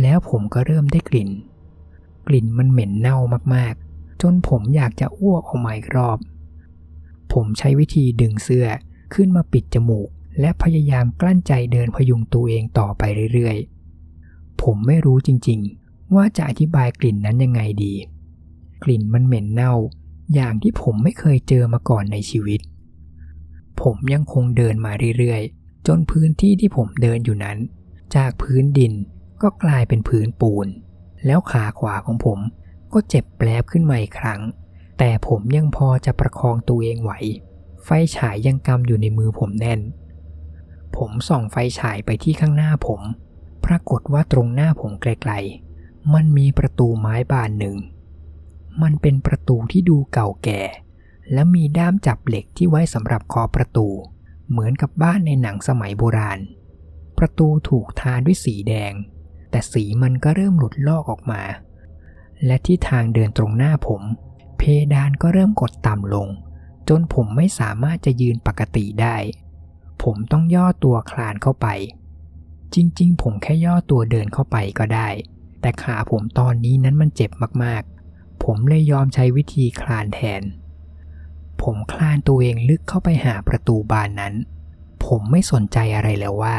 [0.00, 1.30] แล้วผมก็เริ่มได้กลิ่น
[2.28, 3.18] กลิ่นมันเหม็นเน่า
[3.54, 6.18] มากๆ จนผมอยากจะอ้วกออกมาอีกรอบ
[7.32, 8.66] ผมใช้วิธีดึงเสื้อ
[9.14, 10.08] ขึ้นมาปิดจมูก
[10.40, 13.02] และพยายามกลั้นใจเดินพยุงตัวเองต่อไป
[13.34, 17.94] เรื่อยๆ ผมไม่รู้จริงๆ ว่าจะอธิบายกลิ่นนั้นยังไงดี
[18.84, 19.74] กลิ่นมันเหม็นเน่า
[20.34, 22.60] อย่างที่ผมไม่เคยเจอมาก่อนในชีวิต
[23.82, 27.58] ผมยังคงเดินมาเรื่อยๆ จนพื้นที่ที่ผมเดินอยู่นั้น
[28.16, 28.92] จากพื้นดิน
[29.42, 30.66] ก็กลายเป็นพื้นปูน
[31.26, 32.38] แล้วขาขวาของผม
[32.92, 34.40] ก็เจ็บแปลบขึ้นมาอีกครั้ง
[34.98, 37.12] แต่ผมยังพอจะประคองตัวเองไหว
[37.84, 39.80] ไฟฉายยังกำอยู่ในมือผมแน่น
[40.96, 43.00] ผมส่องไฟฉายไปที่ข้างหน้าผม
[43.64, 47.76] ปรากฏว่าตรงหน้าผมไกลๆ มันมีประตูไม้บานหนึ่ง
[48.82, 50.62] มันเป็นประตูที่ดูเก่าแก่
[51.32, 53.88] และมีด้ามจับเหล็กที่ไว้สำหรับเคาะประตู
[54.50, 56.38] เหมือนกับบ้านในหนังสมัยโบราณ
[57.18, 58.92] ประตูถูกทาด้วยสีแดง
[59.50, 61.42] แต่สีมันก็เริ่มหลุดลอกออกมา
[62.46, 64.02] และที่ทางเดินตรงหน้าผม
[64.58, 64.62] เพ
[64.94, 66.28] ดานก็เริ่มกดต่ำลง
[66.88, 69.16] จนผมไม่สามารถจะยืนปกติได้
[70.02, 71.66] ผมต้องย่อตัวคลานเข้าไป
[72.74, 75.08] จริง ๆ ผมแค่ย่อตัวเดินเข้าไปก็ได้
[75.60, 77.30] แต่ขาผมตอนนี้นั้นมันเจ็บ
[77.64, 80.42] มากๆ ผมเลยยอมใช้วิธีคลานแทน
[81.62, 84.34] ผมคลานตัวเองลึกเข้าไปหาประตูบานนั้น
[85.04, 86.56] ผมไม่สนใจอะไรแล้วว่า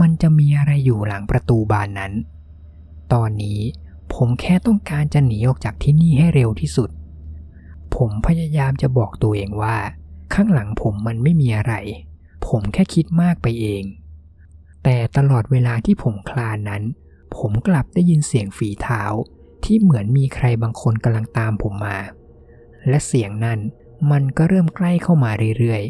[0.00, 2.12] มันจะมีอะไรอยู่หลังประตูบานนั้น
[3.12, 3.60] ตอนนี้
[4.14, 6.90] ผมแค่ต้องการจะหนีออกจากที่นี่ให้เร็วที่สุด
[7.96, 9.76] ผมพยายามจะบอกตัวเองว่า
[10.34, 11.74] ข้างหลังผมมันไม่มีอะไร
[12.46, 13.84] ผมแค่คิดมากไปเอง
[14.84, 16.82] แต่ตลอดเวลาที่ผมคลานนั้น
[17.36, 19.02] ผมกลับได้ยินเสียงฝีเท้า
[19.64, 21.98] ที่เหมือนมีใครบางคนกำลังตามผมมา
[22.88, 23.58] และเสียงนั้น
[24.10, 25.82] มันก็เริ่มใกล้เข้ามาเรื่อย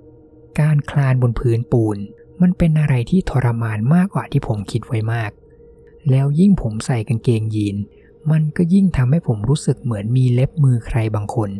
[0.00, 1.98] ๆ การคลานบนพื้นปูน
[2.42, 5.30] มันเป็นอะไรที่ทรมานมากกว่าที่ผมคิดไว้มาก
[6.10, 7.76] แล้วยิ่งผมใส่กางเกงยีน
[8.30, 11.50] มันก็ยิ่งทำให้ผมรู้สึกเหมือนมีเล็บมือใครบางคน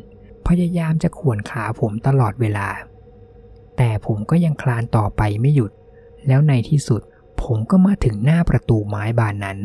[0.47, 2.69] พยายามจะข่วนขาผมตลอดเวลา
[3.85, 5.73] แต่ผมก็ยังคลานต่อไปไม่หยุด
[6.27, 7.01] แล้วในที่สุด
[7.43, 9.59] ผมก็มาถึงหน้าประตูไม้บานนั้น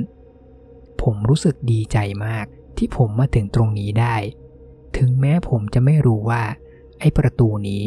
[1.01, 2.45] ผมรู้สึกดีใจมาก
[2.77, 4.15] ที่ผมมาถึงตรงนี้ได้
[4.97, 6.43] ถึงแม้ผมจะไม่รู้ว่า
[6.99, 7.83] ไอ้ประตูนี้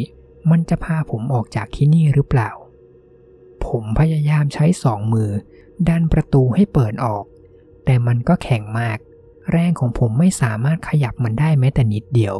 [0.51, 2.51] มันจะพาผมออกจากที่นี่หรือเปล่า
[3.65, 5.29] ผมพยายามใช้สองมือ
[5.87, 7.23] ดันประตูให้เปิดออก
[7.85, 8.97] แต่มันก็แข็งมาก
[9.51, 12.35] แรงของผมไม่สามารถขยับมันได้แม้แต่นิดเดียว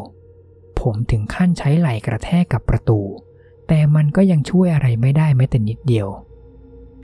[0.82, 3.02] ผมถึงขั้นใช้ไหล่กระแทกกับประตู
[3.74, 6.08] แต่มันก็ยังช่วยอะไรไม่ได้แม้แต่นิดเดียว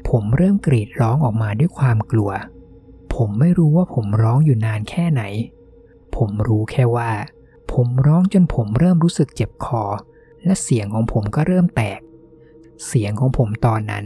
[0.09, 2.31] ผมเริ่มกรีดร้องออกมาด้วยความกลัว
[3.15, 5.21] ผมไม่รู้ว่าผมร้องอยู่นานแค่ไหน
[6.15, 7.11] ผมรู้แค่ว่า
[7.73, 9.83] ผมร้องจนผมเริ่มรู้สึกเจ็บคอ
[10.45, 11.99] และเสียงของผมก็เริ่มแตก
[12.87, 14.05] เสียงของผมตอนนั้น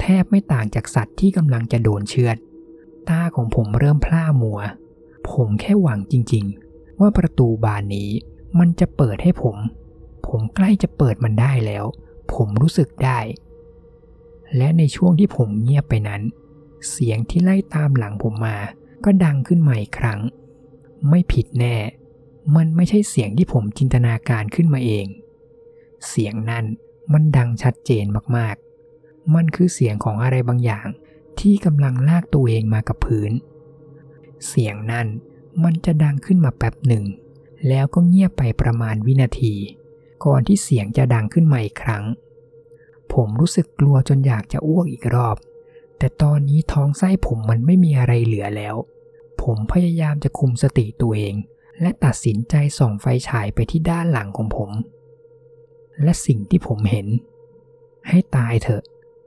[0.00, 2.36] แทบไม่ต่างจากสัตว์ที่กำลังจะโดนเชือด
[3.08, 4.60] ตาของผมเริ่มพล่ามัว
[5.30, 8.10] ผมแค่หวังจริง ๆ ว่าประตูบานนี้
[8.58, 9.56] มันจะเปิดให้ผม
[10.26, 11.84] ผมใกล้จะเปิดมันได้แล้ว
[12.34, 13.18] ผมรู้สึกได้
[14.56, 16.22] และในช่วงที่ผมเงียบไปนั้น
[16.90, 18.58] เสียงที่ไล่ตามหลังผมมา
[19.04, 20.20] ก็ดังขึ้นใหม่ครั้ง
[21.08, 21.76] ไม่ผิดแน่
[22.56, 25.06] มันไม่ใช่เสียงที่ผมจินตนาการขึ้นมาเอง
[26.08, 26.64] เสียงนั้น
[27.12, 28.04] มันดังชัดเจน
[28.36, 30.86] มากๆ มันคือเสียงของอะไรบางอย่าง
[31.40, 33.32] ที่กำลังลากตัวเองมากับพื้น
[34.48, 35.06] เสียงนั้น
[35.64, 37.04] มันจะดังขึ้นมาแป๊บหนึ่ง
[37.68, 39.54] แล้วก็เงียบไปประมาณวินาที
[40.24, 42.04] ก่อนที่เสียงจะดังขึ้นมาอีกครั้ง
[43.12, 45.36] ผมรู้สึกกลัวจนอยากจะอ้วกอีกรอบ
[45.98, 48.76] แต่ตอนนี้ท้องไส้ผมมันไม่มีอะไรเหลือแล้ว
[49.42, 51.34] ผมพยายามจะคุมสติตัวเอง
[51.80, 54.70] และตัดสินใจส่องไฟฉายไปที่ด้านหลังของผม
[56.02, 57.06] และสิ่งที่ผมเห็น
[58.08, 58.82] ให้ตายเถอะ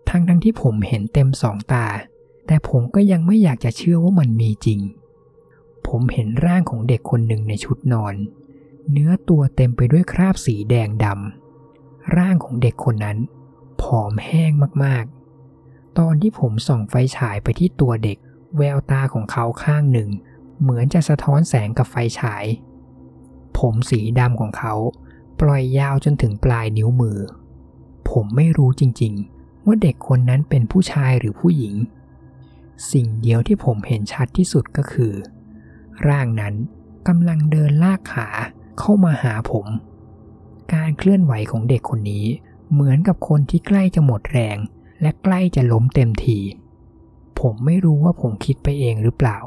[0.09, 1.87] ทั้งทั้งที่ผมเห็นเต็มสองตา
[2.47, 4.79] แต่ผมก็ยังไม่อยากจะเชื่อว่ามันมีจริง
[5.87, 8.15] ผมเห็นร่างของเด็กคนหนึ่งในชุดนอน
[8.91, 13.17] เนื้อตัวเต็มไปด้วยคราบสีแดงดำ ร่างของเด็กคนนั้น
[13.81, 14.51] ผอมแห้ง
[14.83, 18.17] มากๆ ตอนที่ผมส่องไฟฉายไปที่ตัวเด็ก
[18.57, 20.09] แววตาของเขาข้างหนึ่ง
[20.61, 22.45] เหมือนจะสะท้อนแสงกับไฟฉาย
[23.57, 24.73] ผมสีดำของเขา
[25.41, 27.19] ปล่อยยาวจนถึงปลายนิ้วมือ
[28.09, 31.75] ผมไม่รู้จริงๆ ว่าเด็กคนนั้นเป็นผู้ชายหรือผู้หญิง
[32.91, 35.13] สิ่งเดียวที่ผมเห็นชัดที่สุดก็คือ
[36.07, 36.53] ร่างนั้น
[37.07, 38.27] กำลังเดินลากขา
[38.79, 39.65] เข้ามาหาผม
[40.73, 42.25] การเคลื่อนไหวของเด็กคนนี้
[42.71, 44.57] เหมือนกับคนที่ใกล้จะหมดแรง
[45.01, 46.39] และใกล้จะล้มเต็มที
[47.39, 49.37] ผมไม่รู้ว่าผมคิดไปเองหรือเปล่า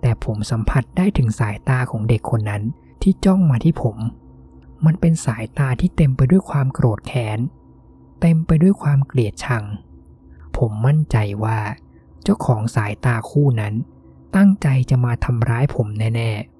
[0.00, 2.62] แต่ผมสัมผัสได้ถึงสายตาของเด็กคนนั้น
[3.02, 3.96] ที่จ้องมาที่ผม
[4.84, 7.38] มันเป็นสายตาที่เต็มไปด้วยความโกรธแค้น
[8.20, 9.64] เต็มไปด้วยความเกลียดชัง
[10.56, 11.58] ผมมั่นใจว่า
[12.22, 13.74] เจ้าของสายตาคู่นั้น
[14.36, 16.57] ตั้งใจจะมาทำร้ายผมแน่ๆ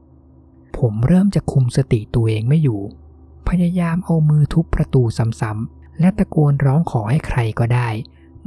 [0.78, 2.80] ผมเริ่มจะคุมสติตัวเองไม่อยู่
[3.48, 5.02] พยายามเอามือทุบประตู
[5.40, 7.88] ซ้ำๆ และตะโกนร้องขอให้ใครก็ได้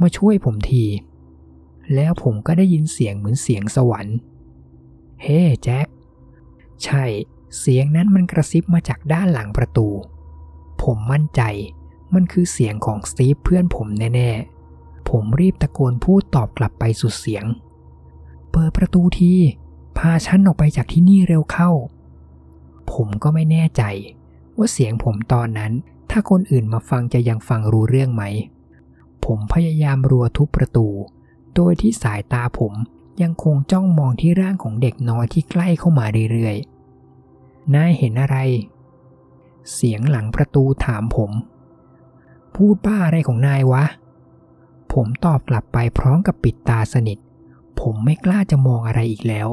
[0.00, 0.84] มาช่วยผมที
[1.94, 4.16] แล้วผมก็ได้ยินเสียงเหมือนเสียงสวรรค์
[5.22, 5.86] เฮ้แจ็ค
[6.84, 7.04] ใช่
[7.58, 9.88] เสียงนั้นมันกระซิบมาจากด้านหลังประตู
[10.82, 11.42] ผมมั่นใจ
[12.14, 17.44] มันคือเสียงของสตีฟเพื่อนผมแน่ๆ ผมรีบตะโกนพูดตอบกลับไปสุดเสียง
[18.52, 19.32] เปิดประตูที
[19.98, 21.70] พาฉันออกไปจากที่นี่เร็วเข้า
[22.92, 23.82] ผมก็ไม่แน่ใจ
[24.56, 25.72] ว่าเสียงผมตอนนั้น
[26.10, 28.24] ถ้าคนอื่นมาฟังจะยังฟังรู้เรื่องไหม
[29.24, 30.88] ผมพยายามรัวทุบประตู
[31.54, 32.72] โดยที่สายตาผม
[33.22, 38.36] ยังคงจ้องมองที่ร่างของเด็กน้อยที่ใกล้เข้ามาเรื่อยๆนายเห็นอะไร
[39.72, 41.30] เสียงหลังประตูถามผม
[42.54, 43.84] พูดบ้าอะไรของนายวะ
[44.92, 47.18] ผมตอบกลับไปพร้อมกับปิดตาสนิท
[47.80, 49.48] ผมไม่กล้าจะมองอะไรอีกแล้ว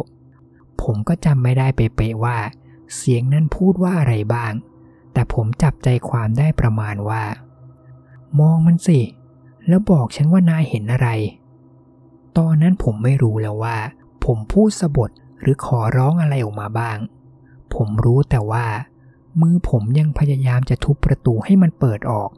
[0.82, 2.38] ผมก็จำไม่ได้เป๊ะๆว่า
[2.95, 4.53] เสียงนั้นพูดว่าอะไรบ้าง
[5.14, 7.24] แต่ผมจับใจความได้ประมาณว่า
[8.40, 8.99] มองมันสิ
[9.68, 11.10] แล้วบอกฉันว่านายเห็นอะไร
[12.38, 13.78] ตอนนั้นผมไม่รู้แล้วว่า
[14.26, 15.10] ผมพูดสะบด
[15.41, 16.98] หรือขอร้องอะไรออกมาบ้าง
[17.76, 18.66] ผมรู้แต่ว่า
[19.41, 22.30] มือผมยังพยายามจะทุบประตูให้มันเปิดออก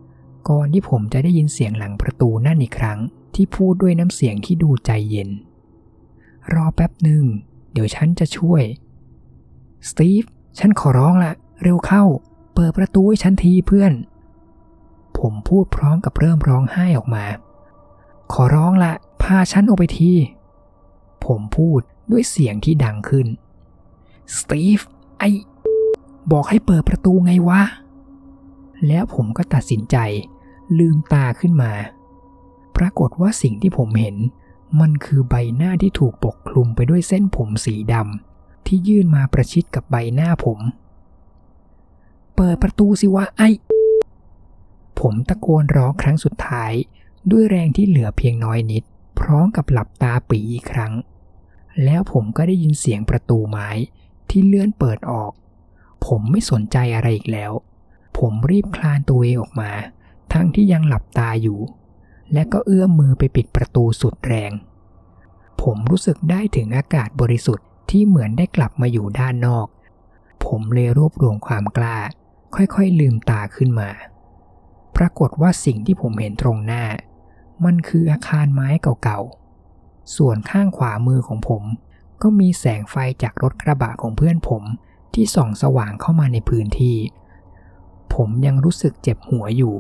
[0.50, 3.00] ก่อนที่ผมจะได้ยินเสียงหลังประตูนั่นอีกครั้ง
[3.36, 5.30] ที่พูดด้วยน้ำเสียงที่ดูใจเย็น
[6.54, 7.24] รอแป๊บหนึ่ง
[7.72, 8.64] เดี๋ยวฉันจะช่วย
[9.90, 10.24] สตีฟ
[10.60, 11.34] ฉันขอร้องละ
[11.64, 12.04] เร็วเข้า
[12.56, 13.94] เปิดประตูให้ฉันทีเพื่อน
[15.18, 17.26] ผมพูดพร้อมกับเริ่มร้องไห้ออกมา
[18.34, 20.12] ขอร้องละพาฉันออกไปที
[21.26, 21.80] ผมพูด
[22.12, 23.28] ด้วยเสียงที่ดังขึ้น
[24.36, 24.80] สตีฟ
[25.20, 25.24] ไอ
[26.32, 27.62] บอกให้เปิดประตูไงวะ
[28.88, 29.98] แล้วผมก็ตัดสินใจ
[30.80, 31.72] ลืมตาขึ้นมา
[32.78, 34.18] ปรากฏว่าสิ่งที่ผมเห็น
[34.80, 38.31] มันคือใบหน้าที่ถูกปกคลุมไปด้วยเส้นผมสีดำ
[38.74, 40.60] ที่ยื่นมาประชิดกับใบหน้าผม
[42.36, 43.42] เปิดประตูสิวะไอ
[45.00, 46.72] ผมตะโกนร้องครั้งสุดท้าย
[47.32, 48.84] ด้วยแรงที่เหลือเพียงน้อยนิด
[49.20, 50.94] พร้อมกับหลับตาปีอีกครั้ง
[51.84, 53.70] แล้วผมก็ได้ยินเสียงประตูไม้
[54.30, 55.32] ที่เลื่อนเปิดออก
[56.06, 57.52] ผมไม่สนใจอะไรอีกแล้ว
[58.18, 59.72] ผมรีบคลานตัวเองออกมา
[60.34, 61.60] ทั้งที่ยังหลับตาอยู่
[62.34, 64.52] และก็เอื้อมมือไปปิดประตูสุดแรง
[65.62, 69.68] ผมรู้สึกได้ถึงอากาศบริสุทธิ์ ที่เหมือนได้กลับมาอยู่ด้านนอก
[70.46, 71.98] ผมเลยรวบรวมความกล้า
[72.56, 73.90] ค่อยๆลืมตาขึ้นมา
[74.96, 76.84] ปรากฏว่าสิ่งที่ผมเห็นตรงหน้า
[77.66, 78.70] มันคืออาคารไม้
[79.04, 81.64] เก่าๆ ส่วนข้างขวามือของผม
[82.22, 84.64] ก็มีแสงไฟจากรถกระบะของเพื่อนผม
[85.14, 86.98] ที่ส่องสว่างเข้ามาในพื้นที่
[88.14, 89.76] ผมยังรู้สึกเจ็บหัวอยู่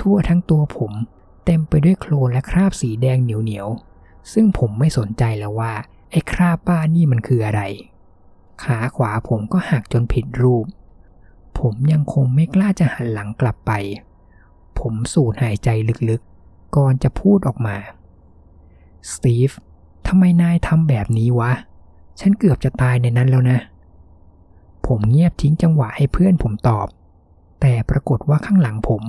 [0.00, 0.92] ทั่วทั้งตัวผม
[1.44, 5.72] เต็มไปด้วยโคลนและคราบสีแดงเหนียวๆ ซึ่งผมไม่สนใจแล้วว่า
[6.12, 7.62] ไอ้คราบป้านี่มันคืออะไร
[8.62, 10.66] ขาขวาผมก็หักจนผิดรูป
[11.58, 13.72] ผมยังคงไม่กล้าจะหันหลังกลับไป
[14.78, 15.68] ผมสูดหายใจ
[16.08, 17.76] ลึกๆ ก่อนจะพูดออกมา
[19.12, 19.50] สตีฟ
[20.06, 21.52] ทำไมนายทำแบบนี้วะ
[22.20, 23.58] ฉันเกือบจะตายในนั้นแล้วนะ
[24.86, 26.88] ผมเงียบทิ้งจังหวะให้เพื่อนผมตอบ
[27.60, 29.02] แต่ปรากฏว่าข้างหลังผม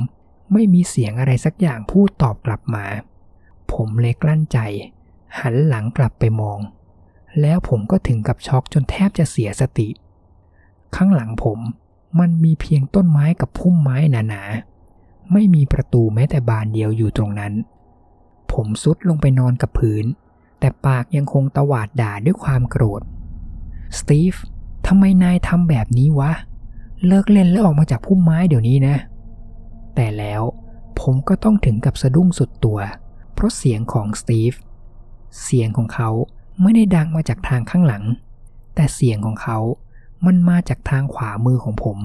[0.53, 2.85] ไม่มีเสียงอะไรสักอย่างพูดตอบกลับมา
[3.73, 4.57] ผมเลยกลั้นใจ
[5.39, 6.59] หันหลังกลับไปมอง
[7.41, 9.89] แล้วผมก็ถึงกับช็อกจนแทบจะเสียสติ
[10.95, 11.59] ข้างหลังผม
[12.19, 17.53] มันมีเพียงต้นไม้กับพุ่มไม้หนาๆ ไม่มีประตูแม้แต่บานเดียวอยู่ตรงนั้น
[18.51, 20.05] ผมซุดลงไปนอนกับพื้น
[20.59, 23.01] แต่ปากยังคงตวาดด่าด้วยความโกรธ
[23.97, 24.33] สตีฟ
[24.87, 26.31] ทำไมนายทำแบบนี้วะ
[27.07, 28.95] เลิกเล่นแล้วออกมาจากพุ่มไม้เดี๋ยวนี้นะ
[29.95, 30.41] แต่แล้ว
[31.01, 32.79] ผมก็ต้องถึงกับสะดุ้งสุดตัว
[33.33, 34.53] เพราะเสียงของสตีฟ
[35.43, 36.09] เสียงของเขา
[36.61, 38.03] ไม่ได้ดังมาจากทางข้างหลัง
[38.75, 39.57] แต่เสียงของเขา
[40.25, 41.97] มันมาจากทางขวามือของผม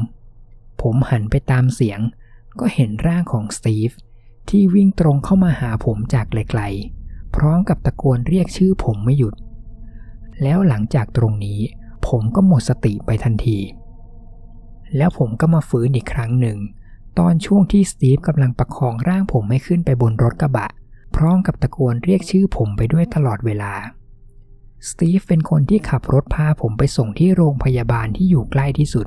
[0.82, 2.00] ผมหันไปตามเสียง
[2.60, 3.90] ก็เห็นร่างของสตีฟ
[4.48, 9.34] ที่วิ่งตรงเข้ามาหาผมจากไกลๆ พร้อมกับตะโกนเรียกชื่อผมไม่หยุด
[10.42, 11.60] แล้วหลังจากตรงนี้
[12.08, 13.58] ผมก็หมดสติไปทันที
[14.96, 16.58] แล้วผมก็มาฟื้นอีกครั้งหนึ่ง
[17.18, 20.68] ตอนช่วงที่สตีฟกำลังประคองร่างผมให้ขึ้นไปบนรถกระบะ
[21.16, 23.72] พร้อมกับตะโกนเรียกชื่อผมไปด้วยตลอดเวลา
[24.88, 29.06] สตีฟเป็นคนที่ขับรถพาผมไปส่งที่โรงพยาบาลที่อยู่ใกล้ที่สุด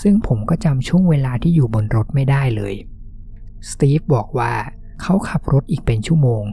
[0.00, 2.74] ซึ่งผมก็จำช่วงเวลาที่อยู่บนรถไม่ได้เลย
[3.70, 4.52] สตีฟบอกว่า
[5.02, 6.44] เขาขับรถอีกเป็นชั่วโมง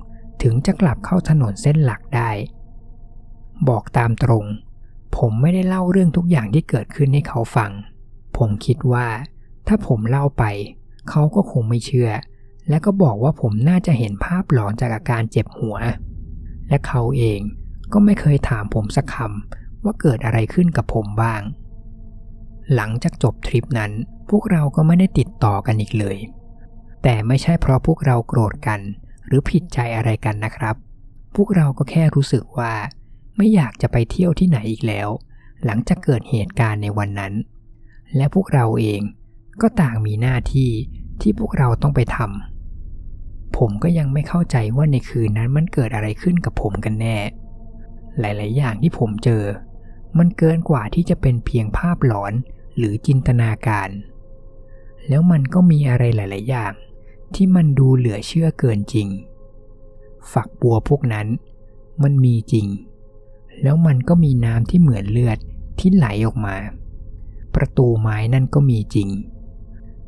[0.41, 2.29] ถึงจะกลับเข้าถนนเส้นหลักได้
[3.69, 4.45] บอกตามตรง
[5.17, 7.71] ผมไม่ได้เล่าเรื่องทุกอย่างที่เกิดขึ้นให้เขาฟัง
[8.37, 9.07] ผมคิดว่า
[9.67, 10.43] ถ้าผมเล่าไป
[11.09, 12.11] เขาก็คงไม่เชื่อ
[12.69, 15.77] และก็บอกว่าผมน่าจะเห็นภาพหลอนจากอาการเจ็บหัว
[16.69, 17.39] และเขาเอง
[17.93, 21.41] ก็ไม่เคยถามผมสักคำว่าเกิดอะไรขึ้นกับผมบ้าง
[22.75, 23.91] หลังจากจบทริปนั้น
[24.29, 26.17] พวกเราก็ไม่ได้ติดต่อกันอีกเลย
[27.03, 28.79] แต่ไม่ใช่เพราะพวกเราโกรธกัน
[29.25, 30.75] หรือผิดใจอะไรกันนะครับ
[31.35, 32.73] พวกเราก็แค่รู้สึกว่า
[33.37, 35.09] ไม่อยากจะไปเที่ยวที่ไหนอีกแล้ว
[35.65, 37.33] หลังจากเกิดเหตุการณ์ในวันนั้น
[38.15, 39.01] และพวกเราเอง
[39.61, 40.71] ก็ต่างมีหน้าที่
[41.21, 47.17] ที่พวกเราต้องไปทำผมก็ยังไม่เข้าใจว่าในคืนนั้นมันเกิดอะไรขึ้นกับผมกันแน่
[48.19, 49.43] หลาย ๆ อย่างที่ผมเจอ
[50.17, 52.33] มันเกินกว่าที่จะเป็นเพียงภาพหลอน
[52.77, 53.89] หรือจินตนาการ
[55.07, 56.73] แล้วมันก็มีอะไรหลาย ๆ อย่าง
[57.35, 59.07] ที่มันดูเหลือเชื่อเกินจริง
[60.31, 61.27] ฝักบัวพวกนั้น
[62.03, 62.67] มันมีจริง
[63.63, 65.37] แล้วมันก็มีน้ำที่เหมือนเลือด
[65.79, 66.57] ที่ไหลออกมา
[67.55, 69.09] ประตูไม้นั่นก็มีจริง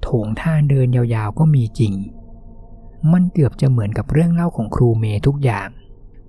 [0.02, 1.94] โถงท่าเดินยาว ๆ ก็มีจริง
[3.12, 5.70] มันเกือบจะเหมือนกับเรื่องเล่าของครูเมย์ทุกอย่าง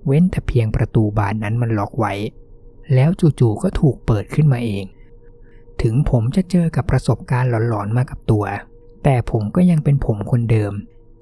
[0.05, 2.13] เว้นแต่เพียงประตูบานนั้นมันล็อกไว้
[2.93, 3.09] แล้ว
[3.39, 4.85] จู่ๆก็ถูกเปิดขึ้นมาเอง
[5.81, 8.45] ถึงผมจะเจอกับประสบการณ์หลอนๆมากับตัว
[9.03, 10.73] แต่ผมก็ยังเป็นผมคนเดิม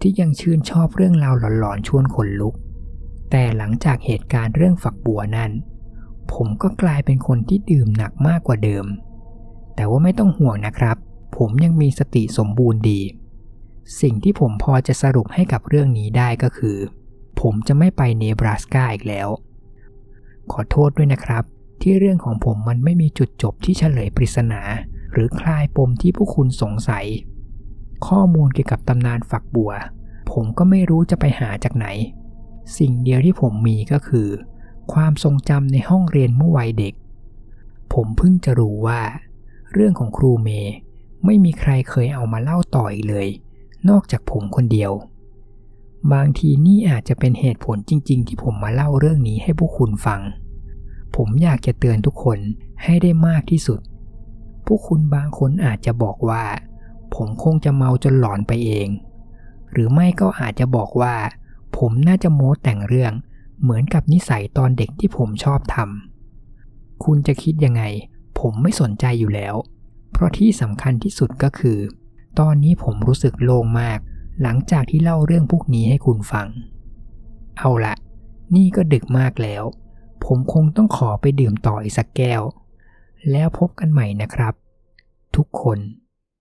[0.02, 2.56] ที่ยังชื่นชอบเรื่องราวหลอนๆชวนขนลุก
[3.32, 5.52] แต่หลังจากเหตุการณ์เรื่องฝักบัวนั้น
[6.34, 8.86] ผมก็กลายเป็นคนที่ดื่มหนักมากกว่าเดิม
[9.76, 10.98] แต่ว่าไม่ต้องห่วงนะครับ
[11.38, 13.02] ผมยังมีสติสมบูรณ์ดี
[14.02, 16.78] สิ่งที่ผมพอจะสรุปให้กับเรื่องนี้ได้ก็คือ
[17.40, 19.30] ผมจะไม่ไปเนบราสกาอีกแล้ว
[20.52, 21.44] ขอโทษด้วยนะครับ
[21.82, 24.62] ที่เรื่องของผมมันไม่มีจุดจบที่เฉลยปริศนา
[25.12, 27.06] หรือคลายปมที่ผู้คุณสงสัย
[28.08, 29.72] ข้อมูลเกี่ยวกับตำนานฝักบัว
[30.32, 31.88] ผมก็ไม่รู้จะไปหาจากไหน
[32.78, 34.28] สิ่งเดียวที่ผมมีก็คือ
[34.94, 36.94] ความทรงจำในห้องเรียนเมื่อวัยเด็ก
[37.94, 39.02] ผมเพิ่งจะรู้ว่า
[39.74, 40.74] เรื่องของครูเมย์
[41.26, 43.28] ไม่มีใครเคยเอามาเล่าต่ออีกเลย
[43.90, 44.92] นอกจากผมคนเดียว
[46.12, 50.22] บางทีนี่อาจจะเป็นเหตุผลจริง ๆ ที่ผมมาเล่าเรื่องนี้ให้พวกคุณฟัง
[51.16, 52.40] ผมอยากจะเตือนทุกคน
[52.84, 53.80] ให้ได้มากที่สุด
[54.66, 56.44] พวกคุณบางคนอาจจะบอกว่า
[57.16, 58.88] ผมคงจะเมาจนหลอนไปเอง
[59.72, 61.16] หรือไม่ก็อาจจะบอกว่า
[61.78, 63.14] ผมน่าจะโม้แต่งเรื่อง
[63.62, 67.84] เหมือนกับนิสัยตอนเด็กที่ผมชอบทำ คุณจะคิดยังไง
[68.40, 69.56] ผมไม่สนใจอยู่แล้ว
[70.12, 71.78] เพราะที่สำคัญที่สุดก็คือ
[72.40, 74.00] ตอนนี้ผมรู้สึกโล่งมาก
[74.42, 76.48] หลังจากที่เล่าเรื่องพวกนี้ให้คุณฟัง
[77.60, 77.94] เอาละ
[78.56, 79.64] นี่ก็ดึกมากแล้ว
[80.26, 82.42] ผมคงต้องขอไปดื่มต่ออีกสักแก้ว
[83.32, 84.54] แล้วพบกันใหม่นะครับ
[85.36, 85.80] ทุกคน